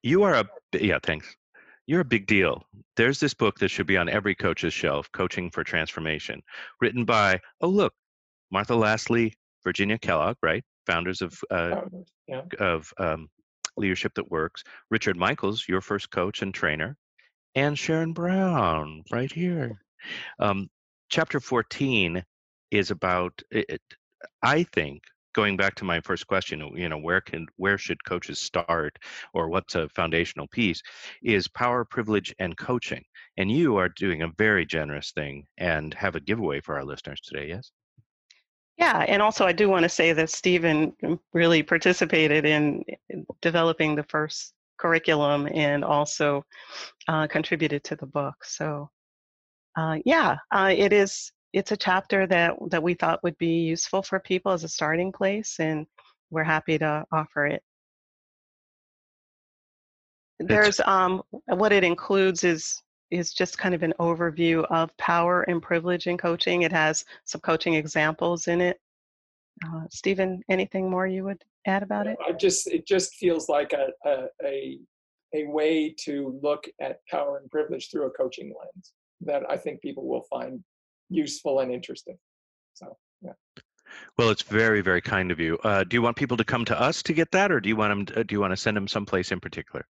You 0.02 0.24
are 0.24 0.34
a, 0.36 0.46
yeah, 0.72 1.00
thanks. 1.04 1.36
You're 1.86 2.00
a 2.00 2.06
big 2.06 2.26
deal. 2.26 2.64
There's 2.96 3.20
this 3.20 3.34
book 3.34 3.60
that 3.60 3.68
should 3.68 3.86
be 3.86 3.98
on 3.98 4.08
every 4.08 4.34
coach's 4.34 4.74
shelf 4.74 5.12
Coaching 5.12 5.52
for 5.52 5.62
Transformation, 5.62 6.42
written 6.80 7.04
by, 7.04 7.42
oh, 7.60 7.68
look, 7.68 7.94
Martha 8.50 8.72
Lasley, 8.72 9.34
Virginia 9.62 10.00
Kellogg, 10.00 10.38
right? 10.42 10.64
Founders 10.86 11.22
of, 11.22 11.38
uh, 11.52 11.82
yeah. 12.30 12.44
of 12.62 12.94
um, 12.98 13.28
Leadership 13.76 14.14
That 14.16 14.32
Works, 14.32 14.64
Richard 14.90 15.18
Michaels, 15.18 15.66
your 15.68 15.82
first 15.82 16.10
coach 16.12 16.42
and 16.42 16.54
trainer, 16.54 16.96
and 17.56 17.78
Sharon 17.78 18.14
Brown, 18.14 19.04
right 19.12 19.32
here. 19.32 19.82
Um, 20.40 20.70
chapter 21.10 21.40
14 21.40 22.24
is 22.72 22.92
about 22.92 23.34
it, 23.52 23.82
i 24.44 24.64
think 24.64 25.02
going 25.34 25.58
back 25.58 25.76
to 25.76 25.84
my 25.84 26.00
first 26.02 26.28
question 26.28 26.60
you 26.76 26.90
know 26.90 26.98
where 26.98 27.22
can 27.22 27.48
where 27.58 27.78
should 27.78 28.04
coaches 28.04 28.40
start 28.40 28.98
or 29.34 29.50
what's 29.50 29.76
a 29.76 29.90
foundational 29.90 30.48
piece 30.48 30.82
is 31.24 31.48
power 31.48 31.84
privilege 31.84 32.34
and 32.40 32.58
coaching 32.58 33.04
and 33.38 33.52
you 33.52 33.76
are 33.76 33.90
doing 33.90 34.22
a 34.22 34.32
very 34.38 34.66
generous 34.66 35.12
thing 35.12 35.44
and 35.58 35.94
have 35.94 36.16
a 36.16 36.20
giveaway 36.20 36.62
for 36.62 36.76
our 36.76 36.86
listeners 36.86 37.22
today 37.22 37.48
yes 37.48 37.72
Yeah, 38.78 39.06
and 39.08 39.22
also 39.22 39.46
I 39.46 39.52
do 39.52 39.68
want 39.68 39.84
to 39.84 39.90
say 39.90 40.14
that 40.14 40.30
Steven 40.30 40.96
really 41.34 41.64
participated 41.64 42.46
in 42.46 42.86
developing 43.42 43.96
the 43.96 44.04
first 44.04 44.54
curriculum 44.80 45.48
and 45.54 45.84
also 45.84 46.46
uh, 47.08 47.28
contributed 47.28 47.84
to 47.86 47.96
the 47.96 48.06
book. 48.06 48.44
So, 48.44 48.90
uh, 49.76 49.98
yeah, 50.06 50.38
uh, 50.52 50.74
it 50.76 50.94
is. 50.94 51.32
It's 51.52 51.72
a 51.72 51.78
chapter 51.78 52.28
that 52.28 52.54
that 52.70 52.84
we 52.84 52.94
thought 52.94 53.24
would 53.24 53.38
be 53.38 53.62
useful 53.62 54.04
for 54.04 54.20
people 54.20 54.52
as 54.52 54.64
a 54.64 54.70
starting 54.70 55.12
place, 55.12 55.58
and 55.60 55.88
we're 56.30 56.44
happy 56.44 56.78
to 56.78 57.06
offer 57.12 57.48
it. 57.48 57.64
There's 60.40 60.80
um, 60.82 61.22
what 61.48 61.74
it 61.74 61.84
includes 61.84 62.44
is 62.44 62.82
is 63.12 63.34
just 63.34 63.58
kind 63.58 63.74
of 63.74 63.84
an 63.84 63.94
overview 64.00 64.66
of 64.70 64.96
power 64.98 65.42
and 65.44 65.62
privilege 65.62 66.08
in 66.08 66.18
coaching. 66.18 66.62
It 66.62 66.72
has 66.72 67.06
some 67.26 67.42
coaching 67.42 67.74
examples 67.74 68.48
in 68.48 68.62
it. 68.62 68.80
Uh, 69.66 69.82
Steven, 69.90 70.42
anything 70.50 70.90
more 70.90 71.08
you 71.08 71.24
would 71.26 71.44
add 71.66 71.84
about 71.84 72.08
it? 72.08 72.18
I 72.26 72.32
just 72.34 72.68
it 72.68 72.88
just 72.88 73.16
feels 73.16 73.50
like 73.50 73.74
a, 73.74 73.90
a 74.08 74.26
a 74.44 74.80
a 75.36 75.46
way 75.48 75.94
to 76.06 76.40
look 76.42 76.66
at 76.82 77.00
power 77.10 77.38
and 77.38 77.50
privilege 77.52 77.90
through 77.92 78.08
a 78.08 78.12
coaching 78.12 78.54
lens 78.60 78.94
that 79.22 79.44
I 79.50 79.58
think 79.58 79.82
people 79.82 80.08
will 80.08 80.26
find 80.30 80.64
useful 81.10 81.60
and 81.60 81.72
interesting. 81.72 82.18
So 82.74 82.98
yeah. 83.22 83.34
Well, 84.18 84.30
it's 84.30 84.44
very, 84.44 84.82
very 84.82 85.02
kind 85.02 85.32
of 85.32 85.40
you. 85.40 85.58
Uh, 85.64 85.84
do 85.84 85.96
you 85.96 86.02
want 86.02 86.16
people 86.16 86.38
to 86.38 86.44
come 86.44 86.64
to 86.66 86.80
us 86.80 87.02
to 87.04 87.14
get 87.14 87.32
that, 87.32 87.52
or 87.52 87.60
do 87.60 87.70
you 87.70 87.76
want 87.76 87.92
them? 87.92 88.06
To, 88.06 88.24
do 88.24 88.36
you 88.36 88.40
want 88.40 88.52
to 88.52 88.58
send 88.58 88.78
them 88.78 88.88
someplace 88.88 89.32
in 89.32 89.40
particular? 89.40 89.86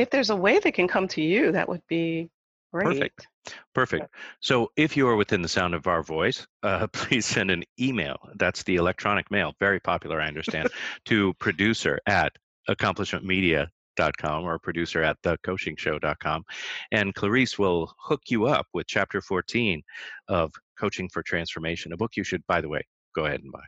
if 0.00 0.08
there's 0.08 0.30
a 0.30 0.36
way 0.36 0.58
they 0.58 0.72
can 0.72 0.88
come 0.88 1.06
to 1.08 1.20
you, 1.20 1.52
that 1.52 1.68
would 1.68 1.86
be 1.86 2.30
great. 2.72 2.86
Perfect. 2.86 3.26
Perfect. 3.74 4.14
So 4.40 4.70
if 4.76 4.96
you 4.96 5.08
are 5.08 5.16
within 5.16 5.42
the 5.42 5.48
sound 5.48 5.74
of 5.74 5.86
our 5.86 6.02
voice, 6.02 6.46
uh, 6.62 6.86
please 6.92 7.26
send 7.26 7.50
an 7.50 7.64
email. 7.78 8.16
That's 8.36 8.62
the 8.62 8.76
electronic 8.76 9.30
mail, 9.30 9.54
very 9.58 9.80
popular, 9.80 10.20
I 10.20 10.28
understand, 10.28 10.68
to 11.06 11.34
producer 11.34 11.98
at 12.06 12.32
accomplishmentmedia.com 12.68 14.44
or 14.44 14.58
producer 14.58 15.02
at 15.02 15.20
thecoachingshow.com. 15.22 16.44
And 16.92 17.14
Clarice 17.14 17.58
will 17.58 17.92
hook 17.98 18.22
you 18.28 18.46
up 18.46 18.66
with 18.72 18.86
chapter 18.86 19.20
14 19.20 19.82
of 20.28 20.52
Coaching 20.78 21.08
for 21.08 21.22
Transformation, 21.22 21.92
a 21.92 21.96
book 21.96 22.12
you 22.16 22.24
should, 22.24 22.46
by 22.46 22.60
the 22.60 22.68
way, 22.68 22.82
go 23.14 23.26
ahead 23.26 23.40
and 23.42 23.52
buy. 23.52 23.64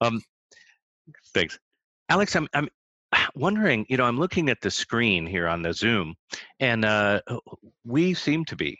Um, 0.00 0.22
thanks. 1.34 1.58
Alex, 2.08 2.36
I'm, 2.36 2.48
I'm 2.52 2.68
wondering, 3.34 3.86
you 3.88 3.96
know, 3.96 4.04
I'm 4.04 4.18
looking 4.18 4.48
at 4.48 4.60
the 4.60 4.70
screen 4.70 5.26
here 5.26 5.48
on 5.48 5.62
the 5.62 5.72
Zoom, 5.72 6.14
and 6.60 6.84
uh, 6.84 7.20
we 7.84 8.14
seem 8.14 8.44
to 8.46 8.56
be 8.56 8.78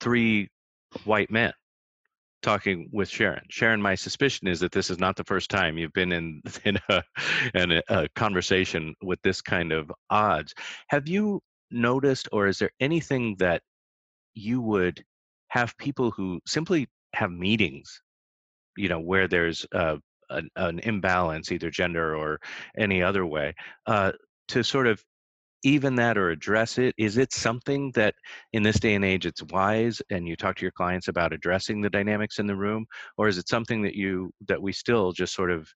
three 0.00 0.48
white 1.04 1.30
men 1.30 1.52
talking 2.42 2.88
with 2.92 3.08
Sharon. 3.08 3.44
Sharon, 3.50 3.80
my 3.80 3.94
suspicion 3.94 4.48
is 4.48 4.60
that 4.60 4.72
this 4.72 4.90
is 4.90 4.98
not 4.98 5.16
the 5.16 5.24
first 5.24 5.48
time 5.48 5.78
you've 5.78 5.92
been 5.92 6.12
in 6.12 6.42
in 6.64 6.78
a, 6.88 7.02
in 7.54 7.72
a, 7.72 7.82
a 7.88 8.08
conversation 8.16 8.94
with 9.02 9.20
this 9.22 9.40
kind 9.40 9.72
of 9.72 9.90
odds. 10.10 10.54
Have 10.88 11.08
you 11.08 11.40
noticed, 11.70 12.28
or 12.32 12.46
is 12.48 12.58
there 12.58 12.70
anything 12.80 13.36
that 13.38 13.62
you 14.34 14.60
would 14.60 15.02
have 15.48 15.76
people 15.78 16.10
who 16.10 16.40
simply 16.46 16.88
have 17.14 17.30
meetings, 17.30 18.00
you 18.76 18.88
know, 18.88 19.00
where 19.00 19.28
there's 19.28 19.66
uh, 19.74 19.96
an, 20.32 20.48
an 20.56 20.78
imbalance, 20.80 21.52
either 21.52 21.70
gender 21.70 22.16
or 22.16 22.40
any 22.78 23.02
other 23.02 23.26
way, 23.26 23.54
uh, 23.86 24.12
to 24.48 24.62
sort 24.62 24.86
of 24.86 25.02
even 25.64 25.94
that 25.96 26.18
or 26.18 26.30
address 26.30 26.78
it? 26.78 26.94
Is 26.98 27.18
it 27.18 27.32
something 27.32 27.92
that 27.92 28.14
in 28.52 28.62
this 28.62 28.80
day 28.80 28.94
and 28.94 29.04
age 29.04 29.26
it's 29.26 29.42
wise 29.44 30.02
and 30.10 30.26
you 30.26 30.36
talk 30.36 30.56
to 30.56 30.62
your 30.62 30.72
clients 30.72 31.08
about 31.08 31.32
addressing 31.32 31.80
the 31.80 31.90
dynamics 31.90 32.38
in 32.38 32.46
the 32.46 32.56
room? 32.56 32.86
Or 33.16 33.28
is 33.28 33.38
it 33.38 33.48
something 33.48 33.82
that 33.82 33.94
you 33.94 34.32
that 34.48 34.60
we 34.60 34.72
still 34.72 35.12
just 35.12 35.34
sort 35.34 35.50
of 35.50 35.68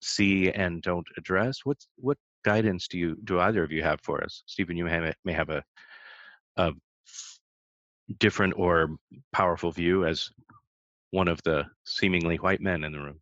see 0.00 0.50
and 0.50 0.82
don't 0.82 1.06
address? 1.16 1.60
What 1.64 1.78
what 1.96 2.18
guidance 2.44 2.88
do 2.88 2.98
you 2.98 3.16
do 3.24 3.40
either 3.40 3.62
of 3.62 3.72
you 3.72 3.82
have 3.82 4.00
for 4.02 4.22
us? 4.22 4.42
Steven, 4.46 4.76
you 4.76 4.84
may, 4.84 5.12
may 5.24 5.32
have 5.32 5.50
a, 5.50 5.62
a 6.56 6.72
different 8.18 8.54
or 8.56 8.96
powerful 9.32 9.70
view 9.70 10.06
as 10.06 10.30
one 11.10 11.28
of 11.28 11.42
the 11.42 11.64
seemingly 11.84 12.36
white 12.36 12.60
men 12.60 12.84
in 12.84 12.92
the 12.92 13.00
room. 13.00 13.20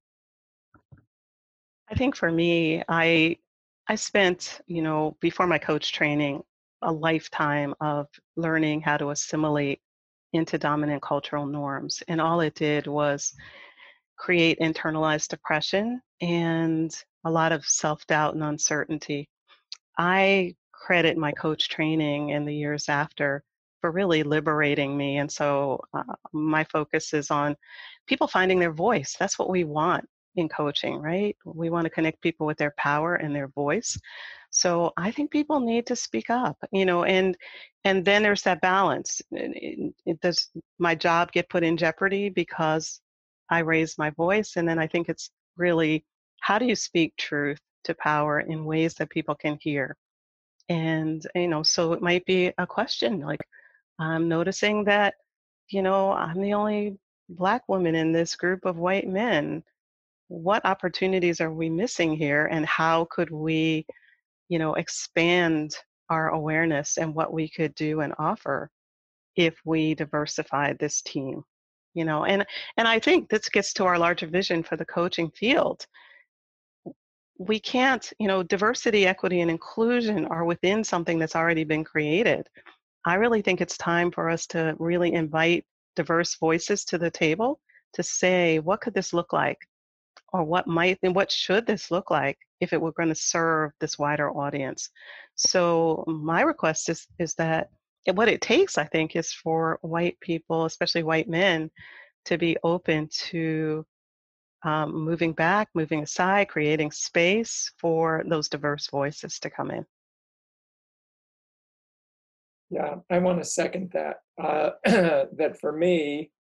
I 1.89 1.95
think 1.95 2.17
for 2.17 2.31
me, 2.31 2.83
I 2.89 3.37
I 3.89 3.95
spent, 3.95 4.61
you 4.67 4.83
know, 4.83 5.17
before 5.21 5.47
my 5.47 5.59
coach 5.59 5.93
training, 5.93 6.43
a 6.83 6.93
lifetime 6.93 7.75
of 7.81 8.09
learning 8.37 8.81
how 8.81 8.97
to 8.97 9.11
assimilate 9.11 9.81
into 10.33 10.59
dominant 10.59 11.03
cultural 11.03 11.47
norms. 11.47 12.03
And 12.09 12.21
all 12.21 12.41
it 12.41 12.55
did 12.57 12.87
was 12.89 13.33
create 14.19 14.59
internalized 14.61 15.29
depression 15.29 16.01
and 16.21 16.95
a 17.25 17.31
lot 17.31 17.53
of 17.53 17.65
self 17.65 18.07
doubt 18.07 18.35
and 18.35 18.43
uncertainty. 18.45 19.29
I 19.99 20.57
credit 20.73 21.17
my 21.17 21.33
coach 21.33 21.69
training 21.69 22.31
in 22.31 22.45
the 22.45 22.55
years 22.55 22.89
after 22.89 23.45
for 23.81 23.93
really 23.93 24.23
liberating 24.25 24.97
me. 24.97 25.19
And 25.19 25.31
so 25.31 25.81
uh, 25.95 26.03
my 26.33 26.65
focus 26.65 27.15
is 27.15 27.31
on 27.31 27.57
people 28.09 28.27
finding 28.27 28.59
their 28.59 28.73
voice. 28.73 29.17
That's 29.19 29.39
what 29.39 29.51
we 29.51 29.65
want 29.65 30.09
in 30.37 30.49
coaching, 30.49 30.99
right? 31.01 31.37
We 31.45 31.71
want 31.71 31.85
to 31.85 31.91
connect 31.91 32.21
people 32.21 32.47
with 32.47 32.59
their 32.59 32.75
power 32.77 33.17
and 33.17 33.35
their 33.35 33.49
voice. 33.49 33.99
So 34.51 34.93
I 34.97 35.11
think 35.11 35.31
people 35.31 35.61
need 35.61 35.87
to 35.87 35.97
speak 35.97 36.31
up, 36.31 36.57
you 36.73 36.87
know, 36.87 37.05
and 37.05 37.37
and 37.85 38.05
then 38.05 38.23
there's 38.23 38.43
that 38.43 38.61
balance. 38.61 39.21
It, 39.31 39.95
it, 40.07 40.21
does 40.21 40.49
my 40.79 40.95
job 40.95 41.33
get 41.33 41.49
put 41.49 41.63
in 41.63 41.77
jeopardy 41.77 42.31
because 42.31 43.01
I 43.51 43.61
raise 43.61 43.99
my 43.99 44.11
voice? 44.11 44.57
And 44.57 44.69
then 44.69 44.79
I 44.79 44.87
think 44.87 45.09
it's 45.09 45.31
really 45.57 46.05
how 46.41 46.59
do 46.59 46.67
you 46.67 46.77
speak 46.77 47.17
truth 47.17 47.61
to 47.85 47.95
power 47.95 48.41
in 48.41 48.65
ways 48.65 48.95
that 48.95 49.11
people 49.11 49.35
can 49.35 49.59
hear? 49.61 49.97
And 50.69 51.27
you 51.35 51.49
know, 51.49 51.63
so 51.63 51.93
it 51.93 52.03
might 52.03 52.25
be 52.27 52.53
a 52.59 52.67
question 52.67 53.21
like, 53.21 53.43
I'm 53.99 54.29
noticing 54.29 54.85
that, 54.85 55.15
you 55.69 55.83
know, 55.83 56.13
I'm 56.13 56.41
the 56.41 56.55
only 56.55 56.99
black 57.29 57.69
woman 57.69 57.95
in 57.95 58.13
this 58.13 58.37
group 58.37 58.65
of 58.65 58.79
white 58.79 59.09
men 59.09 59.63
what 60.29 60.65
opportunities 60.65 61.41
are 61.41 61.53
we 61.53 61.69
missing 61.71 62.17
here 62.17 62.47
and 62.47 62.67
how 62.67 63.07
could 63.11 63.31
we 63.31 63.87
you 64.49 64.59
know 64.59 64.75
expand 64.75 65.75
our 66.11 66.31
awareness 66.31 66.99
and 66.99 67.15
what 67.15 67.33
we 67.33 67.49
could 67.49 67.75
do 67.75 68.01
and 68.01 68.15
offer 68.19 68.71
if 69.37 69.57
we 69.65 69.95
diversified 69.95 70.79
this 70.79 71.03
team 71.03 71.43
you 71.97 72.05
know? 72.05 72.25
And 72.27 72.47
and 72.77 72.87
i 72.87 73.01
think 73.01 73.29
this 73.29 73.49
gets 73.49 73.73
to 73.75 73.85
our 73.85 73.99
larger 73.99 74.29
vision 74.29 74.63
for 74.63 74.77
the 74.77 74.85
coaching 74.85 75.31
field. 75.31 75.85
We 77.39 77.59
can't 77.59 78.13
you 78.21 78.29
know 78.29 78.43
diversity 78.43 79.07
equity 79.07 79.41
and 79.41 79.51
inclusion 79.51 80.27
are 80.27 80.45
within 80.45 80.85
something 80.85 81.19
that's 81.19 81.37
already 81.37 81.65
been 81.65 81.85
created. 81.85 82.49
I 83.07 83.15
really 83.15 83.43
think 83.43 83.61
it's 83.61 83.79
time 83.79 84.11
for 84.11 84.29
us 84.31 84.47
to 84.49 84.77
really 84.79 85.13
invite 85.15 85.65
diverse 85.97 86.37
voices 86.37 86.85
to 86.87 86.99
the 86.99 87.11
table 87.11 87.61
to 87.95 88.03
say 88.03 88.59
what 88.59 88.83
could 88.83 88.95
this 88.95 89.15
look 89.15 89.33
like 89.33 89.59
or 90.33 90.45
what 90.45 90.67
might 90.67 90.99
and 91.03 91.15
what 91.15 91.31
should 91.31 91.67
this 91.67 91.91
look 91.91 92.11
like 92.11 92.39
if 92.61 92.73
it 92.73 92.81
were 92.81 92.93
going 92.93 93.09
to 93.09 93.15
serve 93.15 93.73
this 93.81 93.99
wider 93.99 94.31
audience? 94.31 94.91
So 95.35 96.05
my 96.07 96.43
request 96.43 96.89
is 96.89 97.07
is 97.19 97.35
that 97.35 97.69
what 98.15 98.29
it 98.29 98.41
takes 98.41 98.79
i 98.79 98.85
think 98.85 99.17
is 99.17 99.33
for 99.33 99.79
white 99.83 100.19
people 100.21 100.65
especially 100.65 101.03
white 101.03 101.29
men 101.29 101.71
to 102.25 102.39
be 102.39 102.57
open 102.63 103.09
to 103.11 103.85
um, 104.63 104.95
moving 104.95 105.33
back 105.33 105.69
moving 105.75 106.03
aside 106.03 106.49
creating 106.49 106.91
space 106.91 107.73
for 107.79 108.25
those 108.29 108.49
diverse 108.49 108.89
voices 108.91 109.39
to 109.41 109.51
come 109.51 109.71
in. 109.71 109.85
Yeah 112.71 112.97
i 113.11 113.19
want 113.19 113.39
to 113.39 113.45
second 113.45 113.93
that 113.93 114.17
uh, 114.43 114.71
that 114.85 115.59
for 115.61 115.73
me 115.73 116.31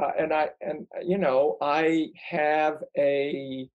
uh, 0.00 0.12
and 0.18 0.32
I 0.32 0.48
and 0.60 0.86
uh, 0.96 1.00
you 1.04 1.18
know 1.18 1.56
I 1.60 2.08
have 2.30 2.78
a 2.96 3.68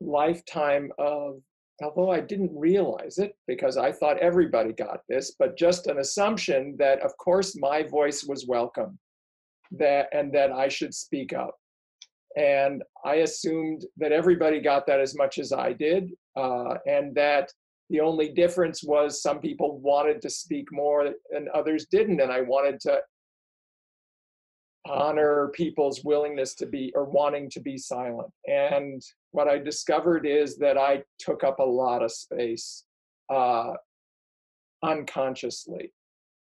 lifetime 0.00 0.90
of 0.98 1.40
although 1.82 2.10
I 2.10 2.20
didn't 2.20 2.56
realize 2.56 3.18
it 3.18 3.34
because 3.48 3.76
I 3.76 3.90
thought 3.90 4.18
everybody 4.18 4.72
got 4.72 5.00
this, 5.08 5.34
but 5.38 5.56
just 5.56 5.88
an 5.88 5.98
assumption 5.98 6.76
that 6.78 7.00
of 7.00 7.16
course 7.16 7.56
my 7.56 7.82
voice 7.82 8.24
was 8.24 8.46
welcome, 8.46 8.98
that 9.72 10.08
and 10.12 10.32
that 10.34 10.52
I 10.52 10.68
should 10.68 10.94
speak 10.94 11.32
up, 11.32 11.54
and 12.36 12.82
I 13.04 13.16
assumed 13.16 13.84
that 13.96 14.12
everybody 14.12 14.60
got 14.60 14.86
that 14.86 15.00
as 15.00 15.16
much 15.16 15.38
as 15.38 15.52
I 15.52 15.72
did, 15.72 16.10
uh, 16.36 16.74
and 16.86 17.14
that 17.16 17.50
the 17.90 18.00
only 18.00 18.28
difference 18.28 18.82
was 18.82 19.20
some 19.20 19.40
people 19.40 19.78
wanted 19.80 20.22
to 20.22 20.30
speak 20.30 20.66
more 20.72 21.12
and 21.30 21.48
others 21.48 21.86
didn't, 21.90 22.20
and 22.20 22.32
I 22.32 22.42
wanted 22.42 22.80
to 22.80 23.00
honor 24.86 25.50
people's 25.54 26.02
willingness 26.04 26.54
to 26.56 26.66
be 26.66 26.92
or 26.94 27.04
wanting 27.04 27.48
to 27.50 27.60
be 27.60 27.78
silent. 27.78 28.30
And 28.46 29.02
what 29.30 29.48
I 29.48 29.58
discovered 29.58 30.26
is 30.26 30.58
that 30.58 30.76
I 30.76 31.02
took 31.18 31.44
up 31.44 31.58
a 31.60 31.64
lot 31.64 32.02
of 32.02 32.10
space 32.10 32.84
uh, 33.32 33.74
unconsciously. 34.82 35.92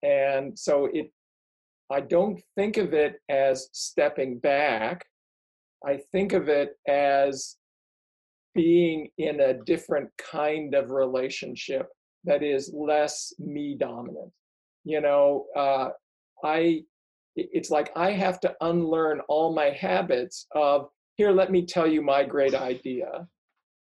And 0.03 0.57
so 0.57 0.89
it 0.93 1.11
I 1.89 2.01
don't 2.01 2.41
think 2.57 2.75
of 2.78 2.93
it 2.93 3.15
as 3.30 3.69
stepping 3.71 4.39
back. 4.39 5.05
I 5.86 6.01
think 6.11 6.34
of 6.34 6.49
it 6.49 6.75
as 6.88 7.55
being 8.53 9.09
in 9.17 9.39
a 9.39 9.53
different 9.63 10.09
kind 10.17 10.75
of 10.75 10.91
relationship 10.91 11.88
that 12.25 12.43
is 12.43 12.73
less 12.73 13.32
me 13.39 13.75
dominant. 13.80 14.32
You 14.84 14.99
know, 14.99 15.45
uh, 15.55 15.89
I 16.43 16.84
it's 17.38 17.69
like 17.69 17.91
I 17.95 18.11
have 18.11 18.39
to 18.41 18.55
unlearn 18.61 19.21
all 19.29 19.53
my 19.53 19.69
habits 19.69 20.47
of 20.53 20.89
here, 21.15 21.31
let 21.31 21.51
me 21.51 21.65
tell 21.65 21.88
you 21.88 22.01
my 22.01 22.23
great 22.23 22.53
idea, 22.53 23.27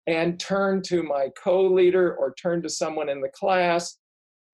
and 0.08 0.40
turn 0.40 0.82
to 0.84 1.02
my 1.02 1.30
co-leader 1.42 2.16
or 2.16 2.34
turn 2.36 2.62
to 2.64 2.70
someone 2.70 3.10
in 3.10 3.22
the 3.22 3.30
class, 3.30 3.98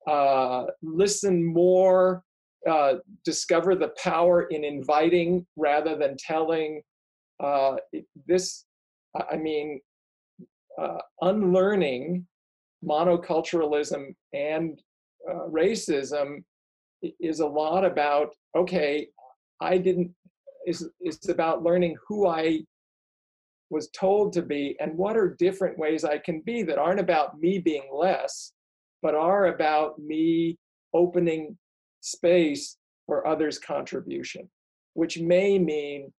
uh, 0.07 0.65
listen 0.81 1.43
more, 1.45 2.23
uh, 2.69 2.95
discover 3.25 3.75
the 3.75 3.91
power 4.01 4.43
in 4.43 4.63
inviting 4.63 5.45
rather 5.55 5.97
than 5.97 6.15
telling. 6.17 6.81
Uh, 7.41 7.77
this, 8.27 8.65
I 9.29 9.37
mean, 9.37 9.79
uh, 10.79 10.99
unlearning 11.21 12.27
monoculturalism 12.83 14.13
and 14.33 14.81
uh, 15.29 15.47
racism 15.49 16.43
is 17.19 17.39
a 17.39 17.45
lot 17.45 17.85
about 17.85 18.29
okay 18.55 19.07
i 19.61 19.77
didn't 19.77 20.11
is 20.65 20.89
is 21.01 21.29
about 21.29 21.63
learning 21.63 21.95
who 22.07 22.27
i 22.27 22.59
was 23.69 23.89
told 23.89 24.33
to 24.33 24.41
be 24.41 24.75
and 24.79 24.97
what 24.97 25.15
are 25.15 25.35
different 25.39 25.77
ways 25.77 26.03
i 26.03 26.17
can 26.17 26.41
be 26.41 26.63
that 26.63 26.77
aren't 26.77 26.99
about 26.99 27.39
me 27.39 27.59
being 27.59 27.87
less 27.93 28.53
but 29.01 29.15
are 29.15 29.47
about 29.47 29.97
me 29.99 30.57
opening 30.93 31.57
space 32.01 32.77
for 33.05 33.25
others 33.27 33.59
contribution 33.59 34.49
which 34.93 35.19
may 35.19 35.57
mean 35.57 36.11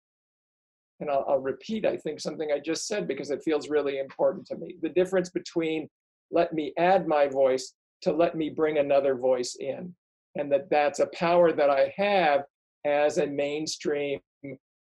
and 1.00 1.10
I'll, 1.10 1.24
I'll, 1.26 1.38
repeat, 1.38 1.86
I 1.86 1.96
think, 1.96 2.20
something 2.20 2.50
I 2.52 2.58
just 2.58 2.86
said 2.86 3.08
because 3.08 3.30
it 3.30 3.42
feels 3.42 3.70
really 3.70 3.98
important 3.98 4.46
to 4.48 4.56
me. 4.56 4.76
The 4.82 4.90
difference 4.90 5.30
between 5.30 5.88
let 6.30 6.52
me 6.52 6.72
add 6.78 7.08
my 7.08 7.26
voice 7.26 7.74
to 8.02 8.12
let 8.12 8.36
me 8.36 8.50
bring 8.50 8.78
another 8.78 9.16
voice 9.16 9.56
in. 9.58 9.94
And 10.36 10.50
that 10.52 10.70
that's 10.70 11.00
a 11.00 11.08
power 11.12 11.52
that 11.52 11.70
I 11.70 11.92
have 11.96 12.42
as 12.86 13.18
a 13.18 13.26
mainstream 13.26 14.20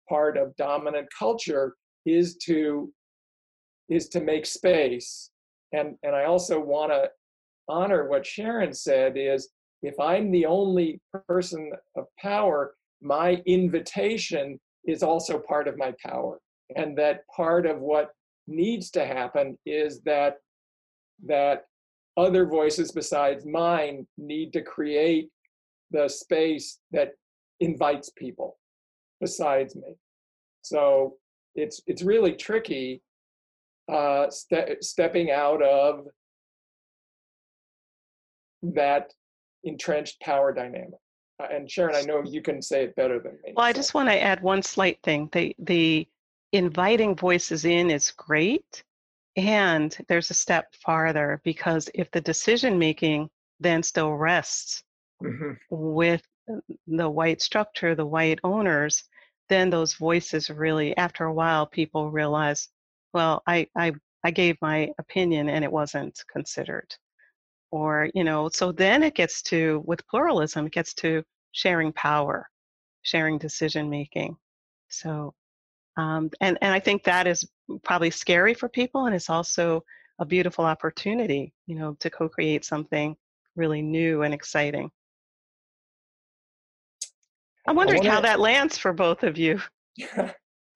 part 0.08 0.36
of 0.36 0.56
dominant 0.56 1.08
culture 1.16 1.74
is 2.06 2.36
to 2.36 2.92
is 3.88 4.08
to 4.10 4.20
make 4.20 4.46
space. 4.46 5.30
And 5.72 5.96
and 6.02 6.14
I 6.14 6.24
also 6.24 6.60
want 6.60 6.92
to 6.92 7.10
honor 7.68 8.08
what 8.08 8.26
Sharon 8.26 8.72
said 8.72 9.16
is 9.16 9.50
if 9.82 9.98
I'm 10.00 10.30
the 10.30 10.46
only 10.46 11.00
person 11.28 11.70
of 11.96 12.06
power, 12.20 12.74
my 13.00 13.42
invitation 13.46 14.58
is 14.84 15.02
also 15.02 15.38
part 15.38 15.68
of 15.68 15.78
my 15.78 15.94
power 16.04 16.38
and 16.76 16.96
that 16.98 17.20
part 17.34 17.66
of 17.66 17.78
what 17.78 18.10
needs 18.46 18.90
to 18.90 19.06
happen 19.06 19.56
is 19.66 20.00
that 20.02 20.36
that 21.26 21.64
other 22.18 22.44
voices 22.44 22.90
besides 22.90 23.46
mine 23.46 24.06
need 24.18 24.52
to 24.52 24.60
create 24.60 25.28
the 25.92 26.08
space 26.08 26.80
that 26.90 27.12
invites 27.60 28.10
people 28.10 28.58
besides 29.20 29.74
me 29.76 29.94
so 30.62 31.14
it's 31.54 31.80
it's 31.86 32.02
really 32.02 32.32
tricky 32.32 33.00
uh, 33.90 34.28
ste- 34.28 34.76
stepping 34.82 35.30
out 35.30 35.62
of 35.62 36.06
that 38.62 39.12
entrenched 39.64 40.20
power 40.20 40.52
dynamic 40.52 41.00
uh, 41.40 41.46
and 41.52 41.70
Sharon, 41.70 41.94
I 41.94 42.02
know 42.02 42.22
you 42.24 42.42
can 42.42 42.60
say 42.60 42.84
it 42.84 42.96
better 42.96 43.20
than 43.20 43.32
me. 43.44 43.52
Well, 43.54 43.66
I 43.66 43.72
just 43.72 43.94
want 43.94 44.08
to 44.08 44.22
add 44.22 44.42
one 44.42 44.62
slight 44.62 44.98
thing. 45.02 45.28
The 45.32 45.54
the 45.58 46.08
inviting 46.52 47.14
voices 47.14 47.64
in 47.64 47.90
is 47.90 48.10
great, 48.10 48.82
and 49.38 49.96
there's 50.08 50.30
a 50.30 50.34
step 50.34 50.74
farther 50.74 51.40
because 51.44 51.88
if 51.94 52.10
the 52.10 52.20
decision 52.20 52.78
making 52.78 53.30
then 53.60 53.82
still 53.82 54.12
rests 54.14 54.82
mm-hmm. 55.22 55.52
with 55.70 56.22
the 56.86 57.08
white 57.08 57.40
structure, 57.40 57.94
the 57.94 58.06
white 58.06 58.40
owners, 58.44 59.04
then 59.48 59.70
those 59.70 59.94
voices 59.94 60.50
really, 60.50 60.96
after 60.96 61.24
a 61.24 61.32
while, 61.32 61.66
people 61.66 62.10
realize, 62.10 62.68
well, 63.14 63.42
I 63.46 63.68
I 63.76 63.92
I 64.24 64.30
gave 64.32 64.56
my 64.60 64.90
opinion 64.98 65.48
and 65.48 65.64
it 65.64 65.72
wasn't 65.72 66.20
considered 66.30 66.94
or 67.70 68.08
you 68.14 68.24
know 68.24 68.48
so 68.48 68.72
then 68.72 69.02
it 69.02 69.14
gets 69.14 69.42
to 69.42 69.82
with 69.86 70.06
pluralism 70.08 70.66
it 70.66 70.72
gets 70.72 70.94
to 70.94 71.22
sharing 71.52 71.92
power 71.92 72.48
sharing 73.02 73.38
decision 73.38 73.90
making 73.90 74.36
so 74.88 75.34
um, 75.98 76.30
and 76.40 76.56
and 76.62 76.72
i 76.72 76.80
think 76.80 77.04
that 77.04 77.26
is 77.26 77.46
probably 77.84 78.10
scary 78.10 78.54
for 78.54 78.68
people 78.68 79.04
and 79.06 79.14
it's 79.14 79.28
also 79.28 79.84
a 80.20 80.24
beautiful 80.24 80.64
opportunity 80.64 81.52
you 81.66 81.74
know 81.74 81.94
to 82.00 82.08
co-create 82.08 82.64
something 82.64 83.14
really 83.58 83.82
new 83.82 84.22
and 84.22 84.32
exciting. 84.32 84.90
I'm 87.66 87.76
wondering 87.76 88.04
how 88.04 88.22
that 88.22 88.40
lands 88.40 88.78
for 88.78 88.94
both 88.94 89.24
of 89.24 89.36
you. 89.36 89.60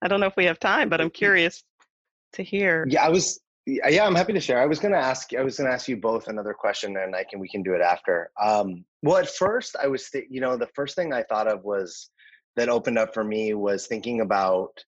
I 0.02 0.08
don't 0.08 0.20
know 0.20 0.26
if 0.26 0.36
we 0.36 0.44
have 0.44 0.58
time 0.58 0.88
but 0.90 1.00
i'm 1.00 1.10
curious 1.10 1.62
to 2.34 2.42
hear. 2.42 2.84
Yeah 2.90 3.04
i 3.04 3.08
was 3.08 3.40
yeah 3.64 4.04
i'm 4.04 4.16
happy 4.16 4.32
to 4.32 4.40
share. 4.40 4.60
I 4.60 4.66
was 4.66 4.80
going 4.80 4.92
to 4.92 4.98
ask 4.98 5.32
i 5.34 5.42
was 5.42 5.56
going 5.56 5.68
to 5.68 5.74
ask 5.74 5.88
you 5.88 5.96
both 5.96 6.26
another 6.26 6.52
question 6.52 6.96
and 6.96 7.14
i 7.14 7.24
can 7.24 7.38
we 7.38 7.48
can 7.48 7.62
do 7.62 7.72
it 7.74 7.80
after. 7.80 8.30
Um 8.42 8.84
well 9.02 9.16
at 9.18 9.28
first 9.28 9.76
i 9.82 9.86
was 9.86 10.10
th- 10.10 10.26
you 10.28 10.40
know 10.40 10.56
the 10.56 10.68
first 10.74 10.96
thing 10.96 11.12
i 11.12 11.22
thought 11.22 11.46
of 11.46 11.62
was 11.64 12.10
that 12.56 12.68
opened 12.68 12.98
up 12.98 13.14
for 13.14 13.24
me 13.24 13.54
was 13.54 13.86
thinking 13.86 14.20
about 14.20 14.84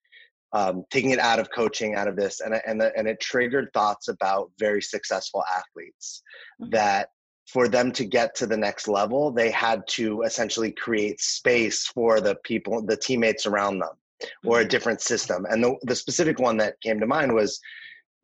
um, 0.53 0.85
taking 0.91 1.11
it 1.11 1.19
out 1.19 1.39
of 1.39 1.51
coaching 1.51 1.95
out 1.95 2.09
of 2.09 2.17
this 2.17 2.41
and 2.41 2.55
and 2.67 2.81
the, 2.81 2.97
and 2.97 3.07
it 3.07 3.21
triggered 3.21 3.71
thoughts 3.73 4.09
about 4.09 4.51
very 4.59 4.81
successful 4.83 5.45
athletes 5.55 6.23
mm-hmm. 6.61 6.71
that 6.71 7.11
for 7.47 7.69
them 7.69 7.93
to 7.93 8.05
get 8.05 8.35
to 8.35 8.47
the 8.47 8.57
next 8.57 8.89
level 8.89 9.31
they 9.31 9.51
had 9.51 9.83
to 9.89 10.23
essentially 10.23 10.73
create 10.73 11.21
space 11.21 11.87
for 11.87 12.21
the 12.21 12.35
people 12.45 12.83
the 12.83 12.97
teammates 12.97 13.47
around 13.47 13.79
them 13.79 13.91
or 14.45 14.59
a 14.59 14.63
mm-hmm. 14.63 14.69
different 14.69 15.01
system 15.01 15.47
and 15.51 15.63
the, 15.63 15.77
the 15.83 15.95
specific 15.95 16.39
one 16.39 16.57
that 16.57 16.81
came 16.81 16.99
to 16.99 17.07
mind 17.07 17.33
was 17.33 17.61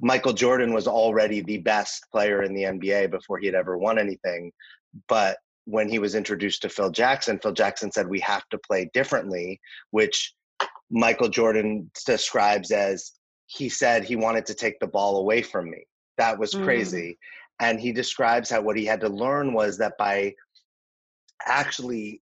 Michael 0.01 0.33
Jordan 0.33 0.75
was 0.75 0.87
already 0.87 1.41
the 1.41 1.59
best 1.59 2.07
player 2.11 2.43
in 2.43 2.55
the 2.55 2.65
NBA 2.65 3.11
before 3.11 3.39
he 3.39 3.47
had 3.47 3.55
ever 3.55 3.79
won 3.79 3.99
anything. 3.99 4.53
But 5.09 5.39
when 5.67 5.89
he 5.89 5.99
was 5.99 6.15
introduced 6.15 6.63
to 6.63 6.69
Phil 6.69 6.91
Jackson, 6.91 7.39
Phil 7.39 7.53
Jackson 7.53 7.91
said, 7.91 8.09
We 8.09 8.21
have 8.21 8.47
to 8.51 8.59
play 8.59 8.91
differently, 8.93 9.61
which 9.91 10.35
Michael 10.91 11.29
Jordan 11.29 11.91
describes 12.07 12.71
as 12.71 13.13
he 13.47 13.69
said 13.69 14.05
he 14.05 14.17
wanted 14.17 14.47
to 14.47 14.55
take 14.55 14.79
the 14.81 14.87
ball 14.87 15.19
away 15.19 15.43
from 15.43 15.71
me. 15.71 15.87
That 16.19 16.39
was 16.39 16.55
mm. 16.55 16.65
crazy. 16.65 17.19
Mm. 17.61 17.67
And 17.67 17.81
he 17.81 17.93
describes 17.93 18.51
how 18.51 18.63
what 18.63 18.77
he 18.77 18.85
had 18.85 19.01
to 19.01 19.09
learn 19.09 19.53
was 19.53 19.79
that 19.79 19.97
by 19.99 20.35
actually 21.47 22.21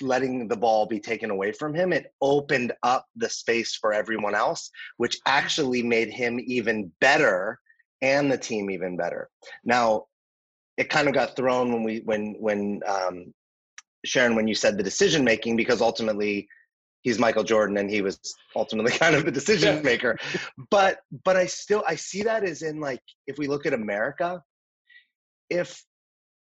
letting 0.00 0.48
the 0.48 0.56
ball 0.56 0.86
be 0.86 1.00
taken 1.00 1.30
away 1.30 1.52
from 1.52 1.74
him, 1.74 1.92
it 1.92 2.12
opened 2.20 2.72
up 2.82 3.06
the 3.16 3.28
space 3.28 3.76
for 3.76 3.92
everyone 3.92 4.34
else, 4.34 4.70
which 4.96 5.18
actually 5.26 5.82
made 5.82 6.10
him 6.10 6.40
even 6.46 6.90
better 7.00 7.58
and 8.02 8.32
the 8.32 8.38
team 8.38 8.70
even 8.70 8.96
better. 8.96 9.28
Now, 9.64 10.06
it 10.76 10.88
kind 10.88 11.08
of 11.08 11.14
got 11.14 11.36
thrown 11.36 11.72
when 11.72 11.82
we 11.82 12.00
when 12.06 12.36
when 12.38 12.80
um, 12.86 13.34
Sharon 14.04 14.34
when 14.34 14.48
you 14.48 14.54
said 14.54 14.78
the 14.78 14.82
decision 14.82 15.24
making 15.24 15.56
because 15.56 15.82
ultimately 15.82 16.48
he's 17.02 17.18
Michael 17.18 17.44
Jordan 17.44 17.76
and 17.76 17.90
he 17.90 18.02
was 18.02 18.18
ultimately 18.54 18.92
kind 18.98 19.14
of 19.14 19.24
the 19.24 19.32
decision 19.32 19.82
maker. 19.82 20.18
but 20.70 20.98
but 21.24 21.36
I 21.36 21.46
still 21.46 21.84
I 21.86 21.96
see 21.96 22.22
that 22.22 22.44
as 22.44 22.62
in 22.62 22.80
like 22.80 23.02
if 23.26 23.38
we 23.38 23.46
look 23.46 23.66
at 23.66 23.72
America, 23.72 24.42
if 25.48 25.84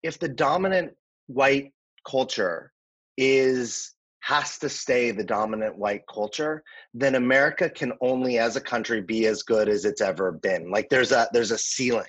if 0.03 0.19
the 0.19 0.29
dominant 0.29 0.93
white 1.27 1.73
culture 2.09 2.73
is 3.17 3.95
has 4.21 4.59
to 4.59 4.69
stay 4.69 5.11
the 5.13 5.25
dominant 5.25 5.79
white 5.79 6.03
culture 6.13 6.63
then 6.95 7.15
america 7.15 7.71
can 7.71 7.93
only 8.01 8.39
as 8.39 8.57
a 8.57 8.61
country 8.61 9.01
be 9.01 9.27
as 9.27 9.43
good 9.43 9.69
as 9.69 9.85
it's 9.85 10.01
ever 10.01 10.33
been. 10.33 10.71
Like 10.71 10.89
there's 10.89 11.13
a 11.13 11.29
there's 11.33 11.53
a 11.53 11.59
ceiling 11.59 12.09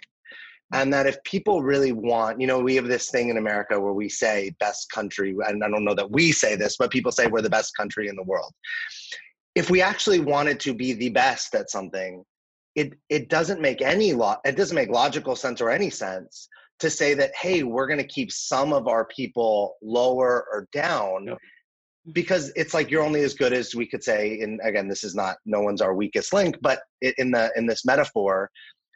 and 0.74 0.92
that 0.94 1.08
if 1.08 1.22
people 1.24 1.62
really 1.62 1.92
want 1.92 2.40
you 2.42 2.48
know 2.48 2.60
we 2.60 2.76
have 2.76 2.88
this 2.88 3.10
thing 3.10 3.30
in 3.30 3.38
america 3.38 3.80
where 3.80 3.94
we 3.94 4.10
say 4.10 4.54
best 4.60 4.90
country 4.92 5.36
and 5.48 5.64
i 5.64 5.70
don't 5.70 5.86
know 5.86 5.96
that 5.96 6.12
we 6.12 6.32
say 6.32 6.56
this 6.56 6.76
but 6.78 6.92
people 6.92 7.12
say 7.12 7.28
we're 7.28 7.42
the 7.42 7.50
best 7.50 7.76
country 7.76 8.08
in 8.08 8.16
the 8.16 8.24
world 8.24 8.54
if 9.56 9.70
we 9.70 9.82
actually 9.82 10.20
wanted 10.20 10.60
to 10.60 10.74
be 10.74 10.94
the 10.94 11.10
best 11.10 11.56
at 11.56 11.70
something 11.70 12.24
it 12.76 12.94
it 13.10 13.30
doesn't 13.30 13.62
make 13.62 13.82
any 13.82 14.14
lot 14.14 14.40
it 14.46 14.56
doesn't 14.56 14.76
make 14.76 14.90
logical 14.90 15.36
sense 15.36 15.62
or 15.62 15.70
any 15.70 15.90
sense 15.90 16.48
to 16.80 16.90
say 16.90 17.14
that 17.14 17.32
hey 17.36 17.64
we're 17.64 17.88
going 17.88 18.00
to 18.00 18.06
keep 18.06 18.32
some 18.32 18.74
of 18.74 18.88
our 18.88 19.06
people 19.06 19.76
lower 19.82 20.46
or 20.52 20.68
down 20.72 21.26
yep. 21.26 21.38
because 22.12 22.52
it's 22.56 22.74
like 22.74 22.92
you're 22.92 23.04
only 23.04 23.22
as 23.22 23.34
good 23.34 23.54
as 23.54 23.74
we 23.74 23.88
could 23.88 24.04
say 24.04 24.40
and 24.42 24.60
again 24.64 24.88
this 24.88 25.04
is 25.04 25.16
not 25.16 25.38
no 25.46 25.62
one's 25.62 25.82
our 25.82 25.96
weakest 25.96 26.34
link 26.34 26.56
but 26.62 26.82
in 27.02 27.32
the 27.32 27.52
in 27.56 27.66
this 27.66 27.86
metaphor 27.86 28.52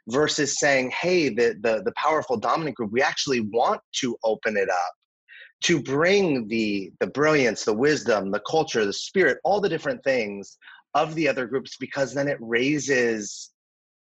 versus 0.08 0.58
saying 0.58 0.90
hey 0.90 1.28
the 1.28 1.54
the, 1.62 1.82
the 1.84 1.92
powerful 1.96 2.36
dominant 2.36 2.76
group 2.76 2.90
we 2.92 3.02
actually 3.02 3.40
want 3.40 3.80
to 3.92 4.16
open 4.24 4.56
it 4.56 4.68
up 4.68 4.92
to 5.62 5.80
bring 5.80 6.48
the 6.48 6.90
the 7.00 7.06
brilliance 7.06 7.64
the 7.64 7.72
wisdom 7.72 8.30
the 8.30 8.40
culture 8.40 8.84
the 8.84 8.92
spirit 8.92 9.38
all 9.44 9.60
the 9.60 9.68
different 9.68 10.02
things 10.02 10.58
of 10.94 11.14
the 11.14 11.28
other 11.28 11.46
groups 11.46 11.76
because 11.78 12.12
then 12.12 12.28
it 12.28 12.38
raises 12.40 13.50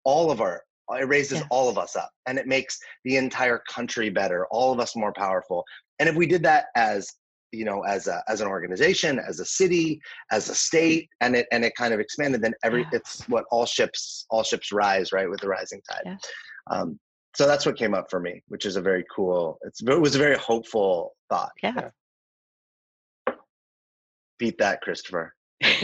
all 0.05 0.30
of 0.30 0.40
our 0.40 0.62
it 0.92 1.07
raises 1.07 1.38
yes. 1.38 1.46
all 1.51 1.68
of 1.68 1.78
us 1.78 1.94
up 1.94 2.11
and 2.26 2.38
it 2.38 2.46
makes 2.46 2.78
the 3.05 3.16
entire 3.16 3.62
country 3.68 4.09
better 4.09 4.46
all 4.51 4.72
of 4.72 4.80
us 4.80 4.96
more 4.96 5.12
powerful 5.12 5.64
and 5.98 6.09
if 6.09 6.14
we 6.14 6.26
did 6.26 6.42
that 6.42 6.66
as 6.76 7.12
you 7.53 7.64
know 7.64 7.82
as 7.82 8.07
a 8.07 8.22
as 8.28 8.40
an 8.40 8.48
organization 8.48 9.18
as 9.18 9.40
a 9.40 9.44
city 9.44 10.01
as 10.30 10.48
a 10.48 10.55
state 10.55 11.09
and 11.20 11.34
it 11.34 11.46
and 11.53 11.64
it 11.64 11.74
kind 11.74 11.92
of 11.92 12.01
expanded 12.01 12.42
then 12.42 12.55
every 12.62 12.82
yeah. 12.82 12.90
it's 12.92 13.22
what 13.28 13.44
all 13.51 13.66
ships 13.66 14.26
all 14.30 14.42
ships 14.42 14.72
rise 14.72 15.12
right 15.12 15.28
with 15.28 15.40
the 15.40 15.48
rising 15.48 15.80
tide 15.90 16.03
yeah. 16.05 16.16
um, 16.70 16.98
so 17.34 17.46
that's 17.46 17.66
what 17.66 17.76
came 17.76 17.94
up 17.94 18.11
for 18.11 18.20
me 18.20 18.42
which 18.48 18.64
is 18.64 18.76
a 18.76 18.80
very 18.80 19.05
cool 19.14 19.59
it's 19.62 19.82
it 19.82 20.01
was 20.01 20.14
a 20.14 20.18
very 20.18 20.36
hopeful 20.36 21.14
thought 21.28 21.53
yeah 21.62 21.90
beat 24.38 24.59
that 24.59 24.80
christopher 24.80 25.34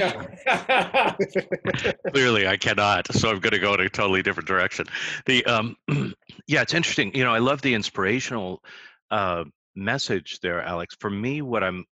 Clearly, 2.15 2.47
I 2.47 2.57
cannot. 2.59 3.13
So 3.13 3.29
I'm 3.29 3.41
going 3.41 3.53
to 3.53 3.59
go 3.59 3.75
in 3.75 3.81
a 3.81 3.91
totally 3.91 4.23
different 4.23 4.49
direction. 4.49 4.87
The 5.27 5.45
um, 5.45 5.77
yeah, 6.47 6.63
it's 6.63 6.73
interesting. 6.73 7.15
You 7.15 7.25
know, 7.25 7.35
I 7.35 7.41
love 7.41 7.61
the 7.61 7.75
inspirational 7.75 8.63
uh, 9.11 9.45
message 9.77 10.41
there, 10.41 10.63
Alex. 10.63 10.97
For 10.99 11.11
me, 11.11 11.43
what 11.43 11.63
I'm 11.63 11.85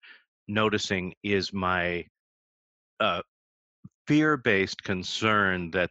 noticing 0.49 1.15
is 1.23 1.53
my 1.53 2.05
uh, 3.01 3.23
fear-based 4.07 4.83
concern 4.83 5.71
that 5.73 5.91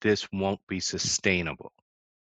this 0.00 0.26
won't 0.32 0.60
be 0.68 0.80
sustainable. 0.80 1.72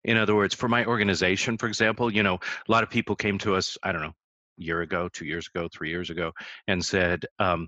In 0.03 0.17
other 0.17 0.35
words, 0.35 0.53
for 0.53 0.67
my 0.67 0.85
organization, 0.85 1.57
for 1.57 1.67
example, 1.67 2.13
you 2.13 2.23
know, 2.23 2.35
a 2.35 2.71
lot 2.71 2.83
of 2.83 2.89
people 2.89 3.15
came 3.15 3.37
to 3.39 3.55
us. 3.55 3.77
I 3.81 3.91
don't 3.91 4.01
know, 4.01 4.13
a 4.59 4.63
year 4.63 4.81
ago, 4.81 5.09
two 5.11 5.25
years 5.25 5.47
ago, 5.53 5.67
three 5.73 5.89
years 5.89 6.09
ago, 6.09 6.31
and 6.67 6.83
said, 6.83 7.25
um, 7.39 7.67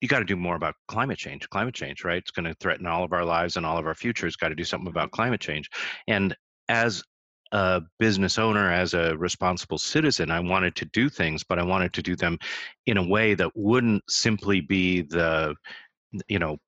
you 0.00 0.08
got 0.08 0.20
to 0.20 0.24
do 0.24 0.36
more 0.36 0.56
about 0.56 0.74
climate 0.86 1.18
change. 1.18 1.48
Climate 1.48 1.74
change, 1.74 2.04
right? 2.04 2.18
It's 2.18 2.30
going 2.30 2.44
to 2.44 2.54
threaten 2.54 2.86
all 2.86 3.04
of 3.04 3.12
our 3.12 3.24
lives 3.24 3.56
and 3.56 3.66
all 3.66 3.78
of 3.78 3.86
our 3.86 3.94
futures. 3.94 4.36
Got 4.36 4.50
to 4.50 4.54
do 4.54 4.64
something 4.64 4.88
about 4.88 5.10
climate 5.10 5.40
change. 5.40 5.68
And 6.06 6.36
as 6.68 7.02
a 7.52 7.82
business 7.98 8.38
owner, 8.38 8.70
as 8.72 8.94
a 8.94 9.16
responsible 9.16 9.78
citizen, 9.78 10.30
I 10.30 10.40
wanted 10.40 10.76
to 10.76 10.84
do 10.86 11.08
things, 11.08 11.44
but 11.44 11.58
I 11.58 11.62
wanted 11.62 11.92
to 11.94 12.02
do 12.02 12.16
them 12.16 12.38
in 12.86 12.96
a 12.96 13.06
way 13.06 13.34
that 13.34 13.50
wouldn't 13.54 14.02
simply 14.08 14.60
be 14.60 15.02
the, 15.02 15.54
you 16.28 16.38
know, 16.38 16.58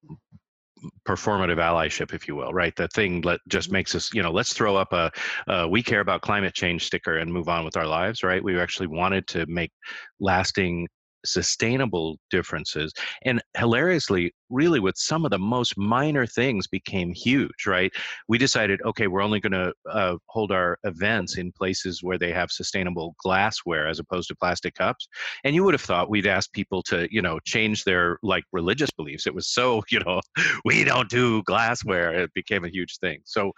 performative 1.07 1.59
allyship, 1.59 2.15
if 2.15 2.27
you 2.27 2.35
will, 2.35 2.53
right? 2.53 2.75
The 2.75 2.89
thing 2.89 3.21
that 3.23 3.41
just 3.49 3.69
mm-hmm. 3.69 3.75
makes 3.75 3.95
us, 3.95 4.11
you 4.15 4.23
know, 4.23 4.31
let's 4.31 4.53
throw 4.53 4.77
up 4.77 4.93
a, 4.93 5.11
a, 5.49 5.69
"We 5.69 5.83
care 5.83 6.01
about 6.01 6.23
climate 6.23 6.55
change" 6.55 6.87
sticker 6.87 7.19
and 7.19 7.33
move 7.33 7.49
on 7.49 7.65
with 7.65 7.77
our 7.77 7.87
lives, 7.87 8.23
right? 8.23 8.43
We 8.43 8.59
actually 8.59 8.89
wanted 8.89 9.27
to 9.29 9.47
make 9.47 9.73
lasting 10.21 10.89
sustainable 11.25 12.19
differences 12.31 12.93
and 13.25 13.43
hilariously 13.57 14.33
really 14.49 14.81
with 14.81 14.97
some 14.97 15.25
of 15.25 15.31
the 15.31 15.39
most 15.39 15.77
minor 15.77 16.27
things 16.27 16.67
became 16.67 17.13
huge 17.13 17.67
right? 17.67 17.93
We 18.29 18.39
decided 18.39 18.81
okay 18.85 19.07
we're 19.07 19.23
only 19.23 19.41
going 19.41 19.53
to 19.53 19.73
uh, 19.91 20.17
hold 20.27 20.53
our 20.53 20.79
events 20.85 21.39
in 21.39 21.53
places 21.53 22.03
where 22.03 22.19
they 22.19 22.33
have 22.33 22.51
sustainable 22.51 23.15
glassware 23.23 23.87
as 23.87 23.99
opposed 23.99 24.29
to 24.29 24.37
plastic 24.37 24.75
cups 24.75 25.09
and 25.45 25.55
you 25.55 25.65
would 25.65 25.75
have 25.75 25.81
thought 25.81 26.11
we'd 26.11 26.27
ask 26.27 26.53
people 26.53 26.83
to 26.85 27.09
you 27.11 27.23
know 27.23 27.39
change 27.45 27.85
their 27.85 28.19
like 28.23 28.45
religious 28.53 28.91
beliefs. 28.91 29.27
It 29.27 29.35
was 29.35 29.49
so 29.49 29.83
you 29.91 30.01
know 30.01 30.21
we 30.65 30.85
don't 30.85 31.09
do 31.09 31.43
glassware. 31.45 32.13
It 32.13 32.33
became 32.35 32.65
a 32.65 32.71
huge 32.71 32.99
thing. 32.99 33.21
So 33.25 33.53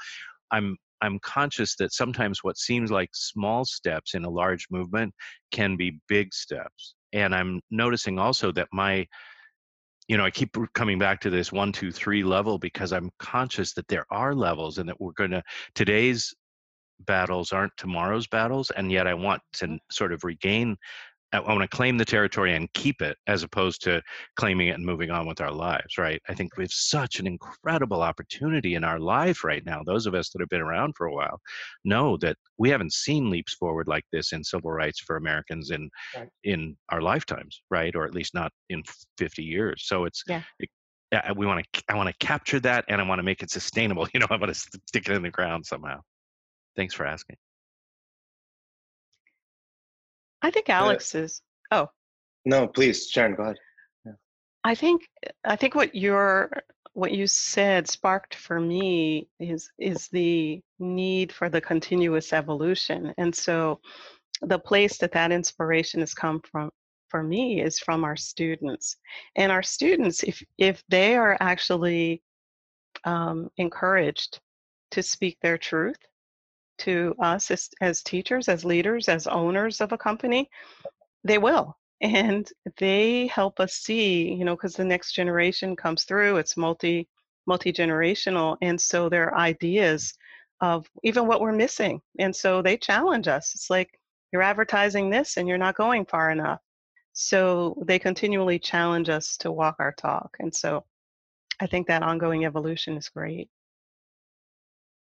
i'm 0.52 0.76
I'm 1.02 1.18
conscious 1.18 1.74
that 1.76 1.92
sometimes 1.92 2.44
what 2.44 2.56
seems 2.56 2.92
like 2.92 3.10
small 3.12 3.64
steps 3.64 4.14
in 4.14 4.24
a 4.24 4.30
large 4.30 4.68
movement 4.70 5.12
can 5.50 5.76
be 5.76 5.98
big 6.08 6.32
steps 6.32 6.94
and 7.12 7.34
i'm 7.34 7.60
noticing 7.70 8.18
also 8.18 8.52
that 8.52 8.68
my 8.72 9.06
you 10.08 10.16
know 10.16 10.24
i 10.24 10.30
keep 10.30 10.56
coming 10.74 10.98
back 10.98 11.20
to 11.20 11.30
this 11.30 11.52
one 11.52 11.72
two 11.72 11.92
three 11.92 12.22
level 12.24 12.58
because 12.58 12.92
i'm 12.92 13.10
conscious 13.18 13.72
that 13.74 13.86
there 13.88 14.06
are 14.10 14.34
levels 14.34 14.78
and 14.78 14.88
that 14.88 15.00
we're 15.00 15.12
going 15.12 15.30
to 15.30 15.42
today's 15.74 16.34
battles 17.06 17.52
aren't 17.52 17.72
tomorrow's 17.76 18.26
battles 18.26 18.70
and 18.76 18.90
yet 18.90 19.06
i 19.06 19.14
want 19.14 19.40
to 19.52 19.66
mm-hmm. 19.66 19.76
sort 19.90 20.12
of 20.12 20.24
regain 20.24 20.76
I 21.32 21.40
want 21.40 21.62
to 21.62 21.68
claim 21.68 21.96
the 21.96 22.04
territory 22.04 22.54
and 22.54 22.72
keep 22.74 23.00
it 23.00 23.16
as 23.26 23.42
opposed 23.42 23.82
to 23.82 24.02
claiming 24.36 24.68
it 24.68 24.72
and 24.72 24.84
moving 24.84 25.10
on 25.10 25.26
with 25.26 25.40
our 25.40 25.50
lives, 25.50 25.96
right? 25.96 26.20
I 26.28 26.34
think 26.34 26.56
we 26.56 26.64
have 26.64 26.72
such 26.72 27.18
an 27.18 27.26
incredible 27.26 28.02
opportunity 28.02 28.74
in 28.74 28.84
our 28.84 28.98
life 28.98 29.42
right 29.42 29.64
now. 29.64 29.82
Those 29.84 30.06
of 30.06 30.14
us 30.14 30.30
that 30.30 30.40
have 30.40 30.50
been 30.50 30.60
around 30.60 30.94
for 30.96 31.06
a 31.06 31.14
while 31.14 31.40
know 31.84 32.18
that 32.18 32.36
we 32.58 32.68
haven't 32.68 32.92
seen 32.92 33.30
leaps 33.30 33.54
forward 33.54 33.88
like 33.88 34.04
this 34.12 34.32
in 34.32 34.44
civil 34.44 34.70
rights 34.70 35.00
for 35.00 35.16
Americans 35.16 35.70
in 35.70 35.88
right. 36.16 36.28
in 36.44 36.76
our 36.90 37.00
lifetimes, 37.00 37.62
right? 37.70 37.94
Or 37.96 38.04
at 38.04 38.14
least 38.14 38.34
not 38.34 38.52
in 38.68 38.82
50 39.18 39.42
years. 39.42 39.84
So 39.86 40.04
it's 40.04 40.22
yeah. 40.28 40.42
It, 40.58 40.68
we 41.36 41.46
want 41.46 41.66
to 41.72 41.82
I 41.88 41.94
want 41.94 42.08
to 42.08 42.26
capture 42.26 42.60
that 42.60 42.84
and 42.88 43.00
I 43.00 43.04
want 43.06 43.18
to 43.18 43.22
make 43.22 43.42
it 43.42 43.50
sustainable. 43.50 44.06
You 44.14 44.20
know, 44.20 44.26
I 44.30 44.36
want 44.36 44.52
to 44.52 44.60
stick 44.88 45.08
it 45.08 45.10
in 45.10 45.22
the 45.22 45.30
ground 45.30 45.64
somehow. 45.66 46.00
Thanks 46.76 46.94
for 46.94 47.06
asking. 47.06 47.36
I 50.42 50.50
think 50.50 50.68
Alex 50.68 51.14
is. 51.14 51.40
Oh. 51.70 51.88
No, 52.44 52.66
please, 52.66 53.08
Sharon, 53.08 53.36
go 53.36 53.44
ahead. 53.44 53.56
Yeah. 54.04 54.12
I 54.64 54.74
think 54.74 55.02
I 55.44 55.56
think 55.56 55.74
what 55.74 55.94
your 55.94 56.50
what 56.94 57.12
you 57.12 57.26
said 57.26 57.88
sparked 57.88 58.34
for 58.34 58.60
me 58.60 59.28
is 59.38 59.70
is 59.78 60.08
the 60.08 60.60
need 60.78 61.32
for 61.32 61.48
the 61.48 61.60
continuous 61.60 62.32
evolution, 62.32 63.14
and 63.16 63.34
so 63.34 63.80
the 64.42 64.58
place 64.58 64.98
that 64.98 65.12
that 65.12 65.30
inspiration 65.30 66.00
has 66.00 66.14
come 66.14 66.40
from 66.40 66.70
for 67.08 67.22
me 67.22 67.60
is 67.60 67.78
from 67.78 68.02
our 68.02 68.16
students, 68.16 68.96
and 69.36 69.52
our 69.52 69.62
students, 69.62 70.24
if 70.24 70.42
if 70.58 70.82
they 70.88 71.14
are 71.14 71.36
actually 71.40 72.22
um, 73.04 73.48
encouraged 73.56 74.40
to 74.90 75.02
speak 75.02 75.38
their 75.40 75.58
truth 75.58 75.96
to 76.78 77.14
us 77.20 77.50
as, 77.50 77.68
as 77.80 78.02
teachers, 78.02 78.48
as 78.48 78.64
leaders, 78.64 79.08
as 79.08 79.26
owners 79.26 79.80
of 79.80 79.92
a 79.92 79.98
company, 79.98 80.48
they 81.24 81.38
will. 81.38 81.76
And 82.02 82.50
they 82.78 83.28
help 83.28 83.60
us 83.60 83.74
see, 83.74 84.34
you 84.34 84.44
know, 84.44 84.56
because 84.56 84.74
the 84.74 84.84
next 84.84 85.12
generation 85.12 85.76
comes 85.76 86.02
through, 86.02 86.38
it's 86.38 86.56
multi 86.56 87.08
multi 87.46 87.72
generational. 87.72 88.56
And 88.60 88.80
so 88.80 89.08
their 89.08 89.36
ideas 89.36 90.12
of 90.60 90.88
even 91.04 91.28
what 91.28 91.40
we're 91.40 91.52
missing. 91.52 92.00
And 92.18 92.34
so 92.34 92.60
they 92.60 92.76
challenge 92.76 93.28
us. 93.28 93.52
It's 93.54 93.70
like, 93.70 94.00
you're 94.32 94.42
advertising 94.42 95.10
this 95.10 95.36
and 95.36 95.46
you're 95.46 95.58
not 95.58 95.76
going 95.76 96.06
far 96.06 96.30
enough. 96.30 96.60
So 97.12 97.76
they 97.86 97.98
continually 97.98 98.58
challenge 98.58 99.08
us 99.10 99.36
to 99.38 99.52
walk 99.52 99.76
our 99.78 99.92
talk. 99.92 100.34
And 100.40 100.54
so 100.54 100.84
I 101.60 101.66
think 101.66 101.86
that 101.86 102.02
ongoing 102.02 102.46
evolution 102.46 102.96
is 102.96 103.10
great. 103.10 103.50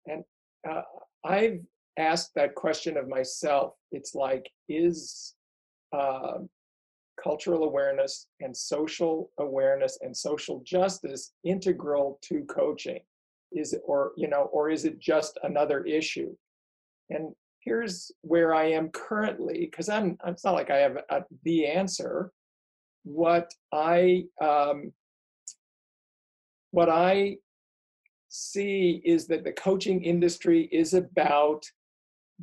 And 0.08 0.24
uh, 0.70 0.82
I've 1.26 1.60
asked 1.98 2.32
that 2.36 2.56
question 2.56 2.98
of 2.98 3.08
myself. 3.08 3.74
It's 3.92 4.16
like, 4.16 4.50
is 4.68 5.36
uh, 5.96 6.40
cultural 7.22 7.64
awareness 7.64 8.28
and 8.42 8.56
social 8.56 9.30
awareness 9.40 10.00
and 10.02 10.16
social 10.16 10.62
justice 10.66 11.34
integral 11.44 12.20
to 12.24 12.44
coaching? 12.46 13.00
Is 13.52 13.74
it, 13.74 13.82
or 13.86 14.14
you 14.18 14.28
know, 14.28 14.50
or 14.52 14.70
is 14.70 14.86
it 14.86 15.00
just 15.00 15.38
another 15.44 15.84
issue? 15.84 16.36
And 17.10 17.34
here's 17.60 18.12
where 18.22 18.54
I 18.54 18.66
am 18.72 18.90
currently, 18.90 19.68
because 19.70 19.90
I'm. 19.90 20.18
It's 20.26 20.44
not 20.44 20.56
like 20.56 20.72
I 20.72 20.78
have 20.78 20.98
a, 21.10 21.24
the 21.44 21.68
answer. 21.68 22.32
What 23.04 23.52
I 23.72 24.24
um, 24.42 24.92
what 26.72 26.90
I 26.90 27.38
see 28.34 29.00
is 29.06 29.28
that 29.28 29.44
the 29.44 29.52
coaching 29.52 30.04
industry 30.04 30.68
is 30.72 30.96
about 30.96 31.64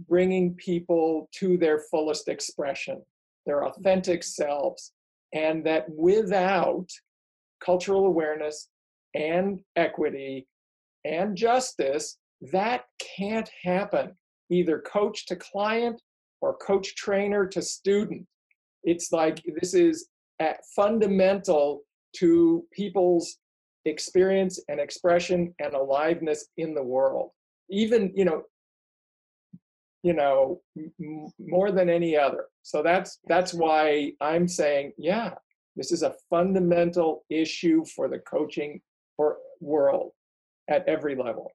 bringing 0.09 0.55
people 0.55 1.29
to 1.33 1.59
their 1.59 1.81
fullest 1.91 2.29
expression, 2.29 3.03
their 3.45 3.65
authentic 3.65 4.23
selves, 4.23 4.93
and 5.35 5.67
that 5.67 5.87
without 5.91 6.87
cultural 7.65 8.07
awareness 8.07 8.69
and 9.15 9.61
equity 9.75 10.47
and 11.05 11.37
justice, 11.37 12.19
that 12.53 12.85
can't 13.17 13.51
happen, 13.63 14.13
either 14.49 14.79
coach 14.81 15.27
to 15.27 15.35
client 15.35 16.01
or 16.41 16.57
coach 16.57 16.95
trainer 16.95 17.47
to 17.47 17.61
student. 17.61 18.27
It's 18.85 19.11
like 19.11 19.43
this 19.61 19.75
is 19.75 20.09
eh, 20.39 20.55
fundamental 20.77 21.83
to 22.17 22.65
people's 22.73 23.39
experience 23.85 24.61
and 24.69 24.81
expression 24.81 25.55
and 25.59 25.75
aliveness 25.75 26.47
in 26.57 26.75
the 26.75 26.83
world. 26.83 27.31
Even 27.71 28.13
you 28.15 28.25
know 28.25 28.43
you 30.03 30.13
know 30.13 30.61
m- 30.77 31.29
more 31.39 31.71
than 31.71 31.89
any 31.89 32.17
other. 32.17 32.47
So 32.63 32.83
that's 32.83 33.19
that's 33.27 33.55
why 33.55 34.13
i'm 34.21 34.47
saying 34.47 34.93
yeah 34.99 35.31
this 35.77 35.93
is 35.93 36.03
a 36.03 36.15
fundamental 36.29 37.25
issue 37.31 37.85
for 37.85 38.09
the 38.09 38.19
coaching 38.19 38.81
for 39.17 39.39
world 39.61 40.13
at 40.69 40.87
every 40.87 41.15
level. 41.15 41.53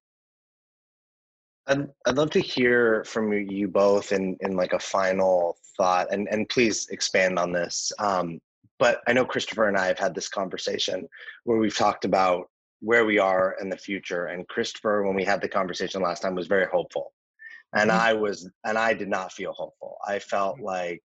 I'd, 1.68 1.88
I'd 2.06 2.16
love 2.16 2.30
to 2.32 2.40
hear 2.40 3.04
from 3.06 3.34
you 3.34 3.68
both 3.68 4.12
in, 4.12 4.38
in 4.42 4.56
like 4.56 4.74
a 4.74 4.80
final 4.80 5.58
thought 5.78 6.14
and, 6.14 6.28
and 6.30 6.48
please 6.48 6.88
expand 6.90 7.40
on 7.40 7.52
this. 7.52 7.92
Um, 8.00 8.40
but 8.80 9.02
I 9.08 9.14
know 9.14 9.26
Christopher 9.26 9.68
and 9.68 9.78
I 9.78 9.88
have 9.88 10.00
had 10.00 10.16
this 10.16 10.30
conversation 10.30 11.08
where 11.44 11.58
we've 11.58 11.76
talked 11.76 12.06
about 12.06 12.50
where 12.82 13.06
we 13.06 13.20
are 13.20 13.56
in 13.62 13.70
the 13.70 13.78
future. 13.78 14.28
And 14.28 14.48
Christopher, 14.48 15.04
when 15.04 15.16
we 15.16 15.24
had 15.24 15.42
the 15.42 15.50
conversation 15.50 16.02
last 16.02 16.22
time, 16.22 16.36
was 16.36 16.48
very 16.48 16.68
hopeful. 16.72 17.14
And 17.74 17.90
mm-hmm. 17.90 18.00
I 18.00 18.14
was, 18.14 18.50
and 18.64 18.78
I 18.78 18.94
did 18.94 19.08
not 19.08 19.32
feel 19.32 19.54
hopeful. 19.54 19.98
I 20.06 20.20
felt 20.20 20.58
mm-hmm. 20.58 20.66
like 20.66 21.04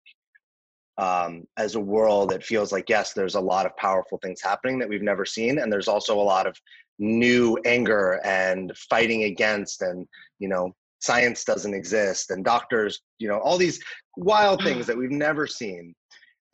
um, 0.99 1.45
as 1.57 1.77
a 1.77 1.81
world, 1.81 2.33
it 2.33 2.45
feels 2.45 2.73
like, 2.73 2.89
yes, 2.89 3.13
there's 3.13 3.37
a 3.37 3.41
lot 3.41 3.67
of 3.67 3.77
powerful 3.77 4.19
things 4.19 4.43
happening 4.43 4.79
that 4.81 4.89
we've 4.89 5.01
never 5.01 5.25
seen. 5.25 5.59
And 5.59 5.73
there's 5.73 5.89
also 5.89 6.21
a 6.21 6.23
lot 6.23 6.47
of 6.47 6.57
new 7.01 7.59
anger 7.65 8.21
and 8.25 8.77
fighting 8.77 9.25
against 9.25 9.81
and 9.81 10.07
you 10.39 10.49
know 10.49 10.73
science 11.01 11.45
doesn't 11.45 11.73
exist 11.73 12.31
and 12.31 12.45
doctors 12.45 13.01
you 13.19 13.27
know 13.27 13.39
all 13.39 13.57
these 13.57 13.81
wild 14.19 14.63
things 14.63 14.87
that 14.87 14.97
we've 14.97 15.11
never 15.11 15.47
seen 15.47 15.95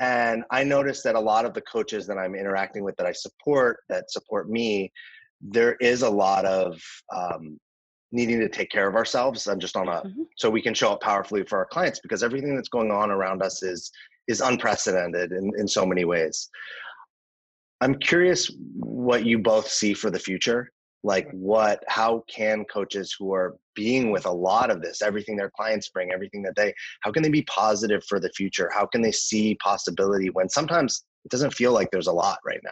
and 0.01 0.45
i 0.51 0.63
noticed 0.63 1.05
that 1.05 1.15
a 1.15 1.21
lot 1.21 1.45
of 1.45 1.55
the 1.55 1.61
coaches 1.63 2.07
that 2.07 2.19
i'm 2.19 2.35
interacting 2.35 2.85
with 2.85 2.97
that 2.97 3.07
i 3.07 3.13
support 3.13 3.81
that 3.89 4.11
support 4.11 4.49
me 4.49 4.91
there 5.41 5.77
is 5.81 6.03
a 6.03 6.11
lot 6.11 6.45
of 6.47 6.81
um, 7.15 7.59
needing 8.13 8.39
to 8.41 8.49
take 8.49 8.71
care 8.71 8.89
of 8.89 8.95
ourselves 8.95 9.47
and 9.47 9.61
just 9.61 9.77
on 9.77 9.89
a 9.89 10.03
mm-hmm. 10.03 10.23
so 10.37 10.49
we 10.49 10.63
can 10.63 10.75
show 10.75 10.93
up 10.93 11.01
powerfully 11.01 11.45
for 11.45 11.59
our 11.59 11.67
clients 11.67 12.01
because 12.01 12.23
everything 12.23 12.55
that's 12.55 12.69
going 12.69 12.91
on 12.91 13.11
around 13.11 13.43
us 13.43 13.63
is 13.63 13.91
is 14.29 14.41
unprecedented 14.41 15.33
in, 15.33 15.53
in 15.59 15.69
so 15.69 15.87
many 15.87 16.05
ways 16.05 16.49
I'm 17.81 17.99
curious 17.99 18.51
what 18.75 19.25
you 19.25 19.39
both 19.39 19.69
see 19.69 19.93
for 19.93 20.11
the 20.11 20.19
future. 20.19 20.73
Like, 21.03 21.29
what, 21.33 21.85
how 21.89 22.25
can 22.29 22.65
coaches 22.65 23.15
who 23.17 23.33
are 23.33 23.57
being 23.75 24.11
with 24.11 24.27
a 24.27 24.31
lot 24.31 24.71
of 24.71 24.83
this, 24.83 25.03
everything 25.03 25.37
their 25.37 25.51
clients 25.51 25.89
bring, 25.89 26.11
everything 26.11 26.43
that 26.43 26.57
they, 26.57 26.75
how 27.03 27.13
can 27.13 27.23
they 27.23 27.29
be 27.29 27.43
positive 27.43 28.03
for 28.05 28.19
the 28.19 28.31
future? 28.31 28.71
How 28.75 28.87
can 28.87 29.03
they 29.03 29.13
see 29.13 29.57
possibility 29.57 30.31
when 30.31 30.49
sometimes 30.49 31.05
it 31.25 31.31
doesn't 31.31 31.55
feel 31.55 31.73
like 31.73 31.91
there's 31.91 32.09
a 32.09 32.13
lot 32.13 32.39
right 32.45 32.61
now? 32.65 32.71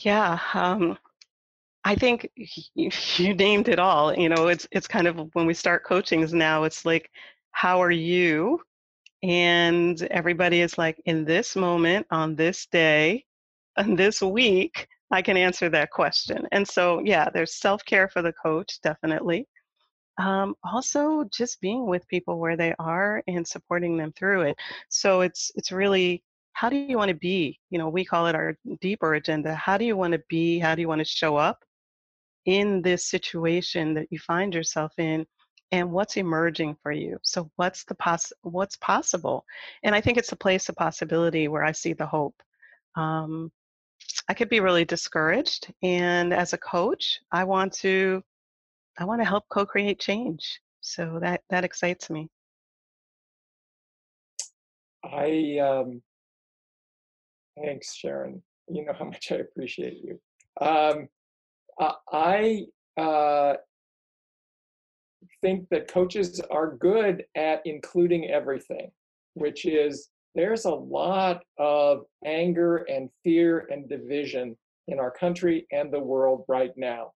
Yeah, 0.00 0.38
um, 0.54 0.96
I 1.84 1.94
think 1.94 2.30
you, 2.74 3.34
named 3.34 3.68
it 3.68 3.78
all. 3.78 4.16
You 4.16 4.28
know, 4.28 4.48
it's 4.48 4.66
it's 4.70 4.88
kind 4.88 5.06
of 5.06 5.28
when 5.34 5.46
we 5.46 5.54
start 5.54 5.84
coachings 5.84 6.32
now, 6.32 6.64
it's 6.64 6.84
like, 6.84 7.10
how 7.52 7.82
are 7.82 7.90
you 7.90 8.60
and 9.22 10.00
everybody 10.04 10.60
is 10.60 10.78
like, 10.78 11.00
in 11.04 11.24
this 11.24 11.54
moment, 11.56 12.06
on 12.10 12.34
this 12.34 12.66
day, 12.66 13.24
on 13.76 13.94
this 13.94 14.22
week, 14.22 14.88
I 15.10 15.22
can 15.22 15.36
answer 15.36 15.68
that 15.70 15.90
question. 15.90 16.46
And 16.52 16.66
so, 16.66 17.00
yeah, 17.04 17.28
there's 17.30 17.56
self 17.56 17.84
care 17.84 18.08
for 18.08 18.22
the 18.22 18.32
coach, 18.32 18.80
definitely. 18.82 19.46
Um, 20.18 20.54
also, 20.64 21.24
just 21.32 21.60
being 21.60 21.86
with 21.86 22.06
people 22.08 22.38
where 22.38 22.56
they 22.56 22.74
are 22.78 23.22
and 23.26 23.46
supporting 23.46 23.96
them 23.96 24.12
through 24.12 24.42
it. 24.42 24.56
So 24.88 25.22
it's 25.22 25.50
it's 25.54 25.72
really 25.72 26.22
how 26.52 26.68
do 26.68 26.76
you 26.76 26.96
want 26.98 27.08
to 27.10 27.14
be? 27.14 27.58
You 27.70 27.78
know, 27.78 27.88
we 27.88 28.04
call 28.04 28.26
it 28.26 28.34
our 28.34 28.56
deeper 28.80 29.14
agenda. 29.14 29.54
How 29.54 29.78
do 29.78 29.84
you 29.84 29.96
want 29.96 30.12
to 30.12 30.22
be? 30.28 30.58
How 30.58 30.74
do 30.74 30.82
you 30.82 30.88
want 30.88 31.00
to 31.00 31.04
show 31.04 31.36
up 31.36 31.64
in 32.46 32.82
this 32.82 33.06
situation 33.06 33.94
that 33.94 34.08
you 34.10 34.18
find 34.18 34.54
yourself 34.54 34.92
in? 34.98 35.26
and 35.72 35.92
what's 35.92 36.16
emerging 36.16 36.76
for 36.82 36.92
you 36.92 37.16
so 37.22 37.50
what's 37.56 37.84
the 37.84 37.94
poss 37.94 38.32
what's 38.42 38.76
possible 38.76 39.44
and 39.82 39.94
i 39.94 40.00
think 40.00 40.18
it's 40.18 40.32
a 40.32 40.36
place 40.36 40.68
of 40.68 40.74
possibility 40.76 41.48
where 41.48 41.64
i 41.64 41.72
see 41.72 41.92
the 41.92 42.06
hope 42.06 42.34
um, 42.96 43.50
i 44.28 44.34
could 44.34 44.48
be 44.48 44.60
really 44.60 44.84
discouraged 44.84 45.72
and 45.82 46.32
as 46.32 46.52
a 46.52 46.58
coach 46.58 47.20
i 47.32 47.44
want 47.44 47.72
to 47.72 48.22
i 48.98 49.04
want 49.04 49.20
to 49.20 49.24
help 49.24 49.44
co-create 49.50 49.98
change 49.98 50.60
so 50.80 51.18
that 51.20 51.42
that 51.50 51.64
excites 51.64 52.10
me. 52.10 52.28
I 55.04 55.58
um 55.58 56.02
thanks 57.62 57.94
sharon. 57.94 58.42
You 58.68 58.86
know 58.86 58.92
how 58.98 59.04
much 59.12 59.32
i 59.32 59.36
appreciate 59.36 59.98
you. 60.02 60.20
Um 60.60 61.08
i 62.12 62.64
uh 62.96 63.54
think 65.42 65.68
that 65.70 65.88
coaches 65.88 66.40
are 66.50 66.76
good 66.76 67.24
at 67.34 67.62
including 67.64 68.30
everything, 68.30 68.90
which 69.34 69.64
is 69.64 70.08
there's 70.34 70.64
a 70.64 70.70
lot 70.70 71.42
of 71.58 72.04
anger 72.24 72.78
and 72.88 73.10
fear 73.24 73.66
and 73.70 73.88
division 73.88 74.56
in 74.88 74.98
our 74.98 75.10
country 75.10 75.66
and 75.72 75.92
the 75.92 76.00
world 76.00 76.44
right 76.48 76.72
now. 76.76 77.12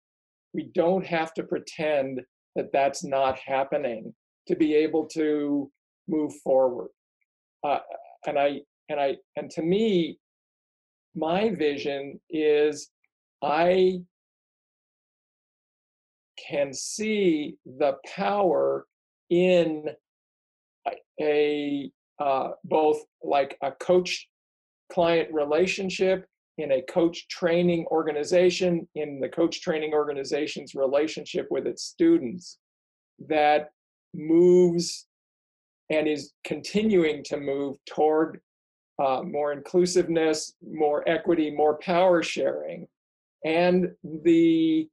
We 0.52 0.70
don't 0.74 1.06
have 1.06 1.34
to 1.34 1.44
pretend 1.44 2.20
that 2.56 2.72
that's 2.72 3.04
not 3.04 3.38
happening 3.38 4.14
to 4.48 4.56
be 4.56 4.74
able 4.74 5.06
to 5.06 5.70
move 6.08 6.32
forward. 6.42 6.88
Uh, 7.62 7.78
and 8.26 8.38
I 8.38 8.60
and 8.88 9.00
I 9.00 9.16
and 9.36 9.50
to 9.50 9.62
me, 9.62 10.18
my 11.14 11.50
vision 11.50 12.20
is 12.30 12.90
I 13.42 14.00
can 16.48 16.72
see 16.72 17.56
the 17.64 17.96
power 18.14 18.86
in 19.30 19.86
a 21.20 21.90
uh, 22.20 22.50
both 22.64 23.02
like 23.22 23.56
a 23.62 23.72
coach 23.72 24.28
client 24.92 25.32
relationship 25.32 26.26
in 26.58 26.72
a 26.72 26.82
coach 26.82 27.26
training 27.28 27.84
organization 27.90 28.86
in 28.94 29.18
the 29.18 29.28
coach 29.28 29.60
training 29.60 29.92
organization's 29.92 30.74
relationship 30.74 31.48
with 31.50 31.66
its 31.66 31.82
students 31.82 32.58
that 33.28 33.70
moves 34.14 35.06
and 35.90 36.06
is 36.06 36.32
continuing 36.44 37.24
to 37.24 37.36
move 37.36 37.76
toward 37.86 38.40
uh, 39.04 39.22
more 39.22 39.52
inclusiveness 39.52 40.54
more 40.62 41.02
equity 41.08 41.50
more 41.50 41.78
power 41.78 42.22
sharing 42.22 42.86
and 43.44 43.90
the 44.22 44.88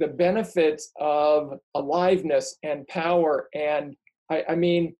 the 0.00 0.08
benefits 0.08 0.90
of 0.98 1.58
aliveness 1.74 2.56
and 2.62 2.86
power. 2.88 3.48
And 3.54 3.94
I, 4.30 4.44
I 4.50 4.54
mean, 4.56 4.96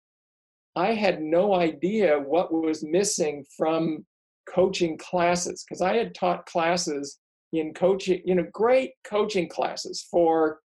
I 0.76 0.94
had 0.94 1.20
no 1.20 1.54
idea 1.54 2.18
what 2.18 2.52
was 2.52 2.84
missing 2.84 3.44
from 3.56 4.06
coaching 4.48 4.96
classes 4.98 5.64
because 5.64 5.82
I 5.82 5.96
had 5.96 6.14
taught 6.14 6.46
classes 6.46 7.18
in 7.52 7.74
coaching, 7.74 8.22
you 8.24 8.34
know, 8.34 8.46
great 8.52 8.92
coaching 9.04 9.48
classes 9.48 10.06
for, 10.10 10.60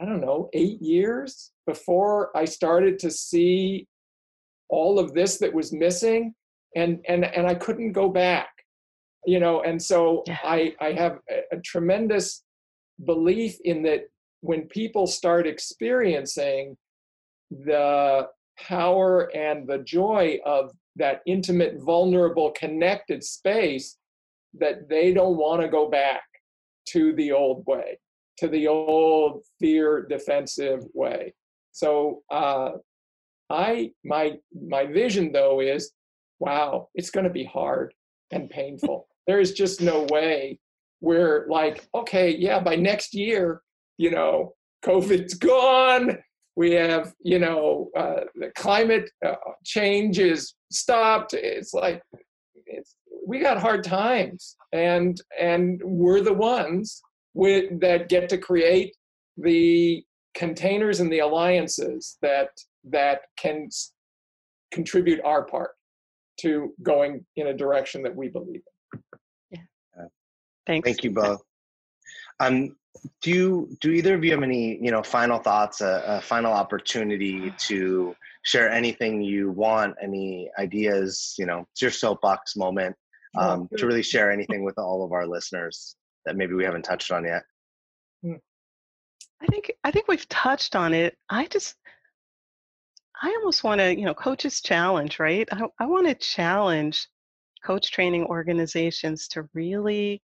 I 0.00 0.04
don't 0.04 0.20
know, 0.20 0.50
eight 0.52 0.82
years 0.82 1.52
before 1.66 2.36
I 2.36 2.44
started 2.44 2.98
to 3.00 3.10
see 3.10 3.86
all 4.68 4.98
of 4.98 5.14
this 5.14 5.38
that 5.38 5.52
was 5.52 5.72
missing 5.72 6.34
and 6.74 7.00
and 7.06 7.24
and 7.24 7.46
I 7.46 7.54
couldn't 7.54 7.92
go 7.92 8.08
back 8.08 8.48
you 9.26 9.38
know 9.38 9.62
and 9.62 9.80
so 9.80 10.24
yeah. 10.26 10.38
I 10.42 10.74
I 10.80 10.92
have 10.92 11.18
a, 11.30 11.56
a 11.56 11.60
tremendous 11.60 12.42
belief 13.04 13.58
in 13.64 13.82
that 13.82 14.04
when 14.40 14.62
people 14.62 15.06
start 15.06 15.46
experiencing 15.46 16.76
the 17.50 18.26
power 18.58 19.34
and 19.34 19.66
the 19.66 19.78
joy 19.78 20.38
of 20.44 20.72
that 20.96 21.22
intimate, 21.26 21.78
vulnerable, 21.78 22.50
connected 22.52 23.24
space, 23.24 23.96
that 24.58 24.88
they 24.88 25.12
don't 25.12 25.36
want 25.36 25.62
to 25.62 25.68
go 25.68 25.88
back 25.88 26.22
to 26.86 27.14
the 27.14 27.32
old 27.32 27.64
way, 27.66 27.98
to 28.38 28.48
the 28.48 28.68
old 28.68 29.42
fear 29.58 30.06
defensive 30.08 30.84
way. 30.92 31.32
So 31.72 32.22
uh, 32.30 32.72
I 33.48 33.92
my 34.04 34.38
my 34.68 34.86
vision 34.86 35.32
though 35.32 35.60
is, 35.60 35.92
wow, 36.38 36.88
it's 36.94 37.10
going 37.10 37.24
to 37.24 37.30
be 37.30 37.44
hard 37.44 37.94
and 38.30 38.50
painful. 38.50 39.06
there 39.26 39.40
is 39.40 39.52
just 39.52 39.80
no 39.80 40.06
way 40.10 40.58
we're 41.00 41.46
like, 41.48 41.86
okay, 41.94 42.34
yeah, 42.34 42.60
by 42.60 42.76
next 42.76 43.12
year, 43.12 43.60
you 43.98 44.10
know, 44.10 44.54
COVID's 44.84 45.34
gone. 45.34 46.18
We 46.54 46.72
have, 46.72 47.14
you 47.22 47.38
know, 47.38 47.90
uh, 47.96 48.24
the 48.34 48.50
climate 48.56 49.10
uh, 49.24 49.34
change 49.64 50.18
is 50.18 50.54
stopped. 50.70 51.34
It's 51.34 51.72
like, 51.72 52.02
it's, 52.66 52.96
we 53.26 53.38
got 53.38 53.58
hard 53.58 53.84
times, 53.84 54.56
and 54.72 55.20
and 55.38 55.80
we're 55.84 56.20
the 56.20 56.34
ones 56.34 57.00
with 57.34 57.80
that 57.80 58.08
get 58.08 58.28
to 58.30 58.38
create 58.38 58.94
the 59.36 60.04
containers 60.34 61.00
and 61.00 61.10
the 61.12 61.20
alliances 61.20 62.18
that 62.20 62.48
that 62.84 63.20
can 63.38 63.68
contribute 64.72 65.20
our 65.24 65.44
part 65.44 65.70
to 66.40 66.74
going 66.82 67.24
in 67.36 67.48
a 67.48 67.54
direction 67.54 68.02
that 68.02 68.14
we 68.14 68.28
believe 68.28 68.62
in. 68.92 69.00
Yeah. 69.50 70.06
Thanks. 70.66 70.86
Thank 70.86 71.04
you 71.04 71.12
both. 71.12 71.42
Um, 72.40 72.76
do 73.20 73.30
you, 73.30 73.76
do 73.80 73.90
either 73.90 74.14
of 74.14 74.24
you 74.24 74.32
have 74.32 74.42
any 74.42 74.78
you 74.82 74.90
know 74.90 75.02
final 75.02 75.38
thoughts, 75.38 75.80
a, 75.80 76.02
a 76.06 76.20
final 76.20 76.52
opportunity 76.52 77.52
to 77.58 78.14
share 78.42 78.70
anything 78.70 79.22
you 79.22 79.50
want, 79.50 79.94
any 80.02 80.50
ideas? 80.58 81.34
You 81.38 81.46
know, 81.46 81.66
it's 81.72 81.82
your 81.82 81.90
soapbox 81.90 82.56
moment 82.56 82.96
um, 83.36 83.68
to 83.76 83.86
really 83.86 84.02
share 84.02 84.30
anything 84.30 84.64
with 84.64 84.78
all 84.78 85.04
of 85.04 85.12
our 85.12 85.26
listeners 85.26 85.96
that 86.26 86.36
maybe 86.36 86.54
we 86.54 86.64
haven't 86.64 86.82
touched 86.82 87.10
on 87.10 87.24
yet. 87.24 87.42
I 89.42 89.46
think 89.46 89.72
I 89.82 89.90
think 89.90 90.06
we've 90.08 90.28
touched 90.28 90.76
on 90.76 90.94
it. 90.94 91.16
I 91.28 91.46
just 91.46 91.76
I 93.20 93.28
almost 93.38 93.64
want 93.64 93.80
to, 93.80 93.96
you 93.96 94.04
know, 94.04 94.14
coaches 94.14 94.60
challenge, 94.60 95.18
right? 95.18 95.48
I, 95.52 95.66
I 95.78 95.86
want 95.86 96.06
to 96.06 96.14
challenge 96.14 97.08
coach 97.64 97.90
training 97.90 98.24
organizations 98.24 99.28
to 99.28 99.48
really 99.54 100.22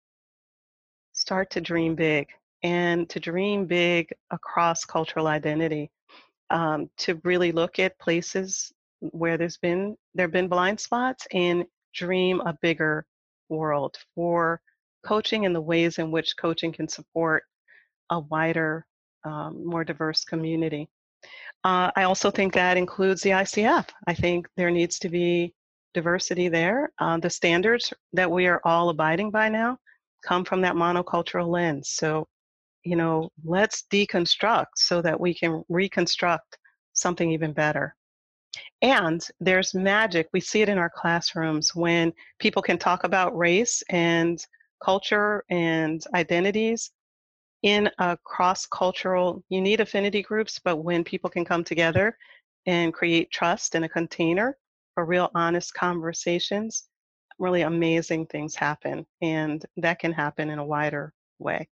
start 1.12 1.50
to 1.50 1.60
dream 1.60 1.94
big 1.94 2.28
and 2.62 3.08
to 3.10 3.20
dream 3.20 3.66
big 3.66 4.12
across 4.30 4.84
cultural 4.84 5.26
identity. 5.26 5.90
Um, 6.50 6.88
to 6.98 7.20
really 7.24 7.52
look 7.52 7.78
at 7.78 7.98
places 7.98 8.72
where 9.00 9.36
there's 9.36 9.58
been 9.58 9.96
there 10.14 10.24
have 10.24 10.32
been 10.32 10.48
blind 10.48 10.80
spots 10.80 11.26
and 11.32 11.66
dream 11.94 12.40
a 12.40 12.56
bigger 12.62 13.04
world 13.50 13.98
for 14.14 14.60
coaching 15.04 15.46
and 15.46 15.54
the 15.54 15.60
ways 15.60 15.98
in 15.98 16.10
which 16.10 16.36
coaching 16.36 16.72
can 16.72 16.88
support 16.88 17.44
a 18.10 18.20
wider, 18.20 18.86
um, 19.24 19.64
more 19.64 19.84
diverse 19.84 20.24
community. 20.24 20.88
Uh, 21.64 21.90
I 21.96 22.04
also 22.04 22.30
think 22.30 22.54
that 22.54 22.76
includes 22.76 23.22
the 23.22 23.30
ICF. 23.30 23.88
I 24.06 24.14
think 24.14 24.48
there 24.56 24.70
needs 24.70 24.98
to 25.00 25.08
be 25.08 25.54
diversity 25.94 26.48
there. 26.48 26.92
Uh, 26.98 27.18
the 27.18 27.30
standards 27.30 27.92
that 28.12 28.30
we 28.30 28.46
are 28.46 28.60
all 28.64 28.88
abiding 28.90 29.30
by 29.30 29.48
now 29.48 29.78
come 30.24 30.44
from 30.44 30.60
that 30.62 30.74
monocultural 30.74 31.48
lens. 31.48 31.90
So, 31.90 32.26
you 32.84 32.96
know, 32.96 33.30
let's 33.44 33.84
deconstruct 33.90 34.66
so 34.76 35.02
that 35.02 35.18
we 35.18 35.34
can 35.34 35.62
reconstruct 35.68 36.58
something 36.92 37.30
even 37.30 37.52
better. 37.52 37.94
And 38.82 39.24
there's 39.40 39.74
magic. 39.74 40.28
We 40.32 40.40
see 40.40 40.62
it 40.62 40.68
in 40.68 40.78
our 40.78 40.90
classrooms 40.94 41.74
when 41.74 42.12
people 42.38 42.62
can 42.62 42.78
talk 42.78 43.04
about 43.04 43.36
race 43.36 43.82
and 43.90 44.38
culture 44.82 45.44
and 45.50 46.02
identities 46.14 46.90
in 47.62 47.90
a 47.98 48.16
cross 48.24 48.66
cultural, 48.66 49.42
you 49.48 49.60
need 49.60 49.80
affinity 49.80 50.22
groups, 50.22 50.60
but 50.62 50.76
when 50.76 51.02
people 51.02 51.28
can 51.28 51.44
come 51.44 51.64
together 51.64 52.16
and 52.66 52.94
create 52.94 53.30
trust 53.30 53.74
in 53.74 53.84
a 53.84 53.88
container 53.88 54.56
for 54.94 55.04
real 55.04 55.30
honest 55.34 55.74
conversations, 55.74 56.88
really 57.38 57.62
amazing 57.62 58.26
things 58.26 58.54
happen. 58.54 59.04
And 59.22 59.64
that 59.76 59.98
can 59.98 60.12
happen 60.12 60.50
in 60.50 60.58
a 60.58 60.64
wider 60.64 61.12
way. 61.38 61.68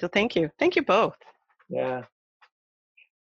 So 0.00 0.08
thank 0.08 0.34
you. 0.34 0.50
Thank 0.58 0.76
you 0.76 0.82
both. 0.82 1.14
Yeah. 1.68 2.04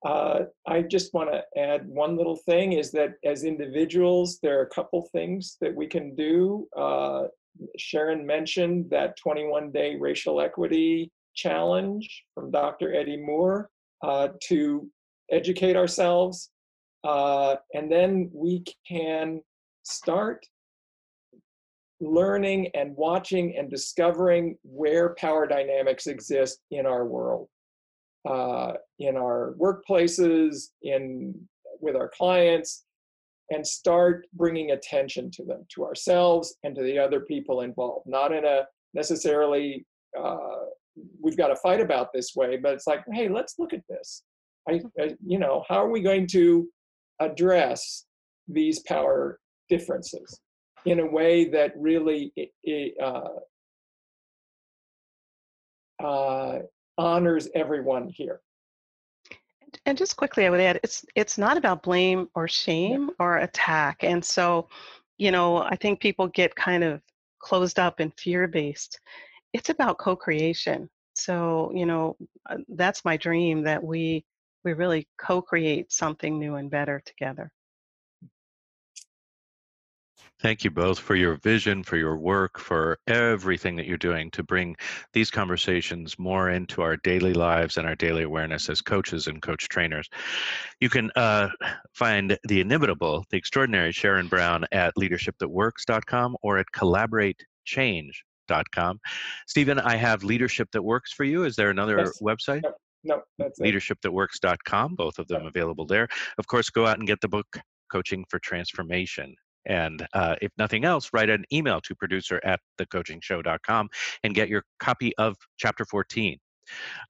Uh, 0.06 0.42
I 0.68 0.84
just 0.84 1.12
want 1.12 1.32
to 1.32 1.60
add 1.60 1.88
one 1.88 2.16
little 2.16 2.36
thing 2.36 2.74
is 2.74 2.92
that 2.92 3.16
as 3.26 3.46
individuals, 3.46 4.38
there 4.44 4.60
are 4.60 4.64
a 4.64 4.70
couple 4.70 5.10
things 5.12 5.58
that 5.60 5.76
we 5.76 5.88
can 5.88 6.16
do. 6.16 6.68
Uh, 6.78 7.24
Sharon 7.80 8.28
mentioned 8.28 8.92
that 8.92 9.18
21 9.18 9.72
day 9.72 9.96
racial 10.00 10.40
equity 10.40 11.12
challenge 11.36 12.26
from 12.36 12.52
Dr. 12.52 12.94
Eddie 12.94 13.18
Moore 13.18 13.72
uh, 14.04 14.28
to 14.44 14.88
educate 15.32 15.76
ourselves. 15.76 16.52
Uh, 17.04 17.56
and 17.74 17.92
then 17.92 18.30
we 18.32 18.64
can 18.88 19.42
start 19.82 20.46
learning 22.00 22.70
and 22.74 22.96
watching 22.96 23.56
and 23.58 23.70
discovering 23.70 24.58
where 24.64 25.16
power 25.16 25.48
dynamics 25.48 26.08
exist 26.08 26.60
in 26.72 26.86
our 26.86 27.06
world, 27.06 27.48
uh, 28.30 28.74
in 29.00 29.18
our 29.18 29.56
workplaces, 29.60 30.70
in 30.84 31.34
with 31.80 31.96
our 31.96 32.10
clients, 32.10 32.86
and 33.50 33.66
start 33.66 34.28
bringing 34.34 34.72
attention 34.72 35.32
to 35.32 35.44
them, 35.44 35.66
to 35.74 35.86
ourselves 35.86 36.56
and 36.64 36.76
to 36.76 36.84
the 36.84 37.00
other 37.00 37.22
people 37.22 37.62
involved. 37.62 38.08
Not 38.08 38.32
in 38.32 38.46
a 38.46 38.64
necessarily 38.94 39.86
uh, 40.18 40.66
we've 41.22 41.38
got 41.38 41.48
to 41.48 41.56
fight 41.58 41.82
about 41.82 42.12
this 42.14 42.34
way, 42.36 42.58
but 42.58 42.74
it's 42.74 42.88
like, 42.88 43.04
hey, 43.12 43.30
let's 43.30 43.56
look 43.60 43.74
at 43.74 43.84
this. 43.90 44.24
I, 44.70 44.82
I 45.00 45.16
you 45.26 45.40
know, 45.40 45.64
how 45.68 45.84
are 45.84 45.90
we 45.90 46.02
going 46.02 46.28
to 46.28 46.68
address 47.20 48.06
these 48.48 48.82
power 48.82 49.40
differences 49.70 50.40
in 50.88 51.00
a 51.00 51.06
way 51.06 51.50
that 51.50 51.74
really 51.78 52.34
uh, 53.02 53.30
uh, 56.04 56.60
honors 56.98 57.50
everyone 57.54 58.08
here? 58.08 58.42
And 59.86 59.98
just 59.98 60.16
quickly, 60.16 60.46
I 60.46 60.50
would 60.50 60.60
add, 60.62 60.80
it's 60.84 61.06
it's 61.16 61.38
not 61.38 61.58
about 61.58 61.84
blame 61.84 62.30
or 62.36 62.48
shame 62.48 63.10
or 63.20 63.38
attack. 63.40 64.04
And 64.04 64.24
so, 64.24 64.70
you 65.18 65.32
know, 65.32 65.58
I 65.58 65.76
think 65.76 66.00
people 66.00 66.28
get 66.28 66.56
kind 66.56 66.84
of 66.84 67.02
closed 67.40 67.80
up 67.80 68.00
and 68.00 68.14
fear 68.18 68.48
based. 68.48 69.00
It's 69.54 69.70
about 69.70 69.98
co-creation. 69.98 70.90
So, 71.16 71.72
you 71.74 71.86
know, 71.86 72.16
uh, 72.50 72.58
that's 72.70 73.04
my 73.06 73.18
dream 73.18 73.64
that 73.64 73.84
we 73.84 74.26
we 74.64 74.74
really 74.74 75.08
co-create 75.18 75.92
something 75.92 76.40
new 76.40 76.56
and 76.56 76.70
better 76.70 77.02
together. 77.06 77.52
Thank 80.40 80.64
you 80.64 80.70
both 80.70 81.00
for 81.00 81.16
your 81.16 81.38
vision, 81.38 81.84
for 81.84 81.98
your 81.98 82.16
work, 82.16 82.60
for 82.60 83.00
everything 83.08 83.76
that 83.78 83.88
you're 83.88 83.98
doing 83.98 84.30
to 84.32 84.44
bring 84.44 84.76
these 85.12 85.32
conversations 85.32 86.20
more 86.20 86.52
into 86.52 86.84
our 86.84 86.96
daily 86.98 87.34
lives 87.34 87.78
and 87.78 87.88
our 87.88 87.96
daily 87.96 88.22
awareness 88.22 88.70
as 88.70 88.80
coaches 88.82 89.26
and 89.26 89.42
coach 89.42 89.68
trainers. 89.68 90.08
You 90.80 90.90
can 90.90 91.10
uh, 91.16 91.50
find 91.94 92.38
the 92.48 92.62
inimitable, 92.62 93.26
the 93.32 93.38
extraordinary 93.38 93.92
Sharon 93.92 94.28
Brown 94.28 94.66
at 94.72 94.94
leadershipthatworks.com 94.96 96.38
or 96.44 96.60
at 96.60 96.68
collaboratechange.com. 96.72 99.00
Steven, 99.48 99.80
I 99.80 99.96
have 99.96 100.24
Leadership 100.24 100.70
That 100.72 100.84
Works 100.84 101.14
for 101.14 101.24
you. 101.24 101.46
Is 101.46 101.56
there 101.56 101.72
another 101.72 101.98
yes. 101.98 102.22
website? 102.22 102.62
No, 102.64 102.74
no 103.04 103.24
that's 103.40 103.60
leadershipthatworks.com, 103.60 104.94
both 104.94 105.18
of 105.18 105.28
them 105.28 105.48
available 105.48 105.88
there. 105.88 106.08
Of 106.38 106.46
course, 106.46 106.70
go 106.70 106.86
out 106.86 107.00
and 107.00 107.08
get 107.08 107.22
the 107.22 107.28
book 107.28 107.58
Coaching 107.92 108.24
for 108.30 108.38
Transformation 108.38 109.34
and 109.68 110.06
uh, 110.14 110.36
if 110.42 110.52
nothing 110.58 110.86
else, 110.86 111.10
write 111.14 111.30
an 111.30 111.44
email 111.54 111.80
to 111.82 111.96
producer 111.96 112.42
at 112.44 112.60
thecoachingshow.com 112.80 113.90
and 114.24 114.34
get 114.34 114.50
your 114.50 114.64
copy 114.80 115.16
of 115.18 115.36
chapter 115.58 115.86
14. 115.86 116.38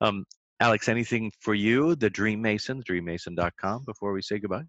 Um, 0.00 0.24
Alex, 0.60 0.88
anything 0.88 1.30
for 1.40 1.54
you, 1.54 1.94
the 1.94 2.10
Dream 2.10 2.42
Mason, 2.42 2.82
dreammason.com, 2.82 3.84
before 3.84 4.12
we 4.12 4.22
say 4.22 4.38
goodbye? 4.38 4.64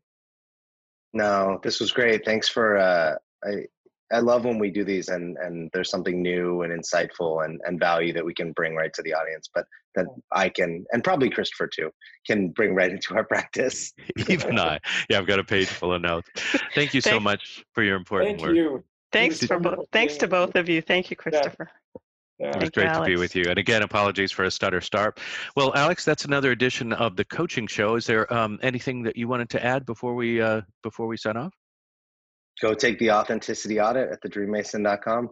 No, 1.13 1.59
this 1.63 1.79
was 1.79 1.91
great. 1.91 2.23
Thanks 2.23 2.47
for 2.47 2.77
uh, 2.77 3.15
I, 3.43 3.65
I 4.11 4.19
love 4.19 4.45
when 4.45 4.59
we 4.59 4.69
do 4.69 4.83
these 4.83 5.09
and 5.09 5.37
and 5.37 5.69
there's 5.73 5.89
something 5.89 6.21
new 6.21 6.61
and 6.61 6.71
insightful 6.71 7.45
and 7.45 7.59
and 7.65 7.79
value 7.79 8.13
that 8.13 8.25
we 8.25 8.33
can 8.33 8.51
bring 8.51 8.75
right 8.75 8.93
to 8.93 9.01
the 9.01 9.13
audience, 9.13 9.49
but 9.53 9.65
that 9.95 10.05
I 10.31 10.49
can 10.49 10.85
and 10.91 11.03
probably 11.03 11.29
Christopher 11.29 11.67
too 11.67 11.91
can 12.25 12.49
bring 12.49 12.75
right 12.75 12.91
into 12.91 13.15
our 13.15 13.23
practice. 13.25 13.93
Even 14.29 14.59
I, 14.59 14.79
yeah, 15.09 15.19
I've 15.19 15.27
got 15.27 15.39
a 15.39 15.43
page 15.43 15.67
full 15.67 15.93
of 15.93 16.01
notes. 16.01 16.29
Thank 16.75 16.93
you 16.93 17.01
so 17.01 17.11
Thank, 17.11 17.23
much 17.23 17.63
for 17.73 17.83
your 17.83 17.95
important 17.95 18.41
work. 18.41 18.49
thank 18.49 18.49
work. 18.49 18.55
You. 18.55 18.83
Thanks 19.11 19.45
for 19.45 19.59
both. 19.59 19.87
Thanks 19.91 20.17
to 20.17 20.27
both 20.27 20.55
of 20.55 20.69
you. 20.69 20.81
Thank 20.81 21.09
you, 21.09 21.15
Christopher. 21.15 21.69
Yeah. 21.69 22.01
Yeah. 22.39 22.55
It 22.55 22.61
was 22.61 22.69
great 22.69 22.93
to 22.93 23.03
be 23.03 23.17
with 23.17 23.35
you. 23.35 23.45
And 23.49 23.57
again, 23.57 23.81
apologies 23.81 24.31
for 24.31 24.45
a 24.45 24.51
stutter 24.51 24.79
start. 24.79 25.19
Well, 25.57 25.73
Alex, 25.75 26.05
that's 26.05 26.23
another 26.23 26.51
edition 26.51 26.93
of 26.93 27.17
the 27.17 27.25
coaching 27.25 27.67
show. 27.67 27.95
Is 27.95 28.05
there 28.05 28.31
um, 28.33 28.59
anything 28.61 29.03
that 29.03 29.17
you 29.17 29.27
wanted 29.27 29.49
to 29.49 29.65
add 29.65 29.85
before 29.85 30.15
we 30.15 30.41
uh, 30.41 30.61
before 30.81 31.07
we 31.07 31.17
sign 31.17 31.35
off? 31.35 31.53
go 32.61 32.73
take 32.73 32.99
the 32.99 33.11
authenticity 33.11 33.79
audit 33.79 34.11
at 34.11 34.21
thedreammason.com. 34.21 35.29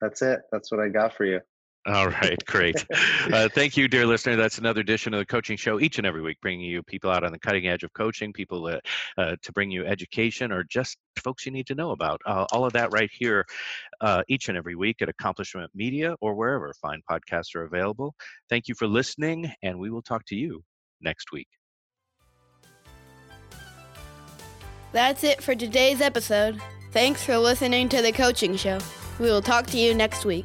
That's 0.00 0.22
it. 0.22 0.40
That's 0.50 0.72
what 0.72 0.80
I 0.80 0.88
got 0.88 1.14
for 1.14 1.24
you. 1.24 1.40
All 1.86 2.08
right, 2.08 2.38
great. 2.46 2.84
Uh, 3.32 3.48
thank 3.48 3.76
you, 3.76 3.88
dear 3.88 4.04
listener. 4.04 4.36
That's 4.36 4.58
another 4.58 4.80
edition 4.82 5.14
of 5.14 5.20
the 5.20 5.26
coaching 5.26 5.56
show 5.56 5.80
each 5.80 5.96
and 5.96 6.06
every 6.06 6.20
week, 6.20 6.38
bringing 6.42 6.66
you 6.66 6.82
people 6.82 7.10
out 7.10 7.24
on 7.24 7.32
the 7.32 7.38
cutting 7.38 7.68
edge 7.68 7.82
of 7.84 7.92
coaching, 7.94 8.32
people 8.34 8.66
uh, 8.66 8.78
uh, 9.16 9.36
to 9.42 9.52
bring 9.52 9.70
you 9.70 9.86
education 9.86 10.52
or 10.52 10.62
just 10.64 10.98
folks 11.22 11.46
you 11.46 11.52
need 11.52 11.66
to 11.66 11.74
know 11.74 11.92
about. 11.92 12.20
Uh, 12.26 12.44
all 12.52 12.66
of 12.66 12.72
that 12.74 12.92
right 12.92 13.10
here 13.12 13.46
uh, 14.02 14.22
each 14.28 14.48
and 14.48 14.58
every 14.58 14.74
week 14.74 15.00
at 15.00 15.08
Accomplishment 15.08 15.70
Media 15.74 16.14
or 16.20 16.34
wherever 16.34 16.72
fine 16.82 17.00
podcasts 17.10 17.54
are 17.54 17.64
available. 17.64 18.14
Thank 18.50 18.68
you 18.68 18.74
for 18.74 18.86
listening, 18.86 19.50
and 19.62 19.78
we 19.78 19.90
will 19.90 20.02
talk 20.02 20.24
to 20.26 20.36
you 20.36 20.62
next 21.00 21.32
week. 21.32 21.48
That's 24.92 25.24
it 25.24 25.42
for 25.42 25.54
today's 25.54 26.00
episode. 26.00 26.60
Thanks 26.92 27.24
for 27.24 27.38
listening 27.38 27.88
to 27.90 28.02
The 28.02 28.12
Coaching 28.12 28.56
Show. 28.56 28.78
We 29.18 29.26
will 29.26 29.42
talk 29.42 29.66
to 29.68 29.78
you 29.78 29.94
next 29.94 30.24
week. 30.24 30.44